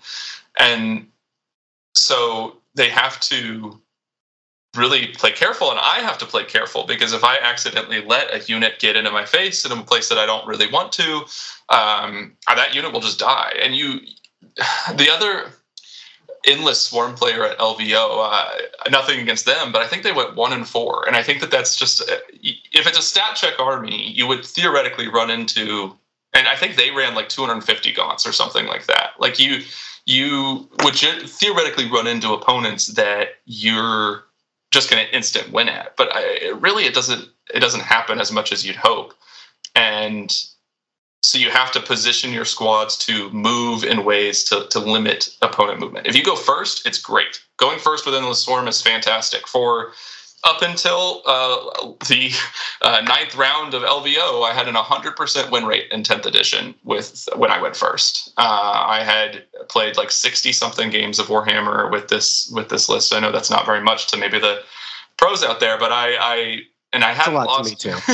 And 0.59 1.07
so 1.95 2.57
they 2.75 2.91
have 2.91 3.19
to 3.21 3.81
really 4.77 5.09
play 5.15 5.33
careful 5.33 5.71
and 5.71 5.81
i 5.81 5.99
have 6.01 6.19
to 6.19 6.27
play 6.27 6.45
careful 6.45 6.85
because 6.85 7.15
if 7.15 7.25
i 7.25 7.39
accidentally 7.39 8.03
let 8.03 8.33
a 8.33 8.45
unit 8.45 8.79
get 8.79 8.97
into 8.97 9.11
my 9.11 9.25
face 9.25 9.65
in 9.65 9.73
a 9.73 9.83
place 9.83 10.11
that 10.11 10.19
i 10.19 10.27
don't 10.27 10.47
really 10.47 10.71
want 10.71 10.93
to 10.93 11.25
um, 11.71 12.37
that 12.47 12.75
unit 12.75 12.93
will 12.93 13.01
just 13.01 13.19
die. 13.19 13.53
And 13.63 13.75
you 13.75 14.01
the 14.95 15.11
other 15.11 15.53
endless 16.47 16.81
swarm 16.81 17.15
player 17.15 17.45
at 17.45 17.59
lvo 17.59 18.31
uh, 18.33 18.49
nothing 18.91 19.21
against 19.21 19.45
them 19.45 19.73
but 19.73 19.83
i 19.83 19.87
think 19.87 20.03
they 20.03 20.13
went 20.13 20.37
one 20.37 20.53
and 20.53 20.69
four. 20.69 21.07
And 21.07 21.17
i 21.17 21.23
think 21.23 21.41
that 21.41 21.51
that's 21.51 21.77
just 21.77 22.01
uh, 22.03 22.17
if 22.43 22.87
it's 22.87 22.99
a 22.99 23.03
stat 23.03 23.37
check 23.37 23.59
army 23.59 24.13
you 24.13 24.27
would 24.27 24.45
theoretically 24.45 25.09
run 25.09 25.31
into 25.31 25.97
and 26.35 26.47
i 26.47 26.57
think 26.57 26.77
they 26.77 26.91
ran 26.91 27.15
like 27.15 27.29
250 27.29 27.93
gaunts 27.93 28.27
or 28.27 28.33
something 28.33 28.67
like 28.67 28.87
that. 28.87 29.11
Like 29.19 29.39
you 29.39 29.63
you 30.09 30.67
would 30.83 30.95
theoretically 30.95 31.89
run 31.91 32.07
into 32.07 32.33
opponents 32.33 32.87
that 32.89 33.29
you're 33.45 34.25
just 34.71 34.91
going 34.91 35.07
to 35.07 35.15
instant 35.15 35.53
win 35.53 35.69
at. 35.69 35.97
But 35.99 36.09
I, 36.15 36.21
it 36.21 36.61
really, 36.63 36.85
it 36.85 36.95
doesn't 36.95 37.29
it 37.55 37.61
doesn't 37.61 37.83
happen 37.83 38.19
as 38.19 38.33
much 38.33 38.51
as 38.51 38.67
you'd 38.67 38.77
hope, 38.77 39.13
and 39.75 40.35
so 41.23 41.39
you 41.39 41.51
have 41.51 41.73
to 41.73 41.81
position 41.81 42.33
your 42.33 42.45
squads 42.45 42.97
to 42.97 43.31
move 43.31 43.85
in 43.85 44.05
ways 44.05 44.45
to, 44.45 44.67
to 44.71 44.79
limit 44.79 45.29
opponent 45.43 45.81
movement. 45.81 46.07
If 46.07 46.15
you 46.15 46.25
go 46.25 46.37
first, 46.37 46.87
it's 46.87 46.99
great. 46.99 47.43
Going 47.59 47.79
first 47.79 48.07
within 48.07 48.23
the 48.23 48.35
swarm 48.35 48.69
is 48.69 48.81
fantastic. 48.81 49.47
For 49.47 49.93
up 50.45 50.63
until 50.63 51.23
uh, 51.27 51.91
the 52.09 52.31
uh, 52.83 53.01
ninth 53.03 53.37
round 53.37 53.75
of 53.75 53.83
LVO, 53.83 54.49
I 54.49 54.53
had 54.55 54.69
an 54.69 54.75
100% 54.75 55.51
win 55.51 55.65
rate 55.67 55.91
in 55.91 56.03
10th 56.03 56.27
edition 56.27 56.75
with 56.85 57.29
when 57.37 57.51
I 57.51 57.61
went 57.61 57.77
first. 57.77 58.33
Uh, 58.37 58.85
I 58.87 59.03
had 59.03 59.45
played 59.69 59.97
like 59.97 60.11
60 60.11 60.53
something 60.53 60.91
games 60.91 61.19
of 61.19 61.27
Warhammer 61.27 61.91
with 61.91 62.09
this 62.09 62.51
with 62.55 62.69
this 62.69 62.89
list. 62.89 63.13
I 63.13 63.21
know 63.21 63.33
that's 63.33 63.51
not 63.51 63.67
very 63.67 63.83
much 63.83 64.07
to 64.09 64.17
maybe 64.17 64.39
the 64.39 64.63
pros 65.17 65.43
out 65.43 65.61
there, 65.61 65.77
but 65.77 65.93
I, 65.93 66.17
I 66.19 66.59
and 66.93 67.05
I 67.05 67.13
hadn't 67.13 67.35
lost. 67.35 67.81
To 67.81 67.89
me 67.89 67.95
too. 67.95 67.99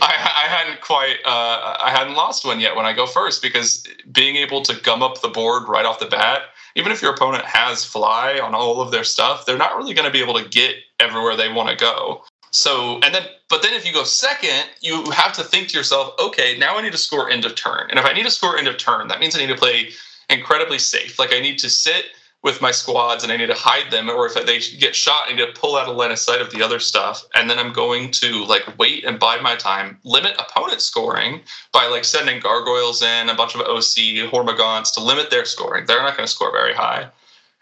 I, 0.00 0.44
I, 0.44 0.48
hadn't 0.48 0.80
quite 0.80 1.16
uh, 1.24 1.76
I 1.80 1.90
hadn't 1.90 2.14
lost 2.14 2.44
one 2.44 2.60
yet 2.60 2.76
when 2.76 2.86
I 2.86 2.92
go 2.92 3.06
first 3.06 3.42
because 3.42 3.84
being 4.10 4.36
able 4.36 4.62
to 4.62 4.74
gum 4.82 5.02
up 5.02 5.20
the 5.20 5.28
board 5.28 5.68
right 5.68 5.84
off 5.84 5.98
the 5.98 6.06
bat 6.06 6.42
even 6.74 6.92
if 6.92 7.02
your 7.02 7.12
opponent 7.12 7.44
has 7.44 7.84
fly 7.84 8.38
on 8.38 8.54
all 8.54 8.80
of 8.80 8.90
their 8.90 9.04
stuff, 9.04 9.44
they're 9.44 9.58
not 9.58 9.76
really 9.76 9.94
going 9.94 10.06
to 10.06 10.12
be 10.12 10.22
able 10.22 10.34
to 10.34 10.48
get 10.48 10.76
everywhere 11.00 11.36
they 11.36 11.52
want 11.52 11.68
to 11.68 11.76
go. 11.76 12.24
So, 12.50 13.00
and 13.02 13.14
then, 13.14 13.22
but 13.48 13.62
then 13.62 13.74
if 13.74 13.86
you 13.86 13.92
go 13.92 14.04
second, 14.04 14.68
you 14.80 15.10
have 15.10 15.32
to 15.34 15.42
think 15.42 15.68
to 15.68 15.76
yourself, 15.76 16.14
okay, 16.20 16.56
now 16.58 16.76
I 16.76 16.82
need 16.82 16.92
to 16.92 16.98
score 16.98 17.30
end 17.30 17.44
of 17.44 17.54
turn. 17.54 17.88
And 17.90 17.98
if 17.98 18.04
I 18.04 18.12
need 18.12 18.24
to 18.24 18.30
score 18.30 18.58
end 18.58 18.68
of 18.68 18.76
turn, 18.76 19.08
that 19.08 19.20
means 19.20 19.34
I 19.34 19.40
need 19.40 19.48
to 19.48 19.54
play 19.54 19.90
incredibly 20.28 20.78
safe. 20.78 21.18
Like 21.18 21.32
I 21.32 21.40
need 21.40 21.58
to 21.58 21.70
sit 21.70 22.06
with 22.42 22.60
my 22.60 22.72
squads 22.72 23.22
and 23.22 23.32
I 23.32 23.36
need 23.36 23.46
to 23.46 23.54
hide 23.54 23.90
them, 23.92 24.10
or 24.10 24.26
if 24.26 24.34
they 24.34 24.58
get 24.78 24.96
shot, 24.96 25.24
I 25.28 25.34
need 25.34 25.46
to 25.46 25.60
pull 25.60 25.76
out 25.76 25.88
a 25.88 25.92
line 25.92 26.10
of 26.10 26.18
sight 26.18 26.40
of 26.40 26.50
the 26.50 26.62
other 26.62 26.80
stuff. 26.80 27.24
And 27.34 27.48
then 27.48 27.58
I'm 27.58 27.72
going 27.72 28.10
to 28.12 28.44
like 28.44 28.78
wait 28.78 29.04
and 29.04 29.18
bide 29.18 29.42
my 29.42 29.54
time, 29.54 29.98
limit 30.04 30.34
opponent 30.38 30.80
scoring 30.80 31.40
by 31.72 31.86
like 31.86 32.04
sending 32.04 32.40
gargoyles 32.40 33.02
in, 33.02 33.28
a 33.28 33.34
bunch 33.34 33.54
of 33.54 33.60
OC 33.60 34.30
Hormagaunts 34.30 34.92
to 34.94 35.00
limit 35.00 35.30
their 35.30 35.44
scoring. 35.44 35.86
They're 35.86 36.02
not 36.02 36.16
going 36.16 36.26
to 36.26 36.32
score 36.32 36.50
very 36.50 36.74
high. 36.74 37.08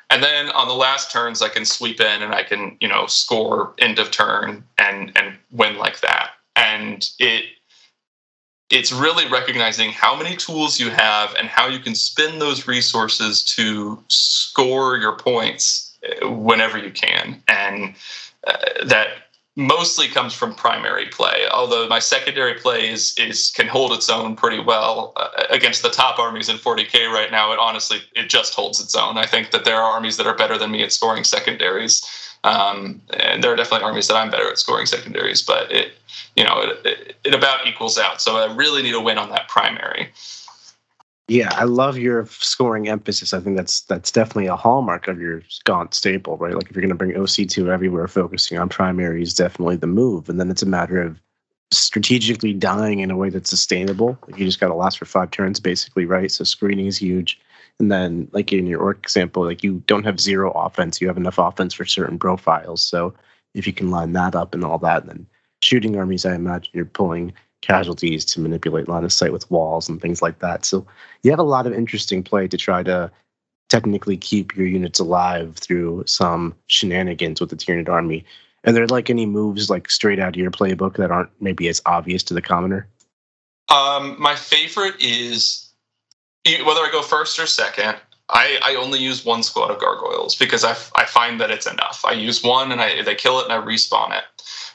And 0.09 0.23
then 0.23 0.51
on 0.51 0.67
the 0.67 0.75
last 0.75 1.13
turns, 1.13 1.41
I 1.41 1.49
can 1.49 1.65
sweep 1.65 2.01
in 2.01 2.23
and 2.23 2.35
I 2.35 2.43
can, 2.43 2.77
you 2.81 2.89
know, 2.89 3.07
score 3.07 3.75
end 3.79 3.99
of 3.99 4.11
turn 4.11 4.65
and 4.79 5.13
and 5.17 5.37
win 5.53 5.77
like 5.77 6.01
that. 6.01 6.31
And 6.57 7.09
it 7.19 7.45
it's 8.71 8.93
really 8.93 9.29
recognizing 9.29 9.91
how 9.91 10.17
many 10.17 10.37
tools 10.37 10.79
you 10.79 10.91
have 10.91 11.35
and 11.35 11.49
how 11.49 11.67
you 11.67 11.81
can 11.81 11.95
spend 11.95 12.41
those 12.41 12.69
resources 12.69 13.43
to 13.43 14.03
score 14.09 14.97
your 14.97 15.17
points 15.17 15.93
uh, 16.23 16.31
whenever 16.31 16.79
you 16.79 16.91
can. 16.91 17.43
And 17.49 17.95
uh, 18.47 18.85
that 18.87 19.30
mostly 19.57 20.09
comes 20.09 20.33
from 20.33 20.55
primary 20.55 21.07
play. 21.07 21.47
Although 21.51 21.89
my 21.89 21.99
secondary 21.99 22.55
play 22.55 22.89
is 22.89 23.15
is 23.19 23.51
can 23.51 23.67
hold 23.67 23.93
its 23.93 24.09
own 24.09 24.37
pretty 24.37 24.61
well 24.61 25.13
uh, 25.17 25.29
against 25.51 25.83
the 25.83 25.91
top 25.91 26.19
armies 26.19 26.49
in 26.49 26.57
40k 26.57 27.13
right 27.13 27.31
now. 27.31 27.53
It 27.53 27.59
honestly 27.59 27.99
it 28.15 28.29
just 28.29 28.55
holds 28.55 28.81
its 28.81 28.95
own. 28.95 29.19
I 29.19 29.27
think 29.27 29.51
that 29.51 29.65
there 29.65 29.77
are 29.77 29.93
armies 29.93 30.17
that 30.17 30.27
are 30.27 30.37
better 30.37 30.57
than 30.57 30.71
me 30.71 30.83
at 30.83 30.93
scoring 30.93 31.25
secondaries, 31.25 32.07
um, 32.45 33.01
and 33.19 33.43
there 33.43 33.53
are 33.53 33.57
definitely 33.57 33.85
armies 33.85 34.09
that 34.09 34.17
I'm 34.17 34.31
better 34.31 34.49
at 34.49 34.59
scoring 34.59 34.87
secondaries. 34.87 35.43
But 35.43 35.71
it 35.73 35.93
you 36.37 36.45
know 36.45 36.61
it, 36.61 36.87
it, 36.87 37.17
it 37.25 37.35
about 37.35 37.67
equals 37.67 37.99
out. 37.99 38.21
So 38.23 38.37
I 38.37 38.55
really 38.55 38.83
need 38.83 38.95
a 38.95 39.01
win 39.01 39.19
on 39.19 39.31
that 39.31 39.49
primary. 39.49 40.11
Yeah, 41.31 41.51
I 41.53 41.63
love 41.63 41.97
your 41.97 42.27
scoring 42.27 42.89
emphasis. 42.89 43.33
I 43.33 43.39
think 43.39 43.57
that's 43.57 43.83
that's 43.83 44.11
definitely 44.11 44.49
a 44.49 44.57
hallmark 44.57 45.07
of 45.07 45.21
your 45.21 45.43
Gaunt 45.63 45.95
staple, 45.95 46.37
right? 46.39 46.55
Like 46.55 46.69
if 46.69 46.75
you're 46.75 46.83
going 46.83 46.89
to 46.89 46.97
bring 46.97 47.13
OC2 47.13 47.69
everywhere, 47.69 48.09
focusing 48.09 48.59
on 48.59 48.69
primary 48.69 49.23
is 49.23 49.33
definitely 49.33 49.77
the 49.77 49.87
move, 49.87 50.29
and 50.29 50.41
then 50.41 50.51
it's 50.51 50.63
a 50.63 50.67
matter 50.67 51.01
of 51.01 51.21
strategically 51.71 52.53
dying 52.53 52.99
in 52.99 53.13
a 53.13 53.17
way 53.17 53.31
that's 53.31 53.49
sustainable. 53.49 54.19
Like 54.27 54.41
you 54.41 54.45
just 54.45 54.59
got 54.59 54.69
to 54.69 54.75
last 54.75 54.99
for 54.99 55.05
five 55.05 55.31
turns, 55.31 55.61
basically, 55.61 56.05
right? 56.05 56.33
So 56.33 56.43
screening 56.43 56.87
is 56.87 56.99
huge, 56.99 57.39
and 57.79 57.93
then 57.93 58.29
like 58.33 58.53
in 58.53 58.67
your 58.67 58.81
Ork 58.81 58.99
example, 58.99 59.45
like 59.45 59.63
you 59.63 59.85
don't 59.87 60.05
have 60.05 60.19
zero 60.19 60.51
offense, 60.51 61.01
you 61.01 61.07
have 61.07 61.17
enough 61.17 61.39
offense 61.39 61.75
for 61.75 61.85
certain 61.85 62.19
profiles. 62.19 62.83
So 62.83 63.15
if 63.55 63.69
you 63.69 63.73
can 63.73 63.93
line 63.93 64.15
that 64.15 64.35
up 64.35 64.53
and 64.53 64.65
all 64.65 64.79
that, 64.79 65.07
then 65.07 65.29
shooting 65.63 65.97
armies, 65.97 66.27
I 66.27 66.35
imagine 66.35 66.73
you're 66.75 66.87
pulling 66.87 67.35
casualties 67.61 68.25
to 68.25 68.41
manipulate 68.41 68.89
line 68.89 69.05
of 69.05 69.13
sight 69.13 69.33
with 69.33 69.51
walls 69.51 69.89
and 69.89 70.01
things 70.01 70.23
like 70.23 70.39
that. 70.39 70.65
So 70.65 70.87
you 71.23 71.31
have 71.31 71.39
a 71.39 71.45
lot 71.45 71.67
of 71.67 71.73
interesting 71.73 72.23
play 72.23 72.49
to 72.49 72.57
try 72.57 72.83
to 72.83 73.11
technically 73.69 74.17
keep 74.17 74.57
your 74.57 74.67
units 74.67 74.99
alive 74.99 75.57
through 75.57 76.05
some 76.07 76.55
shenanigans 76.67 77.41
with 77.41 77.51
the 77.51 77.57
Tyranid 77.57 77.89
army. 77.89 78.25
Are 78.67 78.73
there 78.73 78.87
like 78.87 79.09
any 79.09 79.27
moves 79.27 79.71
like 79.71 79.91
straight 79.91 80.19
out 80.19 80.31
of 80.31 80.37
your 80.37 80.51
playbook 80.51 80.97
that 80.97 81.11
aren't 81.11 81.31
maybe 81.41 81.69
as 81.69 81.81
obvious 81.87 82.23
to 82.25 82.35
the 82.35 82.43
commoner? 82.43 82.87
Um, 83.69 84.17
my 84.21 84.35
favorite 84.35 85.01
is 85.01 85.71
whether 86.45 86.81
I 86.81 86.89
go 86.91 87.03
first 87.03 87.39
or 87.39 87.47
second. 87.47 87.97
I, 88.29 88.59
I 88.63 88.75
only 88.77 89.01
use 89.01 89.25
one 89.25 89.43
squad 89.43 89.71
of 89.71 89.81
gargoyles 89.81 90.37
because 90.37 90.65
I, 90.65 90.73
I 90.95 91.05
find 91.05 91.41
that 91.41 91.51
it's 91.51 91.67
enough. 91.67 92.05
I 92.05 92.13
use 92.13 92.43
one 92.43 92.71
and 92.71 92.81
I 92.81 93.03
they 93.03 93.15
kill 93.15 93.41
it 93.41 93.45
and 93.45 93.53
I 93.53 93.65
respawn 93.65 94.17
it 94.17 94.25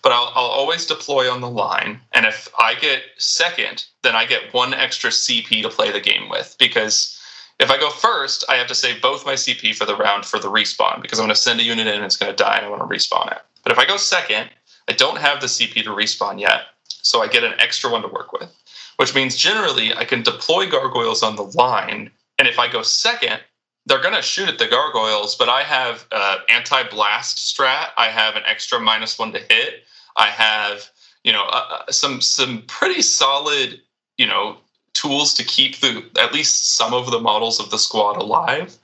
but 0.06 0.12
I'll, 0.12 0.32
I'll 0.36 0.52
always 0.52 0.86
deploy 0.86 1.32
on 1.32 1.42
the 1.42 1.50
line. 1.50 2.00
And 2.14 2.28
if 2.28 2.48
I 2.60 2.76
get 2.76 3.02
second, 3.18 3.88
then 4.04 4.16
I 4.16 4.26
get 4.26 4.54
one 4.54 4.72
extra 4.72 5.10
CP 5.10 5.64
to 5.64 5.70
play 5.70 5.92
the 5.92 6.00
game 6.00 6.30
with 6.30 6.56
because 6.60 7.20
if 7.60 7.72
I 7.72 7.80
go 7.80 7.90
first, 7.90 8.46
I 8.48 8.54
have 8.58 8.68
to 8.68 8.76
save 8.76 9.02
both 9.02 9.26
my 9.26 9.34
CP 9.34 9.76
for 9.76 9.86
the 9.86 9.96
round 9.96 10.24
for 10.24 10.38
the 10.38 10.48
respawn 10.48 11.02
because 11.02 11.18
I'm 11.18 11.24
going 11.24 11.34
to 11.34 11.42
send 11.42 11.60
a 11.60 11.64
unit 11.64 11.88
in 11.88 11.96
and 11.96 12.06
it's 12.06 12.18
going 12.18 12.32
to 12.32 12.36
die 12.36 12.56
and 12.56 12.68
I 12.68 12.70
want 12.70 12.88
to 12.88 12.96
respawn 12.96 13.32
it. 13.32 13.40
But 13.64 13.72
if 13.72 13.80
I 13.80 13.86
go 13.86 13.98
second, 13.98 14.52
I 14.88 14.94
don't 14.94 15.18
have 15.18 15.42
the 15.42 15.48
CP 15.48 15.84
to 15.86 15.90
respawn 15.90 16.40
yet, 16.40 16.66
so 16.88 17.24
I 17.24 17.28
get 17.28 17.44
an 17.44 17.60
extra 17.60 17.90
one 17.90 18.04
to 18.04 18.08
work 18.08 18.32
with, 18.32 18.56
which 18.98 19.16
means 19.16 19.36
generally 19.36 19.92
I 19.92 20.06
can 20.06 20.22
deploy 20.22 20.70
gargoyles 20.70 21.24
on 21.24 21.36
the 21.36 21.52
line. 21.58 22.12
And 22.38 22.48
if 22.48 22.60
I 22.60 22.72
go 22.72 22.84
second, 22.84 23.40
they're 23.88 24.02
going 24.02 24.14
to 24.14 24.22
shoot 24.22 24.50
at 24.50 24.60
the 24.60 24.68
gargoyles, 24.68 25.36
but 25.36 25.50
I 25.50 25.64
have 25.64 26.06
uh, 26.12 26.38
anti 26.50 26.84
blast 26.90 27.38
strat. 27.38 27.90
I 27.98 28.10
have 28.10 28.36
an 28.36 28.44
extra 28.46 28.80
minus 28.80 29.18
one 29.18 29.32
to 29.32 29.40
hit. 29.40 29.85
I 30.16 30.28
have 30.28 30.90
you 31.24 31.32
know 31.32 31.44
uh, 31.44 31.84
uh, 31.88 31.92
some 31.92 32.22
some 32.22 32.64
pretty 32.68 33.02
solid 33.02 33.82
you 34.18 34.28
know 34.28 34.58
tools 34.94 35.34
to 35.36 35.44
keep 35.44 35.78
the 35.78 36.04
at 36.20 36.34
least 36.34 36.76
some 36.76 36.94
of 36.94 37.12
the 37.12 37.20
models 37.20 37.60
of 37.60 37.70
the 37.72 37.80
squad 37.80 38.18
alive, 38.18 38.78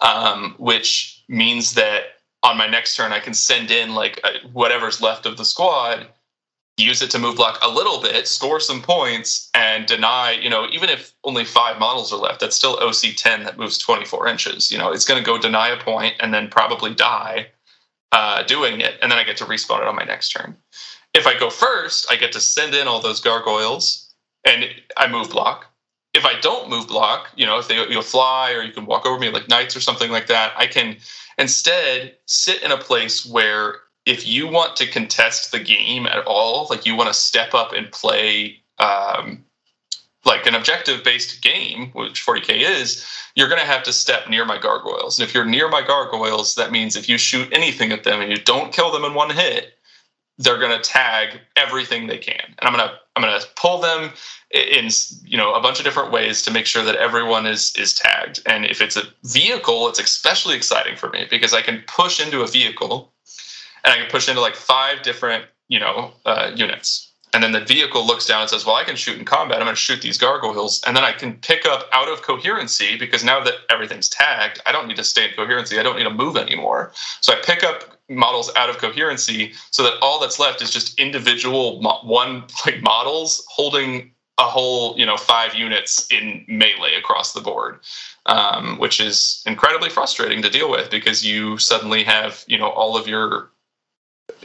um, 0.00 0.54
which 0.58 1.22
means 1.28 1.74
that 1.74 2.04
on 2.42 2.56
my 2.56 2.66
next 2.66 2.96
turn 2.96 3.12
I 3.12 3.20
can 3.20 3.34
send 3.34 3.70
in 3.70 3.94
like 3.94 4.20
uh, 4.24 4.32
whatever's 4.52 5.00
left 5.00 5.26
of 5.26 5.36
the 5.36 5.44
squad 5.44 6.06
use 6.78 7.02
it 7.02 7.10
to 7.10 7.18
move 7.18 7.36
block 7.36 7.58
a 7.62 7.68
little 7.68 8.00
bit, 8.00 8.26
score 8.26 8.58
some 8.60 8.80
points, 8.80 9.50
and 9.54 9.86
deny, 9.86 10.32
you 10.32 10.48
know, 10.48 10.66
even 10.72 10.88
if 10.88 11.12
only 11.24 11.44
five 11.44 11.78
models 11.78 12.12
are 12.12 12.18
left, 12.18 12.40
that's 12.40 12.56
still 12.56 12.78
OC 12.80 13.14
10 13.16 13.44
that 13.44 13.58
moves 13.58 13.78
24 13.78 14.26
inches. 14.28 14.70
You 14.70 14.78
know, 14.78 14.90
it's 14.90 15.04
going 15.04 15.22
to 15.22 15.24
go 15.24 15.38
deny 15.38 15.68
a 15.68 15.76
point 15.76 16.14
and 16.20 16.32
then 16.32 16.48
probably 16.48 16.94
die 16.94 17.48
uh, 18.12 18.42
doing 18.42 18.80
it, 18.80 18.98
and 19.02 19.10
then 19.10 19.18
I 19.18 19.24
get 19.24 19.36
to 19.38 19.44
respawn 19.44 19.80
it 19.80 19.88
on 19.88 19.96
my 19.96 20.04
next 20.04 20.30
turn. 20.30 20.56
If 21.14 21.26
I 21.26 21.38
go 21.38 21.50
first, 21.50 22.10
I 22.10 22.16
get 22.16 22.32
to 22.32 22.40
send 22.40 22.74
in 22.74 22.86
all 22.86 23.00
those 23.00 23.20
gargoyles, 23.20 24.14
and 24.46 24.66
I 24.96 25.08
move 25.08 25.30
block. 25.30 25.66
If 26.14 26.26
I 26.26 26.38
don't 26.40 26.68
move 26.68 26.88
block, 26.88 27.30
you 27.36 27.46
know, 27.46 27.58
if 27.58 27.68
they 27.68 27.76
you'll 27.88 28.02
fly 28.02 28.52
or 28.52 28.62
you 28.62 28.72
can 28.72 28.86
walk 28.86 29.06
over 29.06 29.18
me 29.18 29.30
like 29.30 29.48
knights 29.48 29.74
or 29.74 29.80
something 29.80 30.10
like 30.10 30.26
that, 30.26 30.52
I 30.56 30.66
can 30.66 30.98
instead 31.38 32.16
sit 32.26 32.62
in 32.62 32.70
a 32.70 32.76
place 32.76 33.24
where 33.24 33.76
if 34.04 34.26
you 34.26 34.46
want 34.46 34.76
to 34.76 34.90
contest 34.90 35.52
the 35.52 35.60
game 35.60 36.06
at 36.06 36.24
all, 36.26 36.66
like 36.68 36.84
you 36.84 36.96
want 36.96 37.08
to 37.08 37.14
step 37.14 37.54
up 37.54 37.72
and 37.72 37.90
play 37.90 38.58
um, 38.78 39.44
like 40.24 40.46
an 40.46 40.54
objective 40.54 41.02
based 41.02 41.42
game, 41.42 41.90
which 41.92 42.24
40k 42.24 42.60
is, 42.60 43.06
you're 43.34 43.48
going 43.48 43.60
to 43.60 43.66
have 43.66 43.82
to 43.84 43.92
step 43.92 44.28
near 44.28 44.44
my 44.44 44.58
gargoyles. 44.58 45.18
And 45.18 45.28
if 45.28 45.34
you're 45.34 45.44
near 45.44 45.68
my 45.68 45.82
gargoyles, 45.82 46.54
that 46.54 46.70
means 46.70 46.96
if 46.96 47.08
you 47.08 47.18
shoot 47.18 47.48
anything 47.52 47.92
at 47.92 48.04
them 48.04 48.20
and 48.20 48.30
you 48.30 48.38
don't 48.38 48.72
kill 48.72 48.92
them 48.92 49.04
in 49.04 49.14
one 49.14 49.30
hit, 49.30 49.74
they're 50.38 50.58
going 50.58 50.76
to 50.76 50.88
tag 50.88 51.40
everything 51.56 52.06
they 52.06 52.18
can. 52.18 52.40
And 52.58 52.68
I'm 52.68 52.74
going 52.74 52.88
to 52.88 52.94
I'm 53.14 53.22
going 53.22 53.38
to 53.38 53.46
pull 53.56 53.78
them 53.78 54.10
in 54.50 54.88
you 55.24 55.36
know 55.36 55.52
a 55.52 55.60
bunch 55.60 55.78
of 55.78 55.84
different 55.84 56.12
ways 56.12 56.42
to 56.42 56.50
make 56.50 56.66
sure 56.66 56.84
that 56.84 56.96
everyone 56.96 57.46
is 57.46 57.74
is 57.76 57.94
tagged. 57.94 58.40
And 58.46 58.64
if 58.64 58.80
it's 58.80 58.96
a 58.96 59.02
vehicle, 59.24 59.88
it's 59.88 60.00
especially 60.00 60.56
exciting 60.56 60.96
for 60.96 61.10
me 61.10 61.26
because 61.28 61.52
I 61.52 61.62
can 61.62 61.82
push 61.86 62.24
into 62.24 62.40
a 62.40 62.46
vehicle 62.46 63.12
and 63.84 63.92
I 63.92 63.98
can 63.98 64.10
push 64.10 64.28
into 64.28 64.40
like 64.40 64.54
five 64.54 65.02
different 65.02 65.44
you 65.68 65.78
know 65.78 66.12
uh, 66.24 66.52
units 66.54 67.11
and 67.32 67.42
then 67.42 67.52
the 67.52 67.64
vehicle 67.64 68.06
looks 68.06 68.26
down 68.26 68.42
and 68.42 68.50
says, 68.50 68.66
Well, 68.66 68.76
I 68.76 68.84
can 68.84 68.96
shoot 68.96 69.18
in 69.18 69.24
combat. 69.24 69.58
I'm 69.58 69.64
going 69.64 69.74
to 69.74 69.80
shoot 69.80 70.02
these 70.02 70.18
gargoyles. 70.18 70.82
And 70.86 70.96
then 70.96 71.04
I 71.04 71.12
can 71.12 71.34
pick 71.34 71.64
up 71.64 71.88
out 71.92 72.08
of 72.08 72.22
coherency 72.22 72.96
because 72.98 73.24
now 73.24 73.42
that 73.42 73.54
everything's 73.70 74.08
tagged, 74.08 74.60
I 74.66 74.72
don't 74.72 74.86
need 74.86 74.96
to 74.96 75.04
stay 75.04 75.28
in 75.28 75.34
coherency. 75.34 75.78
I 75.78 75.82
don't 75.82 75.96
need 75.96 76.04
to 76.04 76.10
move 76.10 76.36
anymore. 76.36 76.92
So 77.20 77.32
I 77.32 77.36
pick 77.42 77.64
up 77.64 77.96
models 78.08 78.50
out 78.56 78.68
of 78.68 78.78
coherency 78.78 79.54
so 79.70 79.82
that 79.82 79.94
all 80.02 80.20
that's 80.20 80.38
left 80.38 80.60
is 80.60 80.70
just 80.70 80.98
individual 80.98 81.80
mo- 81.80 82.00
one 82.02 82.44
like 82.66 82.82
models 82.82 83.44
holding 83.48 84.10
a 84.38 84.44
whole 84.44 84.98
you 84.98 85.06
know 85.06 85.16
five 85.16 85.54
units 85.54 86.10
in 86.10 86.44
melee 86.48 86.94
across 86.98 87.32
the 87.32 87.40
board 87.40 87.80
um, 88.26 88.78
which 88.78 89.00
is 89.00 89.42
incredibly 89.46 89.88
frustrating 89.88 90.42
to 90.42 90.50
deal 90.50 90.70
with 90.70 90.90
because 90.90 91.24
you 91.24 91.56
suddenly 91.58 92.02
have 92.02 92.44
you 92.48 92.58
know 92.58 92.70
all 92.70 92.96
of 92.96 93.06
your 93.06 93.50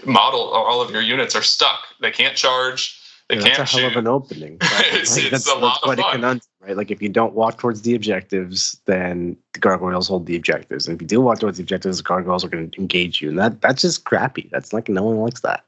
model 0.08 0.40
all 0.40 0.82
of 0.82 0.92
your 0.92 1.02
units 1.02 1.36
are 1.36 1.44
stuck. 1.44 1.80
They 2.02 2.12
can't 2.12 2.36
charge. 2.36 3.00
They 3.30 3.36
yeah, 3.36 3.42
can't 3.42 3.58
that's 3.58 3.74
a 3.74 3.76
shoot. 3.76 3.82
hell 3.82 3.92
of 3.92 3.98
an 3.98 4.08
opening. 4.08 4.58
Right? 4.62 4.86
it's, 4.94 5.16
like, 5.16 5.26
it's 5.26 5.46
that's, 5.46 5.52
a 5.52 5.60
lot 5.60 5.82
quite 5.82 6.00
of 6.00 6.00
a 6.00 6.02
fun. 6.04 6.12
conundrum, 6.14 6.48
right? 6.62 6.78
Like 6.78 6.92
if 6.92 7.02
you 7.02 7.10
don't 7.10 7.34
walk 7.34 7.58
towards 7.58 7.82
the 7.82 7.94
objectives, 7.94 8.80
then 8.86 9.36
the 9.54 9.60
gargoyles 9.60 10.08
hold 10.08 10.26
the 10.26 10.36
objectives. 10.38 10.88
And 10.88 10.96
if 10.96 11.02
you 11.02 11.08
do 11.08 11.20
walk 11.20 11.40
towards 11.40 11.58
the 11.58 11.64
objectives, 11.64 11.98
the 11.98 12.04
gargoyles 12.04 12.46
are 12.46 12.50
going 12.50 12.72
to 12.72 12.80
engage 12.80 13.22
you, 13.22 13.30
and 13.30 13.38
that 13.40 13.62
that's 13.62 13.82
just 13.82 14.06
crappy. 14.06 14.50
That's 14.52 14.72
like 14.72 14.88
no 14.88 15.04
one 15.04 15.18
likes 15.18 15.42
that. 15.42 15.66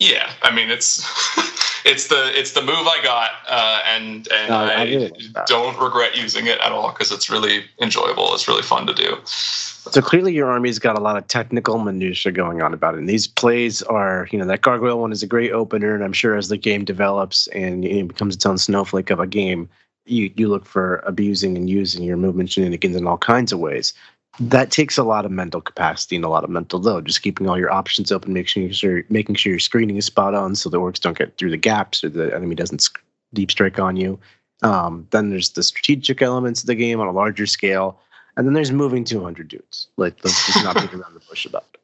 Yeah, 0.00 0.32
I 0.42 0.52
mean 0.52 0.68
it's 0.68 1.06
it's 1.84 2.08
the 2.08 2.38
it's 2.38 2.52
the 2.52 2.60
move 2.60 2.86
I 2.86 3.00
got, 3.02 3.30
uh, 3.48 3.80
and 3.86 4.28
and 4.32 4.48
No, 4.48 4.56
I 4.56 4.72
I, 4.72 4.82
really 4.84 5.12
don't 5.46 5.78
regret 5.80 6.16
using 6.16 6.46
it 6.46 6.58
at 6.60 6.72
all 6.72 6.90
because 6.90 7.12
it's 7.12 7.30
really 7.30 7.64
enjoyable. 7.80 8.34
It's 8.34 8.48
really 8.48 8.62
fun 8.62 8.86
to 8.86 8.94
do. 8.94 9.18
So 9.24 10.00
clearly, 10.00 10.32
your 10.32 10.50
army's 10.50 10.78
got 10.78 10.96
a 10.96 11.00
lot 11.00 11.16
of 11.16 11.26
technical 11.26 11.78
minutia 11.78 12.30
going 12.30 12.62
on 12.62 12.72
about 12.72 12.94
it. 12.94 12.98
And 12.98 13.08
these 13.08 13.26
plays 13.26 13.82
are, 13.82 14.28
you 14.30 14.38
know, 14.38 14.46
that 14.46 14.60
gargoyle 14.60 15.00
one 15.00 15.10
is 15.12 15.22
a 15.22 15.26
great 15.26 15.50
opener, 15.52 15.94
and 15.94 16.04
I'm 16.04 16.12
sure 16.12 16.36
as 16.36 16.48
the 16.48 16.56
game 16.56 16.84
develops 16.84 17.48
and 17.48 17.84
it 17.84 18.06
becomes 18.06 18.36
its 18.36 18.46
own 18.46 18.58
snowflake 18.58 19.10
of 19.10 19.18
a 19.18 19.26
game, 19.26 19.68
you 20.06 20.30
you 20.36 20.48
look 20.48 20.66
for 20.66 21.02
abusing 21.06 21.56
and 21.56 21.68
using 21.68 22.02
your 22.02 22.16
movement 22.16 22.50
shenanigans 22.50 22.96
in 22.96 23.06
all 23.06 23.18
kinds 23.18 23.52
of 23.52 23.58
ways. 23.58 23.92
That 24.40 24.70
takes 24.70 24.96
a 24.96 25.02
lot 25.02 25.26
of 25.26 25.30
mental 25.30 25.60
capacity 25.60 26.16
and 26.16 26.24
a 26.24 26.28
lot 26.28 26.44
of 26.44 26.50
mental 26.50 26.80
load. 26.80 27.04
Just 27.04 27.22
keeping 27.22 27.48
all 27.48 27.58
your 27.58 27.72
options 27.72 28.10
open, 28.10 28.32
making 28.32 28.70
sure 28.72 29.04
making 29.10 29.34
sure 29.34 29.52
your 29.52 29.60
screening 29.60 29.96
is 29.96 30.06
spot 30.06 30.34
on, 30.34 30.54
so 30.54 30.70
the 30.70 30.80
Orks 30.80 31.00
don't 31.00 31.18
get 31.18 31.36
through 31.36 31.50
the 31.50 31.58
gaps 31.58 32.02
or 32.02 32.08
the 32.08 32.34
enemy 32.34 32.54
doesn't 32.54 32.88
deep 33.34 33.50
strike 33.50 33.78
on 33.78 33.96
you. 33.96 34.18
Um, 34.62 35.06
then 35.10 35.30
there's 35.30 35.50
the 35.50 35.62
strategic 35.62 36.22
elements 36.22 36.62
of 36.62 36.66
the 36.66 36.74
game 36.74 37.00
on 37.00 37.08
a 37.08 37.12
larger 37.12 37.46
scale. 37.46 37.98
And 38.36 38.46
then 38.46 38.54
there's 38.54 38.72
moving 38.72 39.04
200 39.04 39.48
dudes. 39.48 39.88
Like, 39.96 40.16
let's 40.24 40.46
just 40.46 40.64
not 40.64 40.76
beat 40.76 40.94
around 40.94 41.14
the 41.14 41.20
bush 41.28 41.44
about 41.44 41.66
it. 41.74 41.80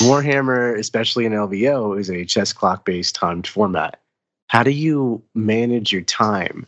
Warhammer, 0.00 0.78
especially 0.78 1.26
in 1.26 1.32
LVO, 1.32 1.98
is 1.98 2.08
a 2.08 2.24
chess 2.24 2.52
clock 2.52 2.84
based 2.84 3.14
timed 3.16 3.46
format. 3.46 4.00
How 4.46 4.62
do 4.62 4.70
you 4.70 5.22
manage 5.34 5.92
your 5.92 6.02
time? 6.02 6.66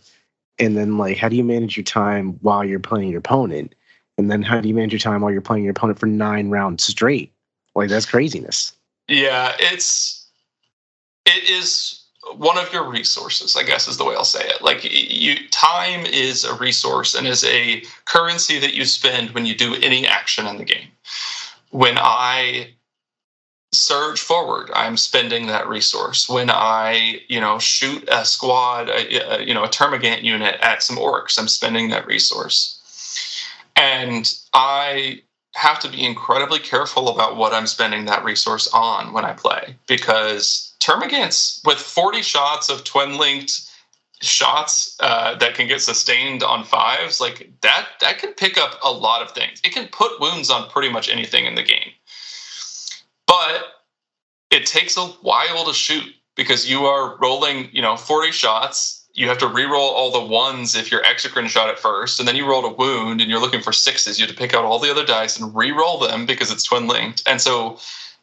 And 0.59 0.77
then, 0.77 0.99
like, 0.99 1.19
how 1.19 1.29
do 1.29 1.37
you 1.37 1.45
manage 1.45 1.77
your 1.77 1.85
time 1.85 2.39
while 2.41 2.65
you're 2.65 2.81
playing 2.81 3.11
your 3.11 3.21
opponent? 3.21 3.75
And 4.19 4.31
then, 4.31 4.43
how 4.43 4.61
do 4.61 4.69
you 4.69 4.75
manage 4.75 4.93
your 4.93 4.99
time 5.01 5.23
while 5.23 5.33
you're 5.33 5.41
playing 5.41 5.65
your 5.65 5.71
opponent 5.71 5.99
for 5.99 6.07
nine 6.07 6.51
rounds 6.51 6.85
straight? 6.85 7.33
Like, 7.75 7.89
that's 7.89 8.07
craziness. 8.07 8.73
Yeah, 9.09 9.55
it's 9.59 10.27
it 11.25 11.49
is 11.49 12.03
one 12.37 12.59
of 12.59 12.73
your 12.73 12.89
resources, 12.89 13.57
I 13.57 13.63
guess 13.63 13.89
is 13.89 13.97
the 13.97 14.05
way 14.05 14.15
I'll 14.15 14.25
say 14.25 14.47
it. 14.47 14.63
Like 14.63 14.85
you 14.85 15.37
time 15.51 16.07
is 16.07 16.45
a 16.45 16.55
resource 16.55 17.15
and 17.15 17.27
is 17.27 17.45
a 17.45 17.83
currency 18.05 18.59
that 18.59 18.75
you 18.75 18.85
spend 18.85 19.31
when 19.31 19.47
you 19.47 19.55
do 19.55 19.75
any 19.77 20.07
action 20.07 20.47
in 20.47 20.59
the 20.59 20.65
game. 20.65 20.89
When 21.71 21.97
I 21.99 22.75
surge 23.75 24.21
forward 24.21 24.71
i'm 24.75 24.99
spending 24.99 25.47
that 25.47 25.67
resource 25.67 26.29
when 26.29 26.51
i 26.51 27.19
you 27.29 27.41
know 27.41 27.59
shoot 27.59 28.07
a 28.13 28.23
squad 28.23 28.91
a, 28.91 29.41
a, 29.41 29.43
you 29.43 29.55
know 29.55 29.65
a 29.65 29.69
termagant 29.69 30.23
unit 30.23 30.59
at 30.61 30.83
some 30.83 30.99
Orks 30.99 31.39
i'm 31.39 31.49
spending 31.49 31.89
that 31.89 32.07
resource 32.07 32.82
and 33.77 34.35
i 34.55 35.21
have 35.55 35.79
to 35.79 35.89
be 35.89 36.05
incredibly 36.05 36.59
careful 36.59 37.09
about 37.09 37.37
what 37.37 37.53
i'm 37.53 37.67
spending 37.67 38.05
that 38.05 38.25
resource 38.25 38.69
on 38.73 39.13
when 39.13 39.25
i 39.25 39.33
play 39.33 39.77
because 39.87 40.75
termagants 40.81 41.65
with 41.67 41.79
40 41.79 42.23
shots 42.23 42.69
of 42.69 42.85
twin 42.85 43.19
linked 43.19 43.69
shots 44.21 44.97
uh, 45.01 45.35
that 45.39 45.55
can 45.55 45.67
get 45.67 45.81
sustained 45.81 46.45
on 46.45 46.65
fives 46.65 47.21
like 47.21 47.51
that 47.61 47.89
that 48.01 48.19
can 48.19 48.33
pick 48.35 48.57
up 48.57 48.79
a 48.85 48.91
lot 48.91 49.21
of 49.21 49.33
things 49.33 49.61
it 49.65 49.73
can 49.73 49.89
put 49.89 50.21
wounds 50.21 50.49
on 50.49 50.71
pretty 50.71 50.89
much 50.89 51.09
anything 51.09 51.45
in 51.45 51.57
the 51.57 51.63
game 51.63 51.91
but 53.27 53.65
it 54.53 54.67
takes 54.67 54.97
a 54.97 55.07
while 55.07 55.65
to 55.65 55.73
shoot 55.73 56.15
because 56.37 56.69
you 56.69 56.85
are 56.85 57.17
rolling, 57.19 57.69
you 57.73 57.83
know, 57.83 57.97
40 57.97 58.31
shots. 58.33 59.02
You 59.15 59.29
have 59.29 59.39
to 59.39 59.47
re-roll 59.47 59.91
all 59.91 60.11
the 60.11 60.25
ones 60.27 60.75
if 60.75 60.91
you're 60.91 61.03
exocrine 61.03 61.49
shot 61.49 61.69
at 61.69 61.79
first, 61.79 62.19
and 62.19 62.27
then 62.27 62.35
you 62.37 62.47
rolled 62.49 62.65
a 62.65 62.75
wound 62.75 63.21
and 63.21 63.31
you're 63.31 63.41
looking 63.41 63.61
for 63.61 63.73
sixes. 63.73 64.19
You 64.19 64.27
have 64.27 64.35
to 64.35 64.39
pick 64.41 64.55
out 64.55 64.65
all 64.65 64.79
the 64.79 64.91
other 64.91 65.05
dice 65.05 65.39
and 65.39 65.55
re-roll 65.55 65.99
them 65.99 66.25
because 66.25 66.51
it's 66.51 66.65
twin 66.65 66.89
linked. 66.89 67.23
And 67.27 67.41
so 67.41 67.79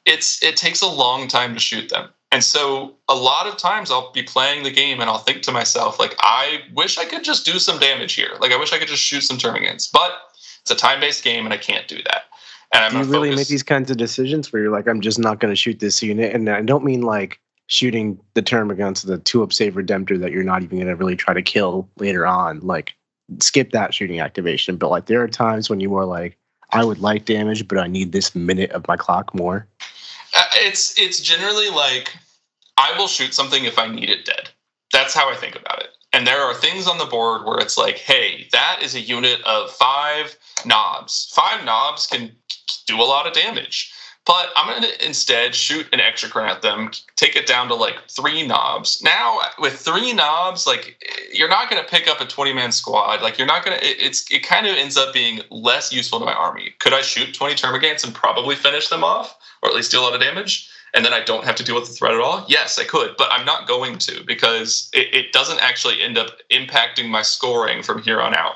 it's 0.06 0.41
it 0.41 0.58
takes 0.58 0.82
a 0.82 0.88
long 0.88 1.28
time 1.28 1.54
to 1.54 1.60
shoot 1.60 1.89
them. 1.89 2.10
And 2.32 2.43
so 2.43 2.95
a 3.08 3.15
lot 3.15 3.47
of 3.47 3.58
times 3.58 3.89
I'll 3.89 4.12
be 4.12 4.21
playing 4.23 4.63
the 4.63 4.71
game 4.71 4.99
and 5.02 5.10
I'll 5.10 5.17
think 5.17 5.41
to 5.43 5.52
myself, 5.52 5.99
like, 5.99 6.15
I 6.19 6.62
wish 6.75 6.97
I 6.99 7.06
could 7.06 7.23
just 7.23 7.43
do 7.45 7.58
some 7.58 7.80
damage 7.80 8.13
here. 8.13 8.32
Like 8.39 8.52
I 8.52 8.58
wish 8.58 8.71
I 8.71 8.78
could 8.78 8.88
just 8.88 9.02
shoot 9.02 9.21
some 9.21 9.38
termagants. 9.38 9.91
But 9.91 10.12
it's 10.62 10.69
a 10.71 10.75
time-based 10.75 11.23
game 11.23 11.45
and 11.45 11.54
I 11.54 11.58
can't 11.58 11.88
do 11.88 11.97
that. 12.06 12.23
And 12.71 12.84
I'm 12.84 12.91
Do 12.91 12.97
you 12.99 13.04
really 13.06 13.30
focus- 13.30 13.39
make 13.39 13.47
these 13.47 13.63
kinds 13.63 13.89
of 13.89 13.97
decisions 13.97 14.54
where 14.54 14.62
you're 14.62 14.71
like, 14.71 14.88
I'm 14.88 15.02
just 15.02 15.17
not 15.17 15.39
going 15.39 15.52
to 15.52 15.56
shoot 15.56 15.80
this 15.80 16.04
unit? 16.04 16.36
And 16.36 16.47
I 16.49 16.62
don't 16.62 16.84
mean 16.84 17.02
like 17.02 17.39
shooting 17.69 18.19
the 18.34 18.41
termagants 18.41 19.05
the 19.05 19.19
two 19.19 19.43
up 19.43 19.53
save 19.53 19.75
redemptor 19.75 20.19
that 20.19 20.32
you're 20.32 20.43
not 20.43 20.63
even 20.63 20.79
going 20.79 20.88
to 20.88 20.95
really 20.95 21.15
try 21.15 21.34
to 21.36 21.41
kill 21.41 21.88
later 21.97 22.25
on. 22.25 22.60
Like, 22.62 22.95
skip 23.39 23.71
that 23.71 23.93
shooting 23.93 24.19
activation. 24.19 24.75
But 24.75 24.89
like, 24.89 25.05
there 25.05 25.21
are 25.21 25.27
times 25.27 25.69
when 25.69 25.79
you 25.79 25.95
are 25.95 26.05
like, 26.05 26.36
I 26.71 26.84
would 26.84 26.99
like 26.99 27.25
damage, 27.25 27.67
but 27.67 27.77
I 27.77 27.88
need 27.88 28.12
this 28.12 28.36
minute 28.36 28.71
of 28.71 28.88
my 28.88 28.97
clock 28.97 29.34
more. 29.34 29.67
Uh, 30.36 30.43
it's 30.55 30.97
it's 30.99 31.19
generally 31.19 31.69
like 31.69 32.13
I 32.77 32.95
will 32.97 33.08
shoot 33.08 33.34
something 33.34 33.65
if 33.65 33.79
I 33.79 33.88
need 33.88 34.10
it 34.10 34.25
dead. 34.25 34.49
That's 34.91 35.13
how 35.13 35.32
I 35.32 35.36
think 35.36 35.55
about 35.55 35.79
it. 35.79 35.89
And 36.12 36.25
there 36.25 36.41
are 36.41 36.55
things 36.55 36.88
on 36.88 36.97
the 36.97 37.05
board 37.05 37.45
where 37.45 37.60
it's 37.60 37.77
like, 37.77 37.97
hey, 37.97 38.47
that 38.51 38.79
is 38.82 38.95
a 38.95 38.99
unit 38.99 39.41
of 39.45 39.71
five 39.71 40.38
Nobz. 40.65 41.32
Five 41.34 41.62
Nobz 41.62 42.08
can 42.08 42.32
do 42.88 42.99
a 42.99 43.05
lot 43.05 43.27
of 43.27 43.34
damage. 43.34 43.93
But 44.30 44.52
I'm 44.56 44.68
going 44.68 44.84
to 44.84 45.04
instead 45.08 45.56
shoot 45.56 45.88
an 45.92 46.00
extra 46.00 46.30
at 46.48 46.62
them, 46.62 46.92
take 47.15 47.36
it 47.36 47.48
down 47.48 47.68
to 47.70 47.74
like 47.74 47.96
three 48.12 48.48
Nobz. 48.48 49.04
Now, 49.04 49.39
with 49.58 49.80
three 49.80 50.13
Nobz, 50.13 50.68
like 50.68 51.04
you're 51.34 51.50
not 51.50 51.68
going 51.68 51.84
to 51.84 51.89
pick 51.89 52.08
up 52.08 52.22
a 52.22 52.28
20 52.28 52.54
man 52.54 52.72
squad. 52.72 53.24
Like 53.24 53.39
you're 53.39 53.48
not 53.48 53.65
going 53.65 53.80
to, 53.80 53.84
it's, 53.84 54.32
it 54.32 54.44
kind 54.44 54.68
of 54.68 54.76
ends 54.76 54.98
up 54.98 55.15
being 55.15 55.42
less 55.50 55.92
useful 55.92 56.20
to 56.20 56.26
my 56.26 56.34
army. 56.34 56.76
Could 56.78 56.94
I 56.94 57.02
shoot 57.02 57.34
20 57.34 57.56
termagants 57.56 58.04
and 58.04 58.13
probably 58.13 58.56
finish 58.56 58.88
them 58.89 59.04
off, 59.04 59.36
or 59.63 59.70
at 59.70 59.76
least 59.76 59.89
do 59.89 60.00
a 60.00 60.04
lot 60.04 60.13
of 60.13 60.22
damage? 60.22 60.70
and 60.96 61.06
then 61.06 61.13
I 61.13 61.24
don't 61.24 61.46
have 61.46 61.56
to 61.58 61.63
deal 61.63 61.76
with 61.76 61.88
the 61.88 61.94
threat 61.94 62.15
at 62.15 62.20
all? 62.20 62.44
Yes, 62.48 62.80
I 62.80 62.84
could, 62.84 63.15
but 63.15 63.28
I'm 63.32 63.46
not 63.46 63.68
going 63.68 64.00
to 64.00 64.24
because 64.26 64.89
it, 64.92 65.13
it 65.13 65.32
doesn't 65.32 65.60
actually 65.60 66.02
end 66.02 66.18
up 66.18 66.30
impacting 66.52 67.10
my 67.10 67.22
scoring 67.22 67.84
from 67.84 68.02
here 68.02 68.20
on 68.20 68.34
out. 68.34 68.56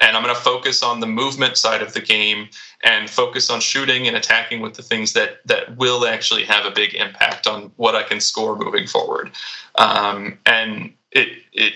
And 0.00 0.16
I'm 0.16 0.22
going 0.22 0.34
to 0.34 0.40
focus 0.40 0.82
on 0.82 1.00
the 1.00 1.06
movement 1.06 1.56
side 1.56 1.82
of 1.82 1.92
the 1.92 2.00
game 2.00 2.48
and 2.84 3.10
focus 3.10 3.50
on 3.50 3.60
shooting 3.60 4.06
and 4.06 4.16
attacking 4.16 4.60
with 4.60 4.74
the 4.74 4.82
things 4.82 5.12
that 5.12 5.46
that 5.46 5.76
will 5.76 6.06
actually 6.06 6.44
have 6.44 6.64
a 6.64 6.70
big 6.70 6.94
impact 6.94 7.46
on 7.46 7.70
what 7.76 7.94
I 7.94 8.02
can 8.02 8.20
score 8.20 8.56
moving 8.56 8.86
forward. 8.86 9.30
Um, 9.76 10.38
and 10.46 10.92
it 11.12 11.28
it 11.52 11.74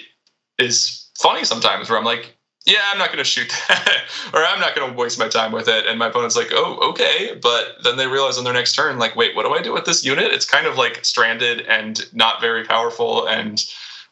is 0.58 1.08
funny 1.18 1.44
sometimes 1.44 1.90
where 1.90 1.98
I'm 1.98 2.04
like, 2.04 2.34
yeah, 2.66 2.80
I'm 2.90 2.98
not 2.98 3.08
going 3.08 3.18
to 3.18 3.24
shoot 3.24 3.52
that, 3.68 4.04
or 4.32 4.42
I'm 4.42 4.58
not 4.58 4.74
going 4.74 4.90
to 4.90 4.96
waste 4.96 5.18
my 5.18 5.28
time 5.28 5.52
with 5.52 5.68
it. 5.68 5.86
And 5.86 5.98
my 5.98 6.08
opponent's 6.08 6.36
like, 6.36 6.48
oh, 6.52 6.78
okay. 6.90 7.38
But 7.42 7.76
then 7.82 7.96
they 7.96 8.06
realize 8.06 8.38
on 8.38 8.44
their 8.44 8.54
next 8.54 8.74
turn, 8.74 8.98
like, 8.98 9.16
wait, 9.16 9.36
what 9.36 9.44
do 9.44 9.52
I 9.52 9.60
do 9.60 9.72
with 9.72 9.84
this 9.84 10.04
unit? 10.04 10.32
It's 10.32 10.46
kind 10.46 10.66
of 10.66 10.76
like 10.76 11.04
stranded 11.04 11.60
and 11.62 12.00
not 12.14 12.40
very 12.40 12.64
powerful 12.64 13.26
and 13.26 13.62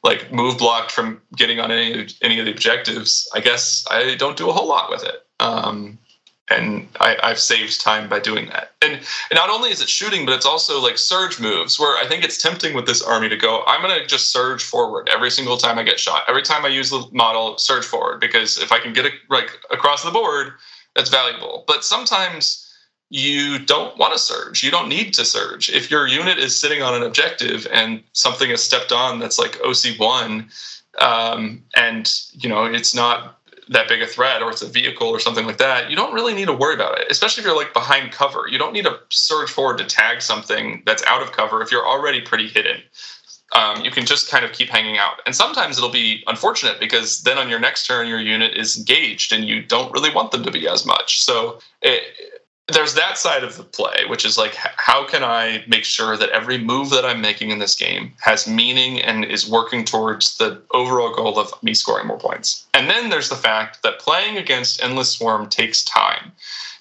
like 0.03 0.33
move 0.33 0.59
blocked 0.59 0.91
from 0.91 1.21
getting 1.37 1.61
on 1.61 1.71
any 1.71 2.09
any 2.23 2.39
of 2.39 2.47
the 2.47 2.53
objectives. 2.53 3.29
I 3.35 3.41
guess 3.41 3.85
I 3.91 4.17
don't 4.17 4.37
do 4.37 4.49
a 4.49 4.53
whole 4.53 4.69
lot 4.69 4.91
with 4.91 5.05
it. 5.05 5.27
Um, 5.41 5.99
and 6.51 6.89
I, 7.01 7.17
I've 7.23 7.39
saved 7.39 7.81
time 7.81 8.09
by 8.09 8.19
doing 8.19 8.47
that. 8.47 8.73
And, 8.83 8.95
and 8.95 9.35
not 9.35 9.49
only 9.49 9.71
is 9.71 9.81
it 9.81 9.89
shooting, 9.89 10.27
but 10.27 10.35
it's 10.35 10.45
also 10.45 10.81
like 10.81 10.99
surge 10.99 11.41
moves 11.41 11.79
where 11.79 11.97
I 11.97 12.07
think 12.07 12.25
it's 12.25 12.37
tempting 12.37 12.75
with 12.75 12.87
this 12.87 13.03
army 13.03 13.29
to 13.29 13.37
go, 13.37 13.63
I'm 13.67 13.81
going 13.81 13.99
to 13.99 14.07
just 14.07 14.33
surge 14.33 14.63
forward 14.63 15.09
every 15.11 15.31
single 15.31 15.57
time 15.57 15.79
I 15.79 15.83
get 15.83 15.99
shot. 15.99 16.25
Every 16.29 16.43
time 16.43 16.65
I 16.65 16.69
use 16.69 16.91
the 16.91 17.07
model, 17.13 17.57
surge 17.59 17.85
forward 17.85 18.21
because 18.21 18.59
if 18.59 18.73
I 18.73 18.81
can 18.81 18.93
get 18.93 19.07
it 19.07 19.15
like 19.31 19.59
across 19.71 20.03
the 20.03 20.11
board, 20.11 20.53
that's 20.95 21.11
valuable. 21.11 21.65
But 21.67 21.85
sometimes 21.85 22.72
you 23.13 23.59
don't 23.59 23.97
want 23.99 24.15
to 24.15 24.19
surge. 24.19 24.63
You 24.63 24.71
don't 24.71 24.89
need 24.89 25.13
to 25.15 25.25
surge. 25.27 25.69
If 25.69 25.91
your 25.91 26.07
unit 26.07 26.39
is 26.39 26.59
sitting 26.59 26.81
on 26.81 26.95
an 26.95 27.03
objective 27.03 27.67
and 27.71 28.03
something 28.15 28.51
is 28.51 28.63
stepped 28.63 28.91
on 28.91 29.19
that's 29.19 29.39
like 29.39 29.53
OC1, 29.59 30.51
um, 30.99 31.63
and 31.77 32.11
you 32.33 32.49
know 32.49 32.65
it's 32.65 32.95
not 32.95 33.39
that 33.69 33.87
big 33.87 34.01
a 34.01 34.07
threat 34.07 34.43
or 34.43 34.51
it's 34.51 34.63
a 34.63 34.67
vehicle 34.67 35.09
or 35.09 35.21
something 35.21 35.45
like 35.45 35.59
that, 35.59 35.91
you 35.91 35.97
don't 35.97 36.15
really 36.15 36.33
need 36.33 36.47
to 36.47 36.55
worry 36.55 36.75
about 36.75 36.99
it, 36.99 37.07
especially 37.11 37.43
if 37.43 37.47
you're 37.47 37.57
like 37.57 37.75
behind 37.75 38.13
cover. 38.13 38.47
You 38.49 38.57
don't 38.57 38.73
need 38.73 38.85
to 38.85 38.99
surge 39.11 39.51
forward 39.51 39.77
to 39.79 39.85
tag 39.85 40.23
something 40.23 40.83
that's 40.87 41.05
out 41.05 41.23
of 41.23 41.33
cover 41.33 41.61
if 41.61 41.71
you're 41.71 41.87
already 41.87 42.23
pretty 42.23 42.49
hidden. 42.49 42.81
Um, 43.55 43.85
you 43.85 43.91
can 43.91 44.07
just 44.07 44.31
kind 44.31 44.47
of 44.47 44.53
keep 44.53 44.71
hanging 44.71 44.97
out. 44.97 45.21
And 45.27 45.37
sometimes 45.37 45.77
it'll 45.77 45.91
be 45.91 46.25
unfortunate 46.27 46.81
because 46.81 47.23
then 47.25 47.37
on 47.37 47.51
your 47.51 47.61
next 47.61 47.87
turn, 47.87 48.09
your 48.09 48.21
unit 48.21 48.57
is 48.57 48.79
engaged 48.79 49.35
and 49.35 49.45
you 49.45 49.63
don't 49.63 49.93
really 49.93 50.13
want 50.13 50.31
them 50.31 50.43
to 50.45 50.51
be 50.51 50.67
as 50.67 50.87
much. 50.87 51.23
So 51.23 51.59
it, 51.83 52.03
there's 52.69 52.95
that 52.95 53.19
side 53.19 53.43
of 53.43 53.57
the 53.57 53.65
play, 53.65 54.05
which 54.07 54.25
is 54.25 54.39
like, 54.39 54.55
how 54.55 55.07
can 55.07 55.25
I 55.25 55.65
make 55.67 55.85
sure 55.85 56.17
that 56.17 56.31
every 56.31 56.59
move 56.59 56.91
that 56.91 57.05
I'm 57.05 57.21
making 57.21 57.51
in 57.51 57.59
this 57.59 57.75
game 57.75 58.13
has 58.21 58.47
meaning 58.47 59.01
and 59.01 59.25
is 59.25 59.51
working 59.51 59.85
towards 59.85 60.39
the 60.39 60.63
overall 60.73 61.13
goal 61.13 61.39
of 61.39 61.53
me 61.63 61.75
scoring 61.75 62.07
more 62.07 62.19
points? 62.19 62.65
And 62.73 62.89
then 62.89 63.11
there's 63.11 63.29
the 63.29 63.37
fact 63.37 63.83
that 63.83 63.99
playing 63.99 64.37
against 64.37 64.83
Endless 64.83 65.11
Swarm 65.11 65.49
takes 65.49 65.85
time. 65.85 66.33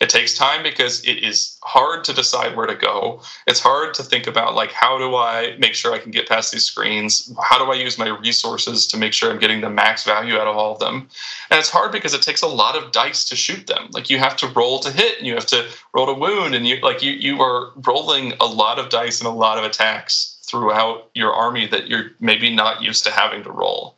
It 0.01 0.09
takes 0.09 0.33
time 0.33 0.63
because 0.63 1.03
it 1.05 1.23
is 1.23 1.59
hard 1.61 2.03
to 2.05 2.13
decide 2.13 2.55
where 2.55 2.65
to 2.65 2.75
go. 2.75 3.21
It's 3.45 3.59
hard 3.59 3.93
to 3.93 4.03
think 4.03 4.25
about 4.25 4.55
like 4.55 4.71
how 4.71 4.97
do 4.97 5.15
I 5.15 5.55
make 5.59 5.75
sure 5.75 5.93
I 5.93 5.99
can 5.99 6.09
get 6.09 6.27
past 6.27 6.51
these 6.51 6.65
screens? 6.65 7.31
How 7.39 7.63
do 7.63 7.71
I 7.71 7.75
use 7.75 7.99
my 7.99 8.07
resources 8.07 8.87
to 8.87 8.97
make 8.97 9.13
sure 9.13 9.29
I'm 9.29 9.37
getting 9.37 9.61
the 9.61 9.69
max 9.69 10.03
value 10.03 10.37
out 10.37 10.47
of 10.47 10.57
all 10.57 10.73
of 10.73 10.79
them? 10.79 11.07
And 11.51 11.59
it's 11.59 11.69
hard 11.69 11.91
because 11.91 12.15
it 12.15 12.23
takes 12.23 12.41
a 12.41 12.47
lot 12.47 12.75
of 12.75 12.91
dice 12.91 13.23
to 13.25 13.35
shoot 13.35 13.67
them. 13.67 13.89
Like 13.91 14.09
you 14.09 14.17
have 14.17 14.35
to 14.37 14.47
roll 14.47 14.79
to 14.79 14.91
hit 14.91 15.19
and 15.19 15.27
you 15.27 15.35
have 15.35 15.45
to 15.47 15.67
roll 15.93 16.07
to 16.07 16.19
wound 16.19 16.55
and 16.55 16.67
you 16.67 16.77
like 16.81 17.03
you 17.03 17.11
you 17.11 17.39
are 17.39 17.71
rolling 17.85 18.33
a 18.39 18.45
lot 18.45 18.79
of 18.79 18.89
dice 18.89 19.19
and 19.19 19.27
a 19.27 19.31
lot 19.31 19.59
of 19.59 19.63
attacks 19.63 20.39
throughout 20.41 21.11
your 21.13 21.31
army 21.31 21.67
that 21.67 21.87
you're 21.87 22.11
maybe 22.19 22.53
not 22.53 22.81
used 22.81 23.03
to 23.03 23.11
having 23.11 23.43
to 23.43 23.51
roll. 23.51 23.97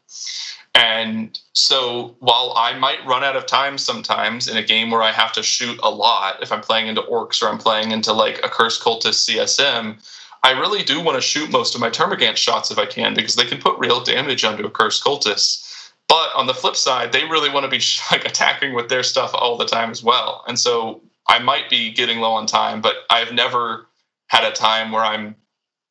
And 0.76 1.40
so 1.54 2.16
while 2.20 2.54
I 2.58 2.78
might 2.78 3.06
run 3.06 3.24
out 3.24 3.36
of 3.36 3.46
time 3.46 3.78
sometimes 3.78 4.48
in 4.48 4.58
a 4.58 4.64
game 4.64 4.90
where 4.90 5.04
I 5.04 5.12
have 5.12 5.32
to 5.34 5.44
shoot 5.44 5.80
a 5.84 5.90
lot, 5.90 6.42
if 6.42 6.52
I'm 6.52 6.62
playing 6.62 6.88
into 6.88 7.02
Orks 7.02 7.44
or 7.44 7.50
I'm 7.50 7.60
playing 7.60 7.92
into 7.92 8.12
like 8.12 8.44
Accursed 8.44 8.82
Cultist 8.82 9.30
CSM, 9.30 9.98
I 10.44 10.52
really 10.52 10.84
do 10.84 11.00
want 11.00 11.16
to 11.16 11.22
shoot 11.22 11.52
most 11.52 11.76
of 11.76 11.82
my 11.82 11.90
Termagant 11.90 12.38
shots 12.38 12.72
if 12.72 12.78
I 12.78 12.86
can 12.86 13.14
because 13.14 13.36
they 13.36 13.46
can 13.46 13.60
put 13.60 13.78
real 13.78 14.04
damage 14.04 14.44
onto 14.44 14.66
Accursed 14.66 15.04
Cultist. 15.04 15.92
But 16.08 16.30
on 16.36 16.48
the 16.48 16.54
flip 16.54 16.76
side, 16.76 17.12
they 17.12 17.24
really 17.24 17.50
want 17.50 17.66
to 17.66 17.70
be 17.70 17.82
like 18.12 18.26
attacking 18.26 18.74
with 18.74 18.90
their 18.90 19.04
stuff 19.04 19.32
all 19.34 19.58
the 19.58 19.66
time 19.66 19.92
as 19.92 20.04
well. 20.04 20.44
And 20.48 20.60
so 20.60 21.02
I 21.28 21.40
might 21.40 21.70
be 21.70 21.92
getting 21.92 22.20
low 22.20 22.34
on 22.34 22.48
time, 22.48 22.82
but 22.82 22.96
I've 23.10 23.32
never 23.32 23.88
had 24.28 24.44
a 24.44 24.52
time 24.52 24.92
where 24.92 25.04
I'm 25.04 25.36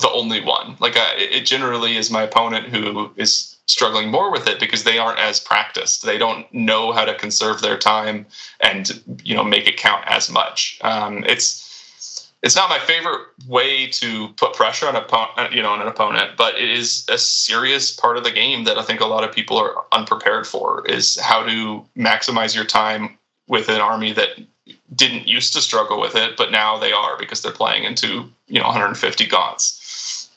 the 0.00 0.10
only 0.10 0.42
one. 0.42 0.76
Like 0.80 0.96
I, 0.96 1.14
it 1.16 1.46
generally 1.46 1.96
is 1.96 2.10
my 2.10 2.22
opponent 2.22 2.66
who 2.66 3.12
is 3.16 3.51
struggling 3.66 4.10
more 4.10 4.30
with 4.30 4.46
it 4.48 4.58
because 4.58 4.84
they 4.84 4.98
aren't 4.98 5.18
as 5.18 5.40
practiced. 5.40 6.04
They 6.04 6.18
don't 6.18 6.52
know 6.52 6.92
how 6.92 7.04
to 7.04 7.14
conserve 7.14 7.60
their 7.60 7.78
time 7.78 8.26
and 8.60 9.02
you 9.22 9.34
know 9.34 9.44
make 9.44 9.66
it 9.66 9.76
count 9.76 10.04
as 10.06 10.30
much. 10.30 10.78
Um, 10.82 11.24
it's 11.26 11.68
it's 12.42 12.56
not 12.56 12.68
my 12.68 12.80
favorite 12.80 13.20
way 13.46 13.86
to 13.86 14.28
put 14.30 14.54
pressure 14.54 14.86
on 14.86 14.96
a 14.96 15.54
you 15.54 15.62
know 15.62 15.70
on 15.70 15.80
an 15.80 15.88
opponent, 15.88 16.36
but 16.36 16.56
it 16.56 16.70
is 16.70 17.04
a 17.08 17.18
serious 17.18 17.94
part 17.94 18.16
of 18.16 18.24
the 18.24 18.32
game 18.32 18.64
that 18.64 18.78
I 18.78 18.82
think 18.82 19.00
a 19.00 19.06
lot 19.06 19.24
of 19.24 19.34
people 19.34 19.56
are 19.58 19.84
unprepared 19.92 20.46
for. 20.46 20.84
Is 20.86 21.18
how 21.20 21.44
to 21.44 21.84
maximize 21.96 22.54
your 22.54 22.64
time 22.64 23.18
with 23.48 23.68
an 23.68 23.80
army 23.80 24.12
that 24.12 24.40
didn't 24.94 25.26
used 25.26 25.52
to 25.54 25.60
struggle 25.60 26.00
with 26.00 26.14
it, 26.14 26.36
but 26.36 26.50
now 26.50 26.78
they 26.78 26.92
are 26.92 27.18
because 27.18 27.42
they're 27.42 27.52
playing 27.52 27.84
into 27.84 28.28
you 28.48 28.58
know 28.58 28.66
150 28.66 29.26
gaunts 29.26 29.81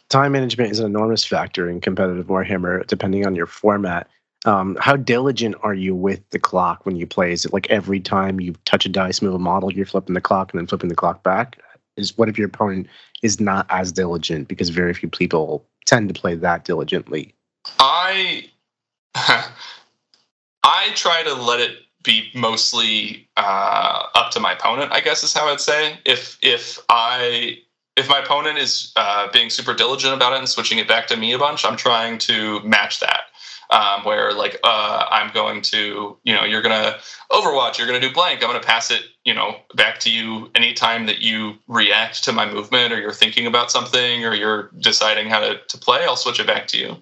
time 0.10 0.32
management 0.32 0.72
is 0.72 0.80
an 0.80 0.86
enormous 0.86 1.26
factor 1.26 1.70
in 1.70 1.82
competitive 1.82 2.28
Warhammer, 2.28 2.86
depending 2.88 3.26
on 3.26 3.36
your 3.36 3.48
format. 3.48 4.08
Um, 4.46 4.78
how 4.80 4.96
diligent 4.96 5.56
are 5.64 5.74
you 5.74 5.96
with 5.96 6.22
the 6.30 6.40
clock 6.40 6.86
when 6.86 6.96
you 6.96 7.08
play? 7.08 7.32
Is 7.32 7.46
it 7.46 7.54
like 7.54 7.68
every 7.70 8.00
time 8.00 8.40
you 8.40 8.54
touch 8.66 8.86
a 8.86 8.90
dice, 8.90 9.22
move 9.22 9.34
a 9.34 9.40
model, 9.40 9.74
you're 9.74 9.88
flipping 9.88 10.14
the 10.14 10.22
clock 10.22 10.54
and 10.54 10.60
then 10.60 10.68
flipping 10.68 10.90
the 10.90 10.96
clock 10.96 11.24
back? 11.24 11.58
is 11.98 12.18
what 12.18 12.30
if 12.30 12.38
your 12.38 12.48
opponent 12.48 12.88
is 13.24 13.40
not 13.40 13.66
as 13.70 13.92
diligent 13.92 14.48
because 14.48 14.70
very 14.70 14.94
few 14.94 15.10
people 15.10 15.66
tend 15.86 16.14
to 16.14 16.20
play 16.20 16.36
that 16.36 16.66
diligently. 16.66 17.34
I 17.80 18.50
I 19.16 20.90
try 20.96 21.24
to 21.24 21.34
let 21.34 21.60
it 21.60 21.78
be 22.04 22.30
mostly 22.36 23.28
uh, 23.38 24.04
up 24.14 24.32
to 24.32 24.40
my 24.40 24.54
opponent. 24.54 24.92
I 24.92 25.02
guess 25.02 25.24
is 25.24 25.34
how 25.34 25.48
I'd 25.48 25.62
say. 25.62 26.00
If 26.06 26.38
if 26.42 26.80
I 26.90 27.60
if 27.96 28.10
my 28.10 28.20
opponent 28.20 28.58
is 28.58 28.92
uh, 28.96 29.32
being 29.32 29.50
super 29.50 29.74
diligent 29.74 30.14
about 30.14 30.34
it 30.34 30.40
and 30.40 30.50
switching 30.50 30.80
it 30.80 30.88
back 30.88 31.08
to 31.08 31.18
me 31.18 31.34
a 31.34 31.40
bunch, 31.40 31.64
I'm 31.66 31.78
trying 31.78 32.18
to 32.20 32.60
match 32.62 33.00
that. 33.00 33.22
Um, 33.72 34.04
where 34.04 34.32
like 34.32 34.60
uh, 34.64 35.08
I'm 35.10 35.34
going 35.34 35.64
to, 35.64 36.16
you 36.24 36.36
know, 36.36 36.44
you're 36.44 36.62
gonna 36.62 37.00
Overwatch, 37.32 37.80
you're 37.80 37.88
gonna 37.88 38.00
do 38.00 38.14
blank. 38.14 38.44
I'm 38.44 38.50
gonna 38.50 38.60
pass 38.60 38.92
it, 38.92 39.02
you 39.24 39.34
know, 39.34 39.56
back 39.74 40.00
to 40.02 40.12
you 40.12 40.52
anytime 40.54 41.08
that 41.08 41.20
you 41.20 41.56
react 41.68 42.24
to 42.26 42.32
my 42.32 42.46
movement 42.46 42.94
or 42.94 43.00
you're 43.00 43.12
thinking 43.12 43.48
about 43.48 43.72
something 43.72 44.24
or 44.24 44.36
you're 44.36 44.70
deciding 44.78 45.30
how 45.30 45.40
to, 45.40 45.60
to 45.68 45.78
play. 45.80 46.04
I'll 46.04 46.16
switch 46.16 46.40
it 46.40 46.46
back 46.46 46.68
to 46.68 46.78
you. 46.78 46.98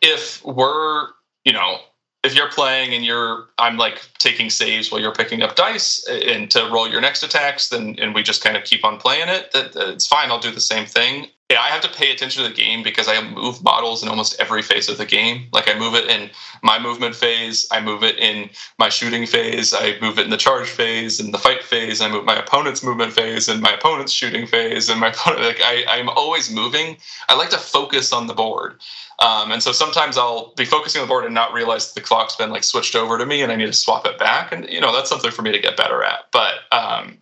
If 0.00 0.42
we're, 0.42 1.08
you 1.44 1.52
know, 1.52 1.80
if 2.28 2.34
you're 2.34 2.50
playing 2.50 2.92
and 2.92 3.04
you're 3.04 3.48
i'm 3.58 3.76
like 3.78 4.06
taking 4.18 4.50
saves 4.50 4.92
while 4.92 5.00
you're 5.00 5.14
picking 5.14 5.42
up 5.42 5.56
dice 5.56 6.06
uh, 6.08 6.12
and 6.12 6.50
to 6.50 6.68
roll 6.70 6.88
your 6.88 7.00
next 7.00 7.22
attacks 7.22 7.70
then 7.70 7.96
and 7.98 8.14
we 8.14 8.22
just 8.22 8.44
kind 8.44 8.56
of 8.56 8.64
keep 8.64 8.84
on 8.84 8.98
playing 8.98 9.28
it 9.28 9.50
that, 9.52 9.72
that 9.72 9.88
it's 9.88 10.06
fine. 10.06 10.30
I'll 10.30 10.38
do 10.38 10.50
the 10.50 10.60
same 10.60 10.86
thing 10.86 11.28
yeah, 11.50 11.62
I 11.62 11.68
have 11.68 11.80
to 11.80 11.88
pay 11.88 12.12
attention 12.12 12.42
to 12.42 12.48
the 12.50 12.54
game 12.54 12.82
because 12.82 13.08
I 13.08 13.26
move 13.26 13.62
models 13.62 14.02
in 14.02 14.10
almost 14.10 14.38
every 14.38 14.60
phase 14.60 14.90
of 14.90 14.98
the 14.98 15.06
game. 15.06 15.48
Like 15.50 15.74
I 15.74 15.78
move 15.78 15.94
it 15.94 16.10
in 16.10 16.28
my 16.62 16.78
movement 16.78 17.14
phase, 17.14 17.66
I 17.70 17.80
move 17.80 18.02
it 18.02 18.18
in 18.18 18.50
my 18.78 18.90
shooting 18.90 19.24
phase, 19.26 19.72
I 19.72 19.98
move 19.98 20.18
it 20.18 20.24
in 20.24 20.30
the 20.30 20.36
charge 20.36 20.68
phase, 20.68 21.18
and 21.18 21.32
the 21.32 21.38
fight 21.38 21.64
phase. 21.64 22.02
I 22.02 22.10
move 22.10 22.26
my 22.26 22.36
opponent's 22.36 22.82
movement 22.82 23.14
phase 23.14 23.48
and 23.48 23.62
my 23.62 23.72
opponent's 23.72 24.12
shooting 24.12 24.46
phase, 24.46 24.90
and 24.90 25.00
my 25.00 25.08
opponent. 25.12 25.42
Like 25.42 25.60
I, 25.62 25.84
I'm 25.88 26.10
always 26.10 26.50
moving. 26.50 26.98
I 27.30 27.34
like 27.34 27.48
to 27.50 27.58
focus 27.58 28.12
on 28.12 28.26
the 28.26 28.34
board, 28.34 28.78
um, 29.18 29.50
and 29.50 29.62
so 29.62 29.72
sometimes 29.72 30.18
I'll 30.18 30.52
be 30.54 30.66
focusing 30.66 31.00
on 31.00 31.08
the 31.08 31.10
board 31.10 31.24
and 31.24 31.34
not 31.34 31.54
realize 31.54 31.94
the 31.94 32.02
clock's 32.02 32.36
been 32.36 32.50
like 32.50 32.64
switched 32.64 32.94
over 32.94 33.16
to 33.16 33.24
me, 33.24 33.40
and 33.40 33.50
I 33.50 33.56
need 33.56 33.66
to 33.66 33.72
swap 33.72 34.06
it 34.06 34.18
back. 34.18 34.52
And 34.52 34.68
you 34.68 34.82
know 34.82 34.92
that's 34.92 35.08
something 35.08 35.30
for 35.30 35.40
me 35.40 35.52
to 35.52 35.58
get 35.58 35.78
better 35.78 36.02
at. 36.02 36.26
But 36.30 36.56
um, 36.72 37.16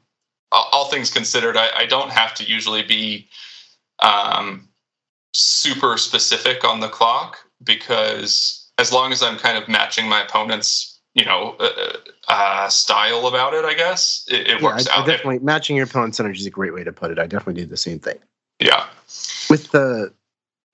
all, 0.51 0.69
all, 0.73 0.85
things 0.87 1.13
considered, 1.13 1.57
I, 1.57 1.69
I 1.77 1.87
don't 1.87 2.11
have 2.11 2.35
to 2.35 2.45
usually 2.45 2.83
be 2.83 3.29
um, 4.01 4.69
super 5.35 5.97
specific 5.97 6.65
on 6.65 6.81
the 6.81 6.89
clock 6.89 7.39
because 7.63 8.71
as 8.79 8.93
long 8.93 9.13
as 9.13 9.23
I'm 9.23 9.39
kind 9.39 9.57
of 9.57 9.69
matching 9.69 10.09
my 10.09 10.23
opponent's, 10.23 11.01
you 11.15 11.25
know, 11.25 11.57
uh, 11.59 11.97
uh, 12.29 12.69
style 12.69 13.27
about 13.27 13.55
it, 13.55 13.65
I 13.65 13.75
guess 13.75 14.25
it, 14.29 14.49
it 14.49 14.61
yeah, 14.61 14.63
works 14.63 14.87
I, 14.89 14.99
out. 14.99 15.05
I 15.05 15.07
definitely 15.07 15.39
matching 15.41 15.77
your 15.77 15.87
opponent's 15.87 16.21
energy 16.21 16.41
is 16.41 16.47
a 16.47 16.51
great 16.51 16.75
way 16.75 16.85
to 16.85 16.93
put 16.93 17.11
it. 17.11 17.19
I 17.19 17.27
definitely 17.27 17.63
do 17.63 17.67
the 17.67 17.77
same 17.77 17.99
thing. 17.99 18.19
Yeah. 18.61 18.87
With 19.49 19.71
the, 19.71 20.13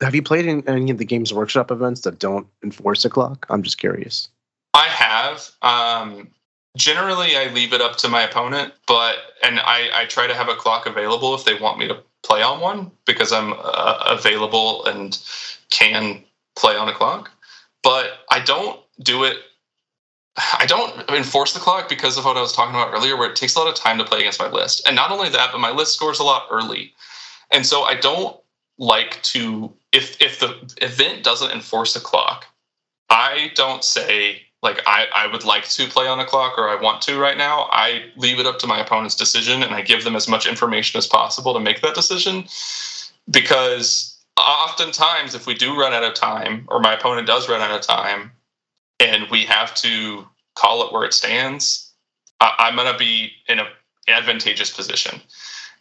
have 0.00 0.14
you 0.14 0.22
played 0.22 0.46
in 0.46 0.66
any 0.68 0.90
of 0.90 0.98
the 0.98 1.04
Games 1.04 1.32
Workshop 1.32 1.70
events 1.70 2.02
that 2.02 2.18
don't 2.18 2.46
enforce 2.64 3.04
a 3.04 3.10
clock? 3.10 3.46
I'm 3.50 3.62
just 3.62 3.78
curious. 3.78 4.28
I 4.74 4.86
have. 4.86 5.50
Um, 5.62 6.28
generally, 6.76 7.36
I 7.36 7.52
leave 7.52 7.72
it 7.72 7.80
up 7.80 7.96
to 7.98 8.08
my 8.08 8.22
opponent, 8.22 8.72
but 8.86 9.16
and 9.42 9.60
I, 9.60 9.90
I 9.94 10.06
try 10.06 10.26
to 10.26 10.34
have 10.34 10.48
a 10.48 10.54
clock 10.54 10.86
available 10.86 11.34
if 11.34 11.44
they 11.44 11.54
want 11.54 11.78
me 11.78 11.88
to 11.88 12.02
play 12.22 12.42
on 12.42 12.60
one 12.60 12.90
because 13.04 13.32
I'm 13.32 13.52
uh, 13.52 14.04
available 14.06 14.84
and 14.86 15.18
can 15.70 16.22
play 16.56 16.76
on 16.76 16.88
a 16.88 16.92
clock. 16.92 17.30
But 17.82 18.10
I 18.30 18.40
don't 18.40 18.80
do 19.00 19.24
it. 19.24 19.38
I 20.36 20.64
don't 20.66 21.10
enforce 21.10 21.52
the 21.52 21.60
clock 21.60 21.88
because 21.88 22.16
of 22.16 22.24
what 22.24 22.36
I 22.36 22.40
was 22.40 22.52
talking 22.52 22.74
about 22.74 22.94
earlier, 22.94 23.16
where 23.16 23.30
it 23.30 23.36
takes 23.36 23.54
a 23.54 23.58
lot 23.58 23.68
of 23.68 23.74
time 23.74 23.98
to 23.98 24.04
play 24.04 24.20
against 24.20 24.40
my 24.40 24.48
list. 24.48 24.86
And 24.86 24.96
not 24.96 25.10
only 25.10 25.28
that, 25.28 25.50
but 25.52 25.58
my 25.58 25.70
list 25.70 25.92
scores 25.92 26.20
a 26.20 26.24
lot 26.24 26.46
early. 26.50 26.94
And 27.50 27.66
so 27.66 27.82
I 27.82 27.96
don't 27.96 28.36
like 28.78 29.22
to, 29.24 29.72
if, 29.92 30.20
if 30.22 30.40
the 30.40 30.56
event 30.80 31.22
doesn't 31.22 31.50
enforce 31.50 31.92
the 31.92 32.00
clock, 32.00 32.46
I 33.10 33.50
don't 33.54 33.84
say, 33.84 34.42
like 34.62 34.80
I, 34.86 35.06
I 35.14 35.26
would 35.26 35.44
like 35.44 35.68
to 35.70 35.86
play 35.88 36.06
on 36.06 36.20
a 36.20 36.24
clock 36.24 36.56
or 36.56 36.68
I 36.68 36.80
want 36.80 37.02
to 37.02 37.18
right 37.18 37.36
now, 37.36 37.68
I 37.72 38.04
leave 38.16 38.38
it 38.38 38.46
up 38.46 38.58
to 38.60 38.66
my 38.66 38.80
opponent's 38.80 39.16
decision 39.16 39.62
and 39.62 39.74
I 39.74 39.82
give 39.82 40.04
them 40.04 40.14
as 40.14 40.28
much 40.28 40.46
information 40.46 40.98
as 40.98 41.06
possible 41.06 41.52
to 41.52 41.60
make 41.60 41.80
that 41.82 41.94
decision. 41.94 42.44
Because 43.30 44.20
oftentimes, 44.38 45.34
if 45.34 45.46
we 45.46 45.54
do 45.54 45.78
run 45.78 45.92
out 45.92 46.04
of 46.04 46.14
time 46.14 46.66
or 46.68 46.80
my 46.80 46.94
opponent 46.94 47.26
does 47.26 47.48
run 47.48 47.60
out 47.60 47.72
of 47.72 47.82
time 47.82 48.30
and 49.00 49.28
we 49.30 49.42
have 49.44 49.74
to 49.76 50.26
call 50.54 50.86
it 50.86 50.92
where 50.92 51.04
it 51.04 51.14
stands, 51.14 51.90
I, 52.40 52.68
am 52.68 52.76
going 52.76 52.92
to 52.92 52.98
be 52.98 53.32
in 53.48 53.58
an 53.58 53.66
advantageous 54.06 54.70
position. 54.70 55.20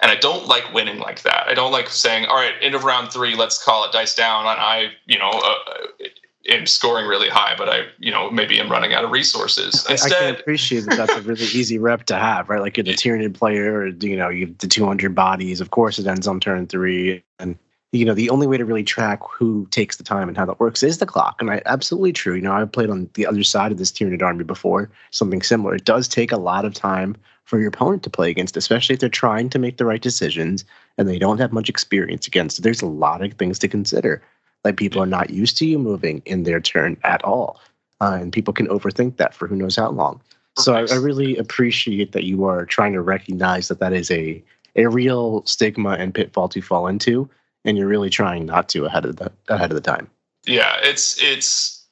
And 0.02 0.12
I 0.12 0.16
don't 0.16 0.48
like 0.48 0.74
winning 0.74 0.98
like 0.98 1.22
that. 1.22 1.48
I 1.48 1.54
don't 1.54 1.72
like 1.72 1.88
saying, 1.90 2.26
all 2.26 2.36
right, 2.36 2.54
end 2.62 2.74
of 2.74 2.84
round 2.84 3.12
three, 3.12 3.36
let's 3.36 3.64
call 3.64 3.86
it 3.86 3.92
dice 3.92 4.16
down. 4.16 4.48
And 4.48 4.60
I, 4.60 4.92
you 5.06 5.20
know, 5.20 5.30
uh, 5.30 6.08
am 6.50 6.66
scoring 6.66 7.08
really 7.08 7.30
high, 7.30 7.56
but 7.58 7.70
I, 7.70 7.86
you 8.00 8.12
know, 8.12 8.30
maybe 8.30 8.60
I'm 8.60 8.72
running 8.72 8.94
out 8.94 9.04
of 9.04 9.12
resources. 9.12 9.86
Instead, 9.90 10.12
I 10.12 10.32
can 10.32 10.42
appreciate 10.42 10.86
that 10.86 10.98
that's 10.98 11.14
a 11.14 11.22
really 11.22 11.46
easy 11.54 11.78
rep 11.78 12.06
to 12.06 12.16
have, 12.16 12.50
right? 12.50 12.62
Like 12.62 12.78
you're 12.78 12.84
the 12.84 12.94
Tyranid 12.94 13.34
player, 13.34 13.80
or 13.80 13.88
you 13.88 14.18
know, 14.18 14.30
you 14.30 14.48
have 14.48 14.58
the 14.58 14.68
200 14.68 15.14
bodies. 15.14 15.62
Of 15.62 15.72
course, 15.72 16.00
it 16.00 16.08
ends 16.08 16.28
on 16.28 16.40
turn 16.40 16.68
three, 16.68 17.24
and 17.40 17.58
you 17.92 18.06
know, 18.06 18.14
the 18.14 18.30
only 18.30 18.48
way 18.48 18.58
to 18.58 18.66
really 18.66 18.84
track 18.84 19.20
who 19.30 19.68
takes 19.72 19.98
the 19.98 20.04
time 20.04 20.30
and 20.30 20.38
how 20.38 20.46
that 20.46 20.60
works 20.60 20.82
is 20.82 21.00
the 21.00 21.06
clock. 21.06 21.36
And 21.42 21.52
I 21.52 21.62
absolutely 21.66 22.14
true. 22.14 22.36
You 22.36 22.42
know, 22.42 22.54
I've 22.54 22.72
played 22.72 22.90
on 22.90 23.10
the 23.16 23.28
other 23.28 23.44
side 23.44 23.72
of 23.72 23.78
this 23.78 23.92
Tyranid 23.92 24.22
army 24.22 24.46
before, 24.46 24.90
something 25.12 25.42
similar. 25.42 25.76
It 25.76 25.86
does 25.86 26.08
take 26.08 26.32
a 26.32 26.38
lot 26.38 26.64
of 26.64 26.74
time 26.74 27.18
for 27.44 27.60
your 27.60 27.68
opponent 27.68 28.04
to 28.04 28.10
play 28.10 28.30
against, 28.30 28.56
especially 28.56 28.94
if 28.94 29.02
they're 29.02 29.10
trying 29.10 29.50
to 29.50 29.60
make 29.60 29.76
the 29.76 29.86
right 29.86 30.02
decisions 30.02 30.64
and 30.98 31.10
they 31.10 31.20
don't 31.20 31.40
have 31.40 31.52
much 31.52 31.68
experience 31.68 32.28
against. 32.28 32.64
There's 32.64 32.82
a 32.82 32.88
lot 32.88 33.22
of 33.22 33.34
things 33.34 33.60
to 33.60 33.68
consider. 33.68 34.22
Like 34.64 34.78
people 34.78 35.02
are 35.02 35.08
not 35.08 35.30
used 35.30 35.58
to 35.58 35.66
you 35.66 35.80
moving 35.80 36.22
in 36.26 36.44
their 36.44 36.60
turn 36.60 36.98
at 37.04 37.24
all. 37.24 37.60
Uh, 38.00 38.18
and 38.20 38.34
people 38.34 38.54
can 38.54 38.68
overthink 38.68 39.18
that 39.18 39.34
for 39.34 39.48
who 39.48 39.56
knows 39.56 39.76
how 39.76 39.90
long. 39.90 40.22
So 40.58 40.74
I, 40.74 40.82
I, 40.92 40.96
really 40.96 41.38
appreciate 41.38 42.12
that 42.12 42.26
you 42.26 42.46
are 42.46 42.66
trying 42.66 42.94
to 42.94 43.02
recognize 43.02 43.70
that 43.70 43.80
that 43.80 43.94
is 43.94 44.12
a 44.12 44.44
a 44.76 44.88
real 44.88 45.46
stigma 45.46 45.92
and 45.92 46.14
pitfall 46.14 46.50
to 46.50 46.62
fall 46.62 46.88
into, 46.88 47.30
and 47.64 47.78
you're 47.78 47.88
really 47.88 48.10
trying 48.10 48.46
not 48.46 48.68
to 48.70 48.86
ahead 48.86 49.06
of 49.06 49.16
the 49.16 49.32
ahead 49.48 49.72
of 49.72 49.76
the 49.76 49.82
time. 49.82 50.10
Yeah, 50.46 50.78
it's 50.82 51.22
it's. 51.22 51.86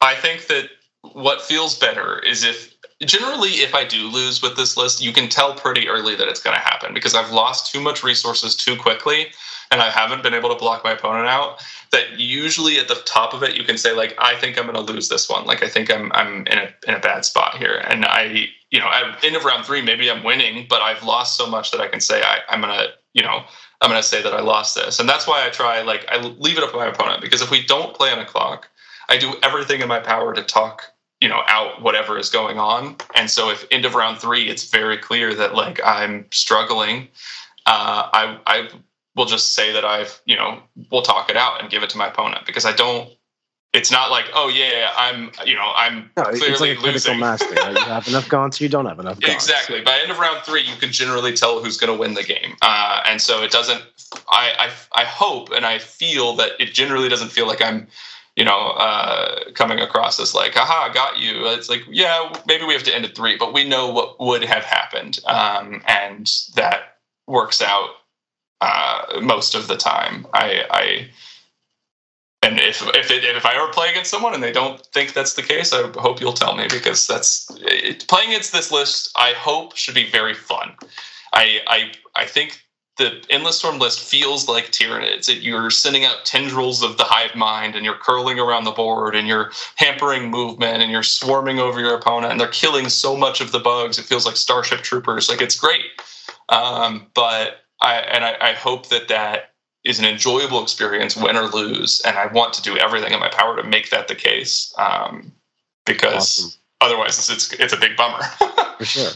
I 0.00 0.14
think 0.14 0.48
that 0.48 0.68
what 1.12 1.40
feels 1.40 1.78
better 1.78 2.18
is 2.18 2.44
if 2.44 2.71
generally 3.04 3.50
if 3.50 3.74
I 3.74 3.84
do 3.84 4.08
lose 4.08 4.42
with 4.42 4.56
this 4.56 4.76
list, 4.76 5.02
you 5.02 5.12
can 5.12 5.28
tell 5.28 5.54
pretty 5.54 5.88
early 5.88 6.14
that 6.16 6.28
it's 6.28 6.40
going 6.40 6.56
to 6.56 6.62
happen 6.62 6.94
because 6.94 7.14
I've 7.14 7.30
lost 7.30 7.72
too 7.72 7.80
much 7.80 8.02
resources 8.02 8.54
too 8.54 8.76
quickly 8.76 9.32
and 9.72 9.80
I 9.80 9.88
haven't 9.88 10.22
been 10.22 10.34
able 10.34 10.50
to 10.50 10.54
block 10.54 10.84
my 10.84 10.92
opponent 10.92 11.26
out, 11.26 11.64
that 11.92 12.20
usually 12.20 12.78
at 12.78 12.88
the 12.88 12.96
top 13.06 13.32
of 13.32 13.42
it 13.42 13.56
you 13.56 13.64
can 13.64 13.78
say 13.78 13.92
like, 13.92 14.14
I 14.18 14.36
think 14.36 14.58
I'm 14.58 14.66
going 14.66 14.76
to 14.86 14.92
lose 14.92 15.08
this 15.08 15.28
one. 15.28 15.46
Like 15.46 15.62
I 15.62 15.68
think 15.68 15.90
I'm 15.90 16.12
I'm 16.12 16.46
in 16.46 16.58
a 16.58 16.68
in 16.86 16.94
a 16.94 17.00
bad 17.00 17.24
spot 17.24 17.56
here, 17.56 17.82
and 17.88 18.04
I 18.04 18.48
you 18.70 18.78
know 18.78 18.86
at 18.86 19.24
end 19.24 19.34
of 19.34 19.44
round 19.44 19.64
three 19.64 19.82
maybe 19.82 20.10
I'm 20.10 20.22
winning, 20.22 20.66
but 20.68 20.82
I've 20.82 21.02
lost 21.02 21.36
so 21.36 21.46
much 21.46 21.70
that 21.70 21.80
I 21.80 21.88
can 21.88 22.00
say 22.00 22.22
I, 22.22 22.40
I'm 22.50 22.60
gonna 22.60 22.88
you 23.14 23.22
know 23.22 23.44
I'm 23.80 23.90
gonna 23.90 24.02
say 24.02 24.22
that 24.22 24.34
I 24.34 24.40
lost 24.40 24.74
this, 24.74 25.00
and 25.00 25.08
that's 25.08 25.26
why 25.26 25.46
I 25.46 25.50
try 25.50 25.82
like 25.82 26.06
I 26.08 26.18
leave 26.18 26.58
it 26.58 26.64
up 26.64 26.70
to 26.72 26.76
my 26.76 26.86
opponent 26.86 27.22
because 27.22 27.40
if 27.40 27.50
we 27.50 27.64
don't 27.64 27.94
play 27.96 28.10
on 28.10 28.18
a 28.18 28.26
clock, 28.26 28.68
I 29.08 29.16
do 29.16 29.34
everything 29.42 29.80
in 29.80 29.88
my 29.88 30.00
power 30.00 30.34
to 30.34 30.42
talk 30.42 30.91
you 31.22 31.28
know 31.28 31.42
out 31.46 31.80
whatever 31.80 32.18
is 32.18 32.28
going 32.28 32.58
on 32.58 32.96
and 33.14 33.30
so 33.30 33.50
if 33.50 33.64
end 33.70 33.84
of 33.84 33.94
round 33.94 34.18
three 34.18 34.50
it's 34.50 34.68
very 34.70 34.98
clear 34.98 35.34
that 35.34 35.54
like 35.54 35.80
i'm 35.84 36.26
struggling 36.30 37.08
uh, 37.66 38.08
I, 38.12 38.38
I 38.46 38.68
will 39.14 39.26
just 39.26 39.54
say 39.54 39.72
that 39.72 39.84
I've, 39.84 40.20
you 40.24 40.36
know, 40.36 40.60
we'll 40.90 41.02
talk 41.02 41.30
it 41.30 41.36
out 41.36 41.60
and 41.60 41.70
give 41.70 41.82
it 41.82 41.90
to 41.90 41.98
my 41.98 42.08
opponent 42.08 42.46
because 42.46 42.64
I 42.64 42.72
don't. 42.72 43.10
It's 43.72 43.90
not 43.90 44.10
like, 44.10 44.26
oh 44.34 44.48
yeah, 44.48 44.90
I'm, 44.98 45.30
you 45.46 45.54
know, 45.54 45.72
I'm 45.74 46.10
no, 46.14 46.24
clearly 46.24 46.50
it's 46.50 46.60
like 46.60 46.78
a 46.78 46.80
losing. 46.82 47.18
master. 47.18 47.54
Right? 47.54 47.72
You 47.72 47.84
have 47.84 48.06
enough 48.06 48.28
gaunts, 48.28 48.60
you 48.60 48.68
don't 48.68 48.84
have 48.84 48.98
enough. 48.98 49.18
Gaunts. 49.18 49.32
Exactly. 49.32 49.80
By 49.80 49.98
end 49.98 50.10
of 50.10 50.18
round 50.18 50.44
three, 50.44 50.60
you 50.60 50.76
can 50.76 50.92
generally 50.92 51.32
tell 51.32 51.62
who's 51.62 51.78
going 51.78 51.90
to 51.90 51.98
win 51.98 52.12
the 52.12 52.22
game, 52.22 52.54
uh, 52.60 53.02
and 53.06 53.18
so 53.18 53.42
it 53.42 53.50
doesn't. 53.50 53.82
I, 54.28 54.52
I 54.58 55.00
I 55.00 55.04
hope 55.04 55.52
and 55.52 55.64
I 55.64 55.78
feel 55.78 56.36
that 56.36 56.52
it 56.60 56.74
generally 56.74 57.08
doesn't 57.08 57.30
feel 57.30 57.46
like 57.46 57.62
I'm 57.62 57.86
you 58.36 58.44
know, 58.44 58.70
uh, 58.70 59.50
coming 59.54 59.78
across 59.78 60.18
as 60.18 60.34
like, 60.34 60.56
aha, 60.56 60.90
got 60.92 61.18
you. 61.18 61.46
It's 61.48 61.68
like, 61.68 61.82
yeah, 61.88 62.32
maybe 62.46 62.64
we 62.64 62.72
have 62.72 62.82
to 62.84 62.94
end 62.94 63.04
at 63.04 63.14
three, 63.14 63.36
but 63.36 63.52
we 63.52 63.68
know 63.68 63.92
what 63.92 64.18
would 64.20 64.42
have 64.42 64.64
happened. 64.64 65.18
Um, 65.26 65.82
and 65.86 66.30
that 66.54 66.96
works 67.26 67.60
out 67.60 67.90
uh, 68.60 69.20
most 69.20 69.54
of 69.54 69.68
the 69.68 69.76
time. 69.76 70.26
I, 70.32 70.64
I 70.70 71.08
and 72.42 72.58
if 72.58 72.82
if 72.94 73.10
it, 73.10 73.24
if 73.24 73.46
I 73.46 73.54
ever 73.54 73.72
play 73.72 73.90
against 73.90 74.10
someone 74.10 74.34
and 74.34 74.42
they 74.42 74.50
don't 74.50 74.84
think 74.86 75.12
that's 75.12 75.34
the 75.34 75.42
case, 75.42 75.72
I 75.72 75.88
hope 75.96 76.20
you'll 76.20 76.32
tell 76.32 76.56
me 76.56 76.66
because 76.68 77.06
that's 77.06 77.46
it, 77.60 78.06
playing 78.08 78.30
against 78.30 78.52
this 78.52 78.72
list. 78.72 79.10
I 79.16 79.32
hope 79.32 79.76
should 79.76 79.94
be 79.94 80.10
very 80.10 80.34
fun. 80.34 80.74
I 81.32 81.60
I 81.68 81.92
I 82.16 82.26
think 82.26 82.61
the 82.98 83.24
endless 83.30 83.58
swarm 83.58 83.78
list 83.78 84.00
feels 84.00 84.48
like 84.48 84.66
Tyranids. 84.66 85.28
It, 85.28 85.42
you're 85.42 85.70
sending 85.70 86.04
out 86.04 86.24
tendrils 86.24 86.82
of 86.82 86.98
the 86.98 87.04
hive 87.04 87.34
mind, 87.34 87.74
and 87.74 87.84
you're 87.84 87.96
curling 87.96 88.38
around 88.38 88.64
the 88.64 88.70
board, 88.70 89.14
and 89.14 89.26
you're 89.26 89.50
hampering 89.76 90.30
movement, 90.30 90.82
and 90.82 90.90
you're 90.90 91.02
swarming 91.02 91.58
over 91.58 91.80
your 91.80 91.94
opponent, 91.94 92.32
and 92.32 92.40
they're 92.40 92.48
killing 92.48 92.88
so 92.88 93.16
much 93.16 93.40
of 93.40 93.52
the 93.52 93.58
bugs. 93.58 93.98
It 93.98 94.04
feels 94.04 94.26
like 94.26 94.36
Starship 94.36 94.82
Troopers. 94.82 95.28
Like 95.28 95.40
it's 95.40 95.58
great, 95.58 95.84
um, 96.50 97.06
but 97.14 97.60
I, 97.80 97.96
and 97.96 98.24
I, 98.24 98.36
I 98.40 98.52
hope 98.52 98.88
that 98.88 99.08
that 99.08 99.52
is 99.84 99.98
an 99.98 100.04
enjoyable 100.04 100.62
experience, 100.62 101.16
win 101.16 101.36
or 101.36 101.48
lose. 101.48 102.00
And 102.04 102.16
I 102.16 102.26
want 102.26 102.52
to 102.54 102.62
do 102.62 102.76
everything 102.76 103.12
in 103.12 103.20
my 103.20 103.28
power 103.28 103.56
to 103.56 103.64
make 103.64 103.90
that 103.90 104.08
the 104.08 104.14
case, 104.14 104.72
um, 104.78 105.32
because 105.86 106.14
awesome. 106.14 106.60
otherwise 106.80 107.18
it's, 107.18 107.30
it's 107.30 107.52
it's 107.60 107.72
a 107.72 107.78
big 107.78 107.96
bummer. 107.96 108.22
For 108.78 108.84
sure. 108.84 109.10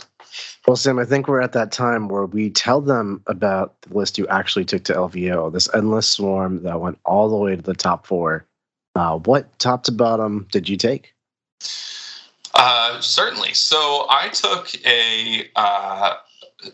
Well, 0.67 0.77
Sam, 0.77 0.99
I 0.99 1.05
think 1.05 1.29
we're 1.29 1.41
at 1.41 1.53
that 1.53 1.71
time 1.71 2.09
where 2.09 2.27
we 2.27 2.51
tell 2.51 2.81
them 2.81 3.23
about 3.29 3.81
the 3.83 3.97
list 3.97 4.19
you 4.19 4.27
actually 4.27 4.65
took 4.65 4.83
to 4.85 4.95
LVO, 4.95 5.53
this 5.53 5.73
endless 5.73 6.09
swarm 6.09 6.65
that 6.65 6.81
went 6.81 6.99
all 7.05 7.29
the 7.29 7.37
way 7.37 7.55
to 7.55 7.63
the 7.63 7.75
top 7.75 8.05
four. 8.05 8.45
Uh, 8.97 9.19
what 9.19 9.57
top 9.61 9.85
to 9.85 9.93
bottom 9.93 10.49
did 10.51 10.69
you 10.69 10.77
take? 10.77 11.15
Uh, 12.55 13.01
certainly. 13.01 13.55
So 13.55 14.07
I 14.11 14.29
took 14.33 14.75
a. 14.85 15.49
Uh, 15.55 16.15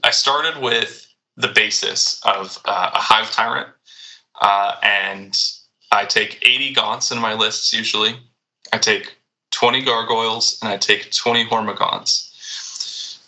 I 0.02 0.10
started 0.10 0.62
with 0.62 1.06
the 1.36 1.48
basis 1.48 2.20
of 2.24 2.58
uh, 2.64 2.92
a 2.94 2.98
hive 2.98 3.30
tyrant, 3.30 3.68
uh, 4.40 4.76
and 4.82 5.36
I 5.90 6.06
take 6.06 6.38
80 6.40 6.72
gaunts 6.72 7.10
in 7.10 7.18
my 7.18 7.34
lists 7.34 7.74
usually. 7.74 8.16
I 8.72 8.78
take 8.78 9.16
20 9.50 9.84
gargoyles 9.84 10.58
and 10.62 10.72
I 10.72 10.78
take 10.78 11.12
20 11.12 11.46
hormagaunts. 11.46 12.31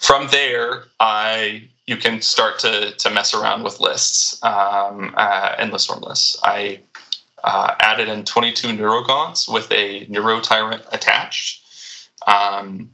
From 0.05 0.29
there, 0.29 0.85
I 1.01 1.71
you 1.87 1.97
can 1.97 2.21
start 2.21 2.59
to 2.59 2.95
to 2.95 3.09
mess 3.09 3.33
around 3.33 3.63
with 3.63 3.81
lists 3.81 4.39
um, 4.43 5.15
uh, 5.17 5.55
and 5.59 5.73
list 5.73 5.89
lists. 6.03 6.39
I 6.43 6.81
uh, 7.43 7.75
added 7.81 8.11
in 8.11 8.27
22 8.27 8.69
neurogaunts 8.69 9.51
with 9.51 9.73
a 9.73 10.05
neuro 10.11 10.41
tyrant 10.41 10.83
attached. 10.93 11.65
Um, 12.27 12.91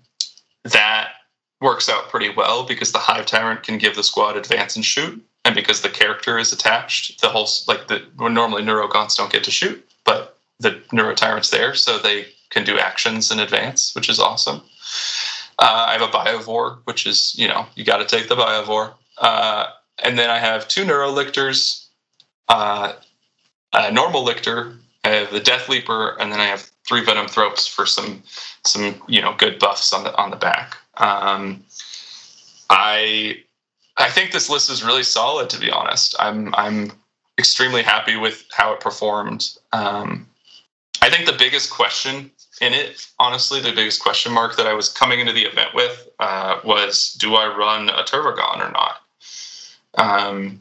that 0.62 1.14
works 1.61 1.88
out 1.88 2.11
pretty 2.11 2.28
well 2.28 2.64
because 2.64 2.92
the 2.92 2.98
hive 2.98 3.26
tyrant 3.26 3.64
can 3.64 3.78
give 3.78 3.96
the 3.96 4.04
squad 4.04 4.36
advance 4.36 4.76
and 4.76 4.84
shoot, 4.84 5.20
and 5.44 5.56
because 5.56 5.80
the 5.80 5.90
character 5.90 6.38
is 6.38 6.52
attached, 6.52 7.20
the 7.20 7.28
whole 7.28 7.48
like 7.66 7.88
the 7.88 8.06
normally 8.20 8.62
neurogaunts 8.62 9.16
don't 9.16 9.32
get 9.32 9.42
to 9.42 9.50
shoot, 9.50 9.84
but 10.04 10.38
the 10.61 10.80
neuro 10.92 11.16
tyrant's 11.16 11.50
there, 11.50 11.74
so 11.74 11.98
they 11.98 12.28
can 12.50 12.62
do 12.62 12.78
actions 12.78 13.32
in 13.32 13.40
advance, 13.40 13.96
which 13.96 14.08
is 14.08 14.20
awesome. 14.20 14.62
Uh, 15.61 15.86
I 15.88 15.92
have 15.92 16.02
a 16.02 16.08
biovore, 16.08 16.78
which 16.84 17.06
is 17.06 17.34
you 17.36 17.46
know 17.46 17.66
you 17.74 17.84
got 17.84 17.98
to 17.98 18.06
take 18.06 18.28
the 18.28 18.36
biovore, 18.36 18.94
uh, 19.18 19.66
and 20.02 20.18
then 20.18 20.30
I 20.30 20.38
have 20.38 20.66
two 20.66 20.84
neurolictors, 20.84 21.86
uh, 22.48 22.94
a 23.72 23.92
normal 23.92 24.24
lictor, 24.24 24.76
I 25.04 25.11
have 25.11 25.30
the 25.30 25.40
death 25.40 25.68
leaper, 25.68 26.16
and 26.20 26.30
then 26.32 26.40
I 26.40 26.46
have 26.46 26.70
three 26.86 27.04
Venomthropes 27.04 27.68
for 27.68 27.86
some 27.86 28.22
some 28.64 29.00
you 29.08 29.20
know 29.22 29.34
good 29.36 29.58
buffs 29.58 29.92
on 29.92 30.04
the 30.04 30.14
on 30.16 30.30
the 30.30 30.36
back. 30.36 30.76
Um, 30.96 31.64
I 32.68 33.42
I 33.96 34.11
think 34.11 34.32
this 34.32 34.50
list 34.50 34.70
is 34.70 34.84
really 34.84 35.02
solid. 35.02 35.48
To 35.50 35.61
be 35.61 35.70
honest, 35.70 36.14
I'm 36.18 36.54
I'm 36.54 36.92
extremely 37.38 37.82
happy 37.82 38.16
with 38.16 38.44
how 38.52 38.72
it 38.74 38.80
performed. 38.80 39.50
Um, 39.72 40.26
I 41.03 41.11
think 41.11 41.26
the 41.26 41.36
biggest 41.36 41.70
question 41.70 42.30
in 42.61 42.74
it, 42.74 43.07
honestly, 43.18 43.61
the 43.61 43.72
biggest 43.72 44.03
question 44.03 44.32
mark 44.32 44.57
that 44.57 44.66
I 44.66 44.74
was 44.74 44.88
coming 44.88 45.20
into 45.20 45.32
the 45.32 45.44
event 45.44 45.74
with 45.74 46.09
uh, 46.18 46.61
was, 46.62 47.16
do 47.18 47.34
I 47.34 47.55
run 47.57 47.88
a 47.88 48.03
Tervigon 48.03 48.59
or 48.59 48.70
not? 48.70 48.96
Um, 49.96 50.61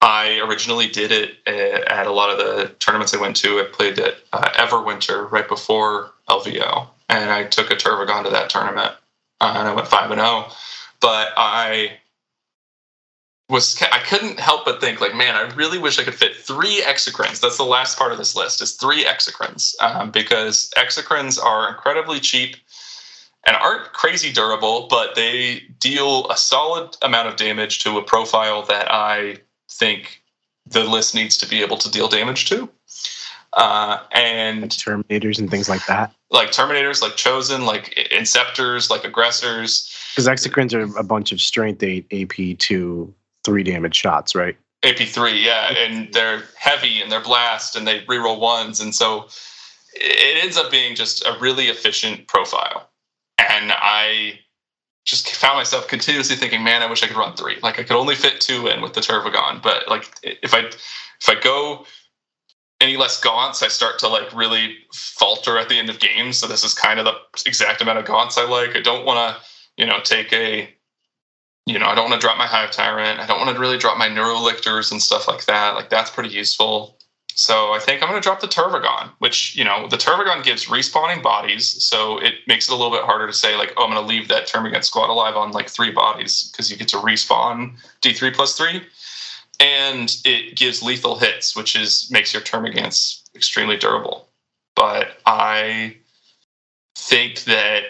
I 0.00 0.40
originally 0.40 0.88
did 0.88 1.12
it 1.12 1.36
uh, 1.46 1.84
at 1.92 2.06
a 2.06 2.12
lot 2.12 2.30
of 2.30 2.38
the 2.38 2.74
tournaments 2.78 3.12
I 3.12 3.20
went 3.20 3.36
to. 3.36 3.60
I 3.60 3.64
played 3.64 3.98
at 3.98 4.14
uh, 4.32 4.48
Everwinter 4.52 5.30
right 5.30 5.46
before 5.46 6.12
LVO, 6.28 6.88
and 7.10 7.30
I 7.30 7.44
took 7.44 7.70
a 7.70 7.76
Tervigon 7.76 8.24
to 8.24 8.30
that 8.30 8.48
tournament, 8.48 8.94
uh, 9.42 9.54
and 9.56 9.68
I 9.68 9.74
went 9.74 9.88
five 9.88 10.10
and 10.10 10.20
zero. 10.20 10.46
Oh. 10.48 10.56
But 11.00 11.32
I 11.36 11.98
was 13.50 13.80
I 13.82 13.98
couldn't 13.98 14.38
help 14.38 14.64
but 14.64 14.80
think 14.80 15.00
like, 15.00 15.14
man, 15.14 15.34
I 15.34 15.52
really 15.54 15.78
wish 15.78 15.98
I 15.98 16.04
could 16.04 16.14
fit 16.14 16.36
three 16.36 16.82
exocrines. 16.82 17.40
That's 17.40 17.56
the 17.56 17.64
last 17.64 17.98
part 17.98 18.12
of 18.12 18.18
this 18.18 18.36
list 18.36 18.62
is 18.62 18.74
three 18.74 19.04
exocrines 19.04 19.74
um, 19.80 20.10
because 20.10 20.70
exocrines 20.76 21.42
are 21.42 21.68
incredibly 21.68 22.20
cheap 22.20 22.56
and 23.46 23.56
aren't 23.56 23.92
crazy 23.92 24.32
durable, 24.32 24.86
but 24.88 25.14
they 25.14 25.62
deal 25.78 26.30
a 26.30 26.36
solid 26.36 26.96
amount 27.02 27.28
of 27.28 27.36
damage 27.36 27.80
to 27.80 27.98
a 27.98 28.02
profile 28.02 28.62
that 28.66 28.86
I 28.90 29.38
think 29.68 30.22
the 30.66 30.84
list 30.84 31.14
needs 31.14 31.36
to 31.38 31.48
be 31.48 31.62
able 31.62 31.76
to 31.78 31.90
deal 31.90 32.08
damage 32.08 32.48
to. 32.50 32.68
Uh, 33.54 33.98
and 34.12 34.62
like 34.62 34.70
terminators 34.70 35.38
and 35.38 35.50
things 35.50 35.68
like 35.68 35.84
that. 35.86 36.14
Like 36.30 36.50
terminators, 36.50 37.02
like 37.02 37.16
chosen, 37.16 37.64
like 37.64 37.94
inceptors, 38.12 38.90
like 38.90 39.04
aggressors. 39.04 39.92
Because 40.14 40.28
exocrines 40.28 40.72
are 40.72 40.96
a 40.96 41.02
bunch 41.02 41.32
of 41.32 41.40
strength 41.40 41.82
eight 41.82 42.06
AP 42.12 42.58
two 42.58 43.12
three 43.44 43.62
damage 43.62 43.96
shots, 43.96 44.34
right? 44.34 44.56
AP 44.82 44.98
three, 44.98 45.44
yeah, 45.44 45.74
and 45.76 46.12
they're 46.12 46.42
heavy 46.56 47.00
and 47.02 47.12
they're 47.12 47.22
blast 47.22 47.76
and 47.76 47.86
they 47.86 48.00
reroll 48.02 48.40
ones, 48.40 48.80
and 48.80 48.94
so 48.94 49.28
it 49.94 50.42
ends 50.42 50.56
up 50.56 50.70
being 50.70 50.94
just 50.94 51.24
a 51.26 51.36
really 51.40 51.66
efficient 51.66 52.26
profile. 52.28 52.88
And 53.38 53.72
I 53.72 54.38
just 55.04 55.34
found 55.34 55.56
myself 55.56 55.88
continuously 55.88 56.36
thinking, 56.36 56.62
man, 56.62 56.82
I 56.82 56.88
wish 56.88 57.02
I 57.02 57.06
could 57.06 57.16
run 57.16 57.36
three. 57.36 57.58
Like 57.62 57.78
I 57.78 57.82
could 57.82 57.96
only 57.96 58.14
fit 58.14 58.40
two 58.40 58.68
in 58.68 58.80
with 58.80 58.94
the 58.94 59.00
Tervigon, 59.00 59.62
but 59.62 59.88
like 59.88 60.10
if 60.22 60.54
I 60.54 60.60
if 60.60 61.28
I 61.28 61.34
go 61.40 61.84
any 62.80 62.96
less 62.96 63.20
gaunts, 63.20 63.62
I 63.62 63.68
start 63.68 63.98
to 64.00 64.08
like 64.08 64.34
really 64.34 64.76
falter 64.92 65.58
at 65.58 65.68
the 65.68 65.76
end 65.76 65.90
of 65.90 66.00
games. 66.00 66.38
So 66.38 66.46
this 66.46 66.64
is 66.64 66.72
kind 66.72 66.98
of 66.98 67.04
the 67.04 67.14
exact 67.46 67.82
amount 67.82 67.98
of 67.98 68.06
gaunts 68.06 68.38
I 68.38 68.46
like. 68.48 68.74
I 68.74 68.80
don't 68.80 69.04
want 69.04 69.36
to, 69.36 69.42
you 69.76 69.86
know, 69.86 70.00
take 70.02 70.32
a, 70.32 70.70
you 71.70 71.78
know, 71.78 71.86
I 71.86 71.94
don't 71.94 72.10
want 72.10 72.20
to 72.20 72.26
drop 72.26 72.36
my 72.36 72.46
hive 72.46 72.72
tyrant. 72.72 73.20
I 73.20 73.26
don't 73.26 73.38
want 73.38 73.54
to 73.54 73.60
really 73.60 73.78
drop 73.78 73.96
my 73.96 74.08
neurolictors 74.08 74.90
and 74.90 75.00
stuff 75.00 75.28
like 75.28 75.44
that. 75.46 75.74
Like 75.74 75.88
that's 75.88 76.10
pretty 76.10 76.30
useful. 76.30 76.96
So 77.34 77.72
I 77.72 77.78
think 77.78 78.02
I'm 78.02 78.08
going 78.08 78.20
to 78.20 78.26
drop 78.26 78.40
the 78.40 78.48
Tervigon, 78.48 79.10
which, 79.18 79.56
you 79.56 79.64
know, 79.64 79.86
the 79.88 79.96
Tervigon 79.96 80.44
gives 80.44 80.66
respawning 80.66 81.22
bodies. 81.22 81.82
So 81.82 82.18
it 82.18 82.34
makes 82.46 82.68
it 82.68 82.72
a 82.72 82.76
little 82.76 82.90
bit 82.90 83.04
harder 83.04 83.26
to 83.26 83.32
say, 83.32 83.56
like, 83.56 83.72
oh, 83.76 83.84
I'm 83.84 83.92
going 83.92 84.02
to 84.02 84.06
leave 84.06 84.28
that 84.28 84.46
Termagant 84.48 84.84
squad 84.84 85.08
alive 85.08 85.36
on 85.36 85.52
like 85.52 85.68
three 85.68 85.92
bodies 85.92 86.50
because 86.50 86.70
you 86.70 86.76
get 86.76 86.88
to 86.88 86.96
respawn 86.96 87.76
D3 88.02 88.34
plus 88.34 88.58
three. 88.58 88.82
And 89.60 90.14
it 90.24 90.56
gives 90.56 90.82
lethal 90.82 91.18
hits, 91.18 91.54
which 91.54 91.76
is 91.76 92.10
makes 92.10 92.34
your 92.34 92.42
Termagants 92.42 93.22
extremely 93.34 93.76
durable. 93.76 94.28
But 94.74 95.18
I 95.24 95.96
think 96.96 97.44
that 97.44 97.84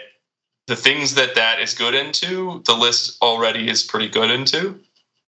the 0.71 0.77
things 0.77 1.15
that 1.15 1.35
that 1.35 1.59
is 1.59 1.73
good 1.73 1.93
into, 1.93 2.63
the 2.65 2.73
list 2.73 3.21
already 3.21 3.69
is 3.69 3.83
pretty 3.83 4.07
good 4.07 4.31
into. 4.31 4.79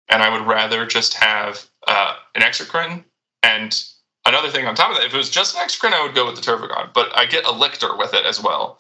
And 0.10 0.22
I 0.22 0.28
would 0.30 0.46
rather 0.46 0.86
just 0.86 1.14
have 1.14 1.70
uh, 1.88 2.16
an 2.36 2.42
exocrine 2.42 3.06
and 3.42 3.82
another 4.26 4.50
thing 4.50 4.68
on 4.68 4.76
top 4.76 4.92
of 4.92 4.98
that, 4.98 5.06
if 5.06 5.14
it 5.14 5.18
was 5.18 5.30
just 5.30 5.56
an 5.56 5.62
exocrine, 5.62 5.94
I 5.94 6.04
would 6.04 6.14
go 6.14 6.26
with 6.26 6.36
the 6.36 6.42
Tervigon, 6.42 6.94
but 6.94 7.16
I 7.16 7.26
get 7.26 7.46
a 7.46 7.52
lictor 7.54 7.98
with 7.98 8.14
it 8.14 8.26
as 8.26 8.44
well. 8.44 8.78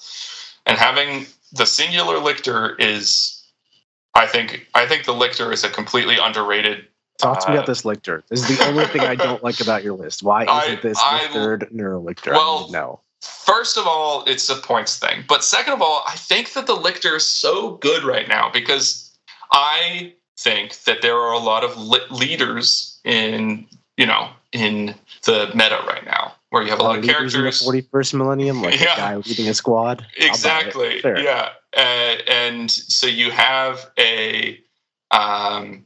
And 0.65 0.77
having 0.77 1.25
the 1.53 1.65
singular 1.65 2.19
lictor 2.19 2.75
is, 2.77 3.41
I 4.13 4.27
think, 4.27 4.67
I 4.73 4.85
think 4.85 5.05
the 5.05 5.13
lictor 5.13 5.53
is 5.53 5.63
a 5.63 5.69
completely 5.69 6.17
underrated. 6.21 6.85
Talk 7.17 7.39
to 7.45 7.51
me 7.51 7.55
about 7.55 7.63
uh, 7.63 7.67
this 7.67 7.85
lictor. 7.85 8.25
This 8.27 8.49
is 8.49 8.57
the 8.57 8.65
only 8.65 8.87
thing 8.87 9.01
I 9.03 9.15
don't 9.15 9.41
like 9.41 9.61
about 9.61 9.85
your 9.85 9.95
list. 9.95 10.21
Why 10.21 10.41
isn't 10.65 10.79
I, 10.79 10.81
this 10.81 11.01
the 11.01 11.29
third 11.31 11.69
neurolictor? 11.73 12.33
Well, 12.33 12.69
no. 12.71 12.99
First 13.21 13.77
of 13.77 13.85
all, 13.85 14.23
it's 14.25 14.49
a 14.49 14.55
points 14.55 14.97
thing. 14.97 15.23
But 15.27 15.43
second 15.43 15.73
of 15.73 15.81
all, 15.81 16.03
I 16.07 16.15
think 16.15 16.53
that 16.53 16.67
the 16.67 16.75
lictor 16.75 17.15
is 17.15 17.25
so 17.25 17.77
good 17.77 18.03
right 18.03 18.27
now 18.27 18.49
because 18.51 19.15
I 19.51 20.13
think 20.39 20.83
that 20.83 21.01
there 21.01 21.15
are 21.15 21.33
a 21.33 21.39
lot 21.39 21.63
of 21.63 21.77
leaders 22.11 22.99
in, 23.03 23.67
you 23.97 24.05
know, 24.05 24.29
in 24.51 24.95
the 25.25 25.51
meta 25.53 25.83
right 25.87 26.05
now, 26.05 26.33
where 26.49 26.63
you 26.63 26.69
have 26.69 26.79
a 26.79 26.83
lot 26.83 26.97
of 26.97 27.05
characters. 27.05 27.35
In 27.35 27.43
the 27.43 27.51
Forty 27.51 27.81
first 27.81 28.13
millennium, 28.13 28.61
like 28.61 28.79
yeah. 28.81 28.93
a 28.93 28.97
guy 28.97 29.15
leading 29.17 29.47
a 29.47 29.53
squad. 29.53 30.05
Exactly. 30.17 31.01
Yeah, 31.03 31.49
uh, 31.77 32.15
and 32.27 32.71
so 32.71 33.05
you 33.05 33.29
have 33.31 33.91
a 33.99 34.59
um, 35.11 35.85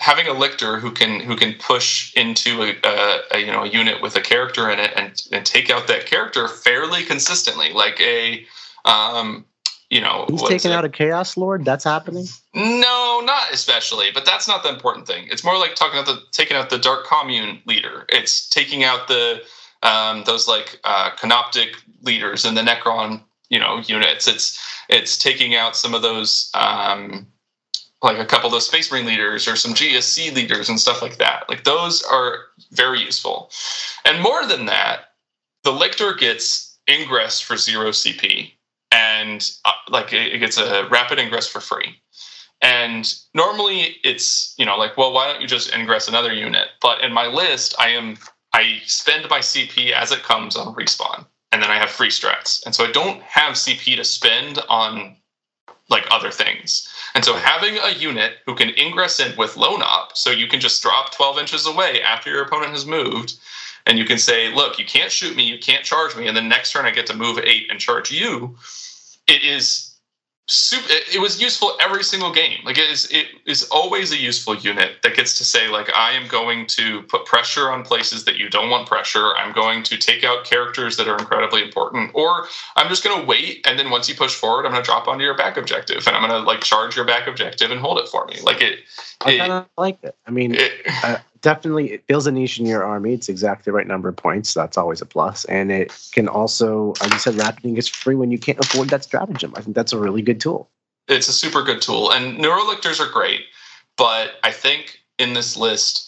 having 0.00 0.26
a 0.26 0.32
lictor 0.32 0.80
who 0.80 0.90
can 0.90 1.20
who 1.20 1.36
can 1.36 1.54
push 1.54 2.14
into 2.16 2.62
a, 2.62 2.74
a, 2.84 3.20
a, 3.32 3.38
you 3.38 3.46
know 3.46 3.62
a 3.62 3.68
unit 3.68 4.02
with 4.02 4.16
a 4.16 4.20
character 4.20 4.68
in 4.70 4.80
it 4.80 4.90
and 4.96 5.22
and 5.30 5.46
take 5.46 5.70
out 5.70 5.86
that 5.86 6.06
character 6.06 6.48
fairly 6.48 7.04
consistently, 7.04 7.72
like 7.72 8.00
a 8.00 8.44
um, 8.86 9.44
you 9.90 10.00
know 10.00 10.24
he's 10.28 10.42
taking 10.42 10.72
out 10.72 10.84
a 10.84 10.88
chaos 10.88 11.36
lord? 11.36 11.64
That's 11.64 11.84
happening? 11.84 12.26
No 12.54 13.22
not 13.24 13.52
especially 13.52 14.08
but 14.12 14.24
that's 14.24 14.48
not 14.48 14.62
the 14.62 14.70
important 14.70 15.06
thing. 15.06 15.28
It's 15.30 15.44
more 15.44 15.58
like 15.58 15.74
talking 15.74 16.00
about 16.00 16.06
the 16.06 16.22
taking 16.32 16.56
out 16.56 16.70
the 16.70 16.78
dark 16.78 17.06
commune 17.06 17.60
leader. 17.66 18.06
It's 18.08 18.48
taking 18.48 18.82
out 18.82 19.06
the 19.06 19.42
um, 19.82 20.24
those 20.24 20.48
like 20.48 20.80
uh, 20.84 21.10
canoptic 21.16 21.76
leaders 22.02 22.44
and 22.44 22.56
the 22.56 22.62
necron 22.62 23.20
you 23.50 23.58
know 23.60 23.78
units. 23.80 24.26
It's 24.26 24.58
it's 24.88 25.18
taking 25.18 25.54
out 25.54 25.76
some 25.76 25.92
of 25.92 26.00
those 26.00 26.50
um, 26.54 27.26
like 28.02 28.18
a 28.18 28.26
couple 28.26 28.46
of 28.46 28.52
those 28.52 28.66
space 28.66 28.90
marine 28.92 29.06
leaders 29.06 29.48
or 29.48 29.56
some 29.56 29.74
gsc 29.74 30.34
leaders 30.34 30.68
and 30.68 30.80
stuff 30.80 31.02
like 31.02 31.18
that 31.18 31.44
like 31.48 31.64
those 31.64 32.02
are 32.04 32.46
very 32.72 33.00
useful 33.00 33.50
and 34.04 34.22
more 34.22 34.46
than 34.46 34.66
that 34.66 35.14
the 35.64 35.72
lictor 35.72 36.14
gets 36.14 36.78
ingress 36.88 37.40
for 37.40 37.56
zero 37.56 37.90
cp 37.90 38.52
and 38.92 39.52
uh, 39.64 39.72
like 39.90 40.12
it, 40.12 40.34
it, 40.34 40.38
gets 40.38 40.58
a 40.58 40.88
rapid 40.90 41.18
ingress 41.18 41.46
for 41.46 41.60
free 41.60 41.96
And 42.62 43.12
normally 43.34 43.96
it's, 44.04 44.54
you 44.58 44.66
know, 44.66 44.76
like, 44.76 44.96
well, 44.96 45.12
why 45.12 45.26
don't 45.32 45.40
you 45.40 45.48
just 45.48 45.72
ingress 45.72 46.08
another 46.08 46.32
unit? 46.32 46.68
But 46.82 47.00
in 47.02 47.12
my 47.12 47.26
list, 47.26 47.74
I 47.78 47.90
am 47.90 48.18
I 48.52 48.80
spend 48.86 49.28
my 49.30 49.38
CP 49.40 49.92
as 49.92 50.12
it 50.12 50.24
comes 50.24 50.56
on 50.56 50.74
respawn, 50.74 51.26
and 51.52 51.62
then 51.62 51.70
I 51.70 51.78
have 51.78 51.90
free 51.90 52.10
strats. 52.10 52.64
And 52.66 52.74
so 52.74 52.84
I 52.84 52.90
don't 52.90 53.22
have 53.22 53.54
CP 53.54 53.96
to 53.96 54.04
spend 54.04 54.58
on 54.68 55.16
like 55.88 56.06
other 56.10 56.30
things. 56.30 56.88
And 57.14 57.24
so 57.24 57.34
having 57.34 57.76
a 57.76 57.90
unit 57.98 58.38
who 58.46 58.54
can 58.54 58.70
ingress 58.78 59.20
in 59.20 59.36
with 59.36 59.56
lone 59.56 59.82
op, 59.82 60.16
so 60.16 60.30
you 60.30 60.46
can 60.46 60.60
just 60.60 60.82
drop 60.82 61.12
12 61.12 61.38
inches 61.38 61.66
away 61.66 62.02
after 62.02 62.30
your 62.30 62.42
opponent 62.42 62.72
has 62.72 62.86
moved, 62.86 63.34
and 63.86 63.98
you 63.98 64.04
can 64.04 64.18
say, 64.18 64.52
look, 64.54 64.78
you 64.78 64.84
can't 64.84 65.10
shoot 65.10 65.36
me, 65.36 65.42
you 65.42 65.58
can't 65.58 65.84
charge 65.84 66.16
me, 66.16 66.28
and 66.28 66.36
then 66.36 66.48
next 66.48 66.72
turn 66.72 66.86
I 66.86 66.90
get 66.90 67.06
to 67.06 67.16
move 67.16 67.38
eight 67.38 67.70
and 67.70 67.80
charge 67.80 68.10
you. 68.10 68.56
It 69.26 69.42
is 69.42 69.89
super 70.50 70.86
it, 70.88 71.20
was 71.20 71.40
useful 71.40 71.76
every 71.80 72.02
single 72.02 72.32
game. 72.32 72.58
Like 72.64 72.78
it 72.78 72.90
is 72.90 73.08
it 73.10 73.26
is 73.46 73.64
always 73.70 74.12
a 74.12 74.18
useful 74.18 74.56
unit 74.56 75.02
that 75.02 75.14
gets 75.14 75.36
to 75.38 75.44
say 75.44 75.68
like 75.68 75.90
i 75.94 76.12
am 76.12 76.26
going 76.28 76.66
to 76.66 77.02
put 77.02 77.24
pressure 77.24 77.70
on 77.70 77.84
places 77.84 78.24
that 78.24 78.36
you 78.36 78.48
don't 78.48 78.70
want 78.70 78.88
pressure. 78.88 79.36
I'm 79.36 79.52
going 79.52 79.82
to 79.84 79.96
take 79.96 80.24
out 80.24 80.44
characters 80.44 80.96
that 80.96 81.08
are 81.08 81.18
incredibly 81.18 81.62
important. 81.62 82.10
Or 82.14 82.46
i'm 82.76 82.88
just 82.88 83.04
going 83.04 83.20
to 83.20 83.26
wait 83.26 83.66
and 83.66 83.78
then 83.78 83.90
once 83.90 84.08
you 84.08 84.14
push 84.14 84.34
forward 84.34 84.66
i'm 84.66 84.72
going 84.72 84.82
to 84.82 84.86
drop 84.86 85.08
onto 85.08 85.24
your 85.24 85.36
back 85.36 85.56
objective 85.56 86.06
and 86.06 86.16
i'm 86.16 86.28
going 86.28 86.40
to 86.40 86.46
like 86.46 86.60
charge 86.60 86.96
your 86.96 87.04
back 87.04 87.26
objective 87.26 87.70
and 87.70 87.80
hold 87.80 87.98
it 87.98 88.08
for 88.08 88.26
me. 88.26 88.40
Like 88.42 88.60
it, 88.60 88.80
i 89.20 89.38
kind 89.38 89.52
of 89.52 89.66
like 89.76 89.98
it. 90.02 90.16
I 90.26 90.30
mean 90.30 90.54
it, 90.54 90.72
definitely 91.42 91.92
it 91.92 92.04
fills 92.06 92.26
a 92.26 92.32
niche 92.32 92.58
in 92.58 92.66
your 92.66 92.84
army. 92.84 93.14
It's 93.14 93.28
exactly 93.28 93.70
the 93.70 93.76
right 93.76 93.86
number 93.86 94.08
of 94.08 94.16
points. 94.16 94.54
That's 94.54 94.76
always 94.76 95.00
a 95.00 95.06
plus. 95.06 95.44
And 95.46 95.70
it 95.72 95.92
can 96.12 96.28
also, 96.28 96.94
like 97.00 97.12
you 97.12 97.18
said, 97.18 97.34
rapiding 97.34 97.76
is 97.76 97.88
free 97.88 98.14
when 98.14 98.30
you 98.30 98.38
can't 98.38 98.58
afford 98.58 98.88
that 98.90 99.04
stratagem. 99.04 99.52
I 99.56 99.62
think 99.62 99.74
that's 99.74 99.92
a 99.92 99.98
really 99.98 100.22
good 100.22 100.40
tool. 100.40 100.68
It's 101.08 101.28
a 101.28 101.32
super 101.32 101.62
good 101.62 101.82
tool. 101.82 102.12
And 102.12 102.38
neurolictors 102.38 103.00
are 103.00 103.10
great, 103.10 103.42
but 103.96 104.32
I 104.44 104.52
think 104.52 105.00
in 105.18 105.32
this 105.34 105.56
list, 105.56 106.06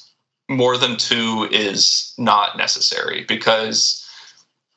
more 0.48 0.76
than 0.76 0.96
two 0.96 1.48
is 1.50 2.14
not 2.18 2.56
necessary 2.56 3.24
because 3.24 4.08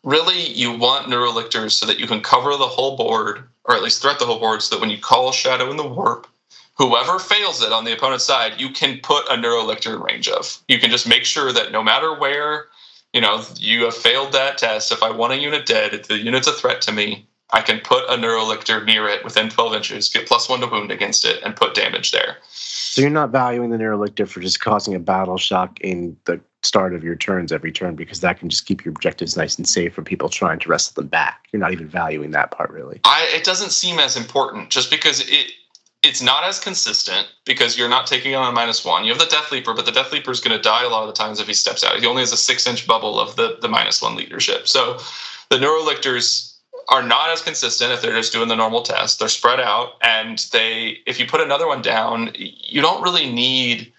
really 0.04 0.50
you 0.52 0.72
want 0.72 1.08
neurolictors 1.08 1.72
so 1.72 1.86
that 1.86 2.00
you 2.00 2.08
can 2.08 2.22
cover 2.22 2.52
the 2.52 2.68
whole 2.68 2.96
board, 2.96 3.44
or 3.66 3.76
at 3.76 3.84
least 3.84 4.02
threat 4.02 4.20
the 4.20 4.26
whole 4.26 4.40
board, 4.40 4.62
so 4.62 4.76
that 4.76 4.82
when 4.82 4.90
you 4.90 4.98
call 4.98 5.32
Shadow 5.32 5.70
in 5.70 5.78
the 5.78 5.88
Warp, 5.88 6.28
whoever 6.78 7.20
fails 7.20 7.64
it 7.64 7.72
on 7.72 7.86
the 7.86 7.94
opponent's 7.94 8.26
side, 8.26 8.60
you 8.60 8.70
can 8.70 9.00
put 9.02 9.26
a 9.30 9.36
neurolictor 9.36 9.96
in 9.96 10.02
range 10.02 10.28
of. 10.28 10.62
You 10.68 10.80
can 10.80 10.90
just 10.90 11.08
make 11.08 11.26
sure 11.26 11.52
that 11.52 11.72
no 11.72 11.84
matter 11.84 12.18
where, 12.18 12.66
you 13.14 13.22
know, 13.22 13.44
you 13.58 13.86
have 13.86 13.96
failed 13.96 14.34
that 14.34 14.58
test, 14.58 14.92
if 14.92 15.02
I 15.02 15.12
want 15.12 15.34
a 15.34 15.38
unit 15.38 15.66
dead, 15.66 15.94
if 15.94 16.08
the 16.08 16.18
unit's 16.18 16.48
a 16.48 16.54
threat 16.54 16.82
to 16.82 16.92
me, 16.92 17.28
I 17.52 17.62
can 17.62 17.80
put 17.80 18.04
a 18.10 18.18
neurolictor 18.18 18.84
near 18.86 19.08
it 19.08 19.24
within 19.24 19.50
12 19.50 19.76
inches, 19.76 20.10
get 20.10 20.28
plus 20.28 20.50
one 20.50 20.62
to 20.62 20.68
wound 20.68 20.92
against 20.92 21.26
it, 21.26 21.42
and 21.44 21.56
put 21.56 21.76
damage 21.76 22.12
there. 22.12 22.38
So 22.50 23.02
you're 23.02 23.12
not 23.12 23.30
valuing 23.30 23.70
the 23.70 23.78
neurolictor 23.78 24.28
for 24.28 24.40
just 24.40 24.60
causing 24.60 24.96
a 24.96 25.00
battle 25.00 25.38
shock 25.38 25.80
in 25.82 26.18
the 26.26 26.42
start 26.64 26.96
of 26.96 27.04
your 27.04 27.16
turns 27.16 27.52
every 27.52 27.72
turn 27.72 27.96
because 27.96 28.22
that 28.22 28.40
can 28.40 28.50
just 28.50 28.66
keep 28.66 28.84
your 28.84 28.92
objectives 28.92 29.38
nice 29.38 29.58
and 29.58 29.68
safe 29.68 29.94
for 29.94 30.02
people 30.02 30.28
trying 30.28 30.58
to 30.60 30.70
wrestle 30.70 30.94
them 30.96 31.08
back. 31.08 31.48
You're 31.52 31.60
not 31.60 31.72
even 31.72 31.88
valuing 31.88 32.32
that 32.32 32.50
part 32.52 32.72
really. 32.72 33.02
I, 33.04 33.30
it 33.36 33.44
doesn't 33.44 33.72
seem 33.72 34.00
as 34.00 34.18
important 34.18 34.72
just 34.72 34.90
because 34.90 35.22
it 35.30 35.52
it's 36.06 36.22
not 36.22 36.44
as 36.44 36.60
consistent 36.60 37.28
because 37.46 37.78
you're 37.78 37.90
not 37.90 38.06
taking 38.06 38.36
on 38.36 38.48
a 38.48 38.52
minus 38.52 38.86
one. 38.86 39.04
You 39.06 39.12
have 39.12 39.20
the 39.20 39.26
Death 39.26 39.52
Leaper, 39.52 39.74
but 39.74 39.88
the 39.88 39.92
Death 39.92 40.14
Leaper 40.14 40.30
is 40.30 40.40
going 40.40 40.56
to 40.56 40.62
die 40.62 40.84
a 40.84 40.88
lot 40.88 41.02
of 41.02 41.08
the 41.08 41.14
times 41.14 41.40
if 41.40 41.48
he 41.48 41.54
steps 41.54 41.84
out. 41.84 42.00
He 42.00 42.06
only 42.06 42.22
has 42.22 42.32
a 42.32 42.38
six 42.38 42.68
inch 42.68 42.86
bubble 42.86 43.20
of 43.20 43.36
the, 43.36 43.58
the 43.60 43.68
minus 43.68 44.04
one 44.04 44.16
leadership. 44.16 44.68
So 44.68 45.00
the 45.50 45.58
Neurolictors 45.58 46.54
are 46.90 47.02
not 47.02 47.32
as 47.32 47.42
consistent 47.42 47.92
if 47.92 48.04
they're 48.04 48.14
just 48.14 48.32
doing 48.32 48.48
the 48.48 48.56
normal 48.56 48.84
test. 48.84 49.18
They're 49.18 49.28
spread 49.30 49.60
out, 49.60 49.94
and 50.04 50.38
they 50.52 51.00
if 51.08 51.20
you 51.20 51.26
put 51.26 51.42
another 51.42 51.68
one 51.68 51.82
down, 51.82 52.32
you 52.36 52.82
don't 52.82 53.02
really 53.02 53.32
need 53.32 53.92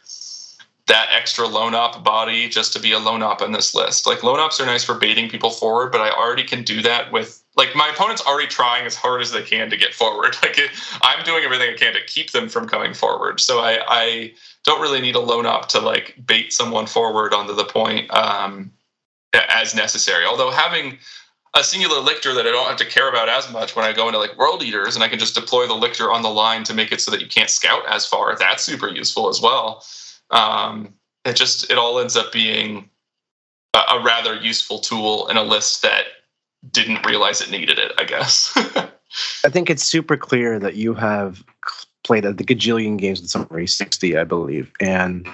that 0.87 1.09
extra 1.13 1.49
lone 1.49 1.75
op 1.75 2.05
body 2.05 2.49
just 2.49 2.73
to 2.73 2.79
be 2.79 2.93
a 2.93 2.99
lone 3.01 3.23
op 3.23 3.43
in 3.43 3.51
this 3.51 3.75
list. 3.75 4.07
Like 4.07 4.23
lone 4.23 4.39
ops 4.39 4.61
are 4.61 4.67
nice 4.67 4.85
for 4.85 4.95
baiting 4.95 5.29
people 5.29 5.51
forward, 5.51 5.91
but 5.91 6.01
I 6.01 6.11
already 6.11 6.45
can 6.45 6.63
do 6.63 6.81
that 6.83 7.11
with 7.11 7.43
like 7.57 7.75
my 7.75 7.89
opponent's 7.89 8.23
already 8.23 8.47
trying 8.47 8.85
as 8.85 8.95
hard 8.95 9.23
as 9.23 9.33
they 9.33 9.43
can 9.43 9.71
to 9.71 9.77
get 9.77 9.95
forward. 9.95 10.37
Like 10.43 10.59
it, 10.59 10.71
I'm 11.03 11.25
doing 11.25 11.45
everything 11.45 11.71
I 11.71 11.77
can 11.77 11.95
to 11.95 12.05
keep 12.05 12.31
them 12.31 12.49
from 12.49 12.69
coming 12.69 12.95
forward. 12.95 13.41
So 13.41 13.59
I, 13.59 13.81
I 13.89 14.33
don't 14.65 14.81
really 14.81 15.01
need 15.01 15.17
a 15.17 15.21
lone 15.21 15.47
op 15.47 15.69
to 15.71 15.81
like 15.81 16.15
bait 16.27 16.53
someone 16.53 16.87
forward 16.87 17.35
onto 17.35 17.55
the 17.55 17.65
point 17.65 18.13
um, 18.15 18.71
as 19.33 19.75
necessary. 19.75 20.25
Although 20.25 20.51
having 20.51 20.99
a 21.55 21.65
singular 21.65 22.01
lictor 22.01 22.35
that 22.35 22.47
I 22.47 22.51
don't 22.51 22.69
have 22.69 22.77
to 22.77 22.85
care 22.85 23.09
about 23.09 23.29
as 23.29 23.51
much 23.51 23.75
when 23.75 23.85
I 23.85 23.93
go 23.93 24.07
into 24.07 24.19
like 24.19 24.37
world 24.37 24.63
eaters 24.63 24.95
and 24.95 25.03
I 25.03 25.09
can 25.09 25.19
just 25.19 25.35
deploy 25.35 25.67
the 25.67 25.75
lictor 25.75 26.13
on 26.13 26.23
the 26.23 26.29
line 26.29 26.65
to 26.65 26.75
make 26.75 26.93
it 26.93 27.01
so 27.01 27.11
that 27.11 27.21
you 27.21 27.27
can't 27.27 27.51
scout 27.51 27.83
as 27.89 28.07
far. 28.07 28.37
That's 28.37 28.63
super 28.63 28.89
useful 28.89 29.29
as 29.29 29.41
well. 29.41 29.83
Um, 30.31 30.95
it 31.25 31.35
just 31.35 31.71
it 31.71 31.79
all 31.79 31.99
ends 31.99 32.17
up 32.17 32.31
being 32.31 32.91
a, 33.75 33.79
a 33.79 34.03
rather 34.05 34.35
useful 34.37 34.79
tool 34.79 35.29
in 35.29 35.37
a 35.37 35.43
list 35.43 35.83
that 35.83 36.05
didn't 36.73 37.05
realize 37.07 37.41
it 37.41 37.51
needed 37.51 37.79
it, 37.79 37.93
I 37.99 38.05
guess. 38.05 38.53
I 39.45 39.49
think 39.49 39.71
it's 39.71 39.85
super 39.85 40.17
clear 40.17 40.59
that 40.59 40.75
you 40.75 40.95
have 40.95 41.45
played 42.05 42.25
the 42.25 42.33
gajillion 42.33 42.99
games 42.99 43.21
with 43.21 43.31
Summary 43.31 43.67
60, 43.67 44.17
I 44.17 44.25
believe, 44.25 44.73
and 44.81 45.29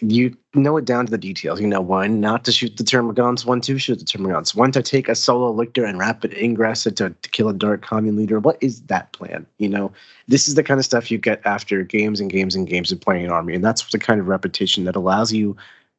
you 0.00 0.36
know 0.54 0.76
it 0.76 0.84
down 0.84 1.06
to 1.06 1.10
the 1.10 1.18
details. 1.18 1.60
You 1.60 1.66
know 1.66 1.80
when 1.80 2.20
not 2.20 2.44
to 2.44 2.52
shoot 2.52 2.76
the 2.76 2.84
termagants, 2.84 3.44
when 3.44 3.60
to 3.62 3.78
shoot 3.78 3.98
the 3.98 4.04
termagants, 4.04 4.54
when 4.54 4.72
to 4.72 4.82
take 4.82 5.08
a 5.08 5.14
solo 5.14 5.50
lictor 5.50 5.84
and 5.84 5.98
rapid 5.98 6.34
ingress 6.34 6.84
to, 6.84 6.90
to 6.90 7.28
kill 7.30 7.48
a 7.48 7.54
dark 7.54 7.82
commune 7.82 8.16
leader. 8.16 8.38
What 8.38 8.58
is 8.60 8.82
that 8.82 9.12
plan? 9.12 9.46
You 9.58 9.68
know, 9.68 9.92
this 10.28 10.48
is 10.48 10.54
the 10.54 10.62
kind 10.62 10.78
of 10.78 10.84
stuff 10.84 11.10
you 11.10 11.18
get 11.18 11.40
after 11.44 11.82
games 11.82 12.20
and 12.20 12.30
games 12.30 12.54
and 12.54 12.66
games 12.66 12.92
of 12.92 13.00
playing 13.00 13.24
an 13.24 13.30
army, 13.30 13.54
and 13.54 13.64
that's 13.64 13.90
the 13.90 13.98
kind 13.98 14.20
of 14.20 14.28
repetition 14.28 14.84
that 14.84 14.96
allows 14.96 15.32
you 15.32 15.56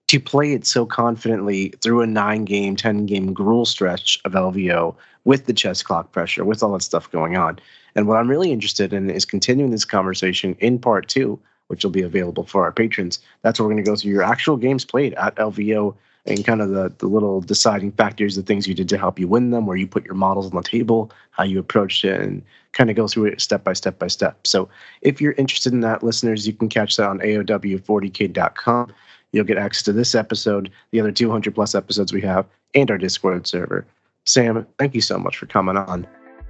to 0.07 0.19
play 0.19 0.53
it 0.53 0.65
so 0.65 0.85
confidently 0.85 1.69
through 1.81 2.01
a 2.01 2.07
nine 2.07 2.45
game, 2.45 2.75
10 2.75 3.05
game 3.05 3.33
gruel 3.33 3.65
stretch 3.65 4.19
of 4.25 4.31
LVO 4.31 4.95
with 5.25 5.45
the 5.45 5.53
chess 5.53 5.83
clock 5.83 6.11
pressure, 6.11 6.45
with 6.45 6.63
all 6.63 6.71
that 6.73 6.81
stuff 6.81 7.11
going 7.11 7.35
on. 7.35 7.59
And 7.95 8.07
what 8.07 8.17
I'm 8.17 8.29
really 8.29 8.51
interested 8.51 8.93
in 8.93 9.09
is 9.09 9.25
continuing 9.25 9.71
this 9.71 9.85
conversation 9.85 10.55
in 10.59 10.79
part 10.79 11.09
two, 11.09 11.39
which 11.67 11.83
will 11.83 11.91
be 11.91 12.01
available 12.01 12.45
for 12.45 12.63
our 12.63 12.71
patrons. 12.71 13.19
That's 13.41 13.59
where 13.59 13.67
we're 13.67 13.73
going 13.73 13.83
to 13.83 13.91
go 13.91 13.95
through 13.95 14.11
your 14.11 14.23
actual 14.23 14.55
games 14.55 14.85
played 14.85 15.13
at 15.15 15.35
LVO 15.35 15.95
and 16.27 16.45
kind 16.45 16.61
of 16.61 16.69
the, 16.69 16.93
the 16.97 17.07
little 17.07 17.41
deciding 17.41 17.91
factors, 17.93 18.35
the 18.35 18.43
things 18.43 18.67
you 18.67 18.73
did 18.73 18.89
to 18.89 18.97
help 18.97 19.17
you 19.17 19.27
win 19.27 19.51
them, 19.51 19.65
where 19.65 19.77
you 19.77 19.87
put 19.87 20.05
your 20.05 20.13
models 20.13 20.45
on 20.45 20.55
the 20.55 20.61
table, 20.61 21.09
how 21.31 21.43
you 21.43 21.57
approached 21.57 22.03
it, 22.03 22.19
and 22.19 22.43
kind 22.73 22.89
of 22.89 22.95
go 22.95 23.07
through 23.07 23.25
it 23.25 23.41
step 23.41 23.63
by 23.63 23.73
step 23.73 23.97
by 23.97 24.07
step. 24.07 24.45
So 24.45 24.69
if 25.01 25.19
you're 25.19 25.33
interested 25.33 25.73
in 25.73 25.81
that, 25.81 26.03
listeners, 26.03 26.45
you 26.45 26.53
can 26.53 26.69
catch 26.69 26.97
that 26.97 27.09
on 27.09 27.19
AOW40k.com. 27.19 28.93
You'll 29.33 29.45
get 29.45 29.57
access 29.57 29.83
to 29.83 29.93
this 29.93 30.15
episode, 30.15 30.71
the 30.91 30.99
other 30.99 31.11
200 31.11 31.53
plus 31.53 31.75
episodes 31.75 32.13
we 32.13 32.21
have, 32.21 32.45
and 32.73 32.89
our 32.89 32.97
Discord 32.97 33.45
server. 33.47 33.85
Sam, 34.25 34.65
thank 34.77 34.93
you 34.95 35.01
so 35.01 35.17
much 35.17 35.37
for 35.37 35.45
coming 35.45 35.77
on. 35.77 36.07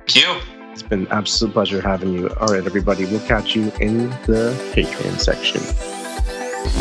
Thank 0.07 0.15
you. 0.15 0.35
It's 0.71 0.83
been 0.83 1.01
an 1.01 1.11
absolute 1.11 1.53
pleasure 1.53 1.81
having 1.81 2.13
you. 2.13 2.29
All 2.39 2.47
right, 2.47 2.63
everybody, 2.63 3.05
we'll 3.05 3.25
catch 3.27 3.55
you 3.55 3.71
in 3.81 4.09
the 4.27 4.53
Patreon 4.75 5.19
section. 5.19 5.61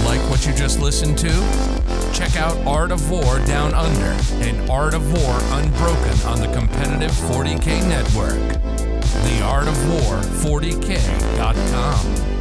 Like 0.05 0.20
what 0.30 0.44
you 0.47 0.53
just 0.53 0.80
listened 0.80 1.16
to? 1.18 1.30
Check 2.12 2.36
out 2.36 2.57
Art 2.66 2.92
of 2.92 3.11
War 3.11 3.38
Down 3.47 3.72
Under 3.74 4.14
and 4.44 4.70
Art 4.70 4.94
of 4.94 5.12
War 5.12 5.38
Unbroken 5.59 6.20
on 6.26 6.40
the 6.40 6.49
competitive 6.53 7.11
40K 7.11 7.86
network. 7.88 8.38
The 9.24 9.42
Art 9.42 9.68
of 9.68 9.76
War 9.90 10.20
40K.com. 10.61 12.36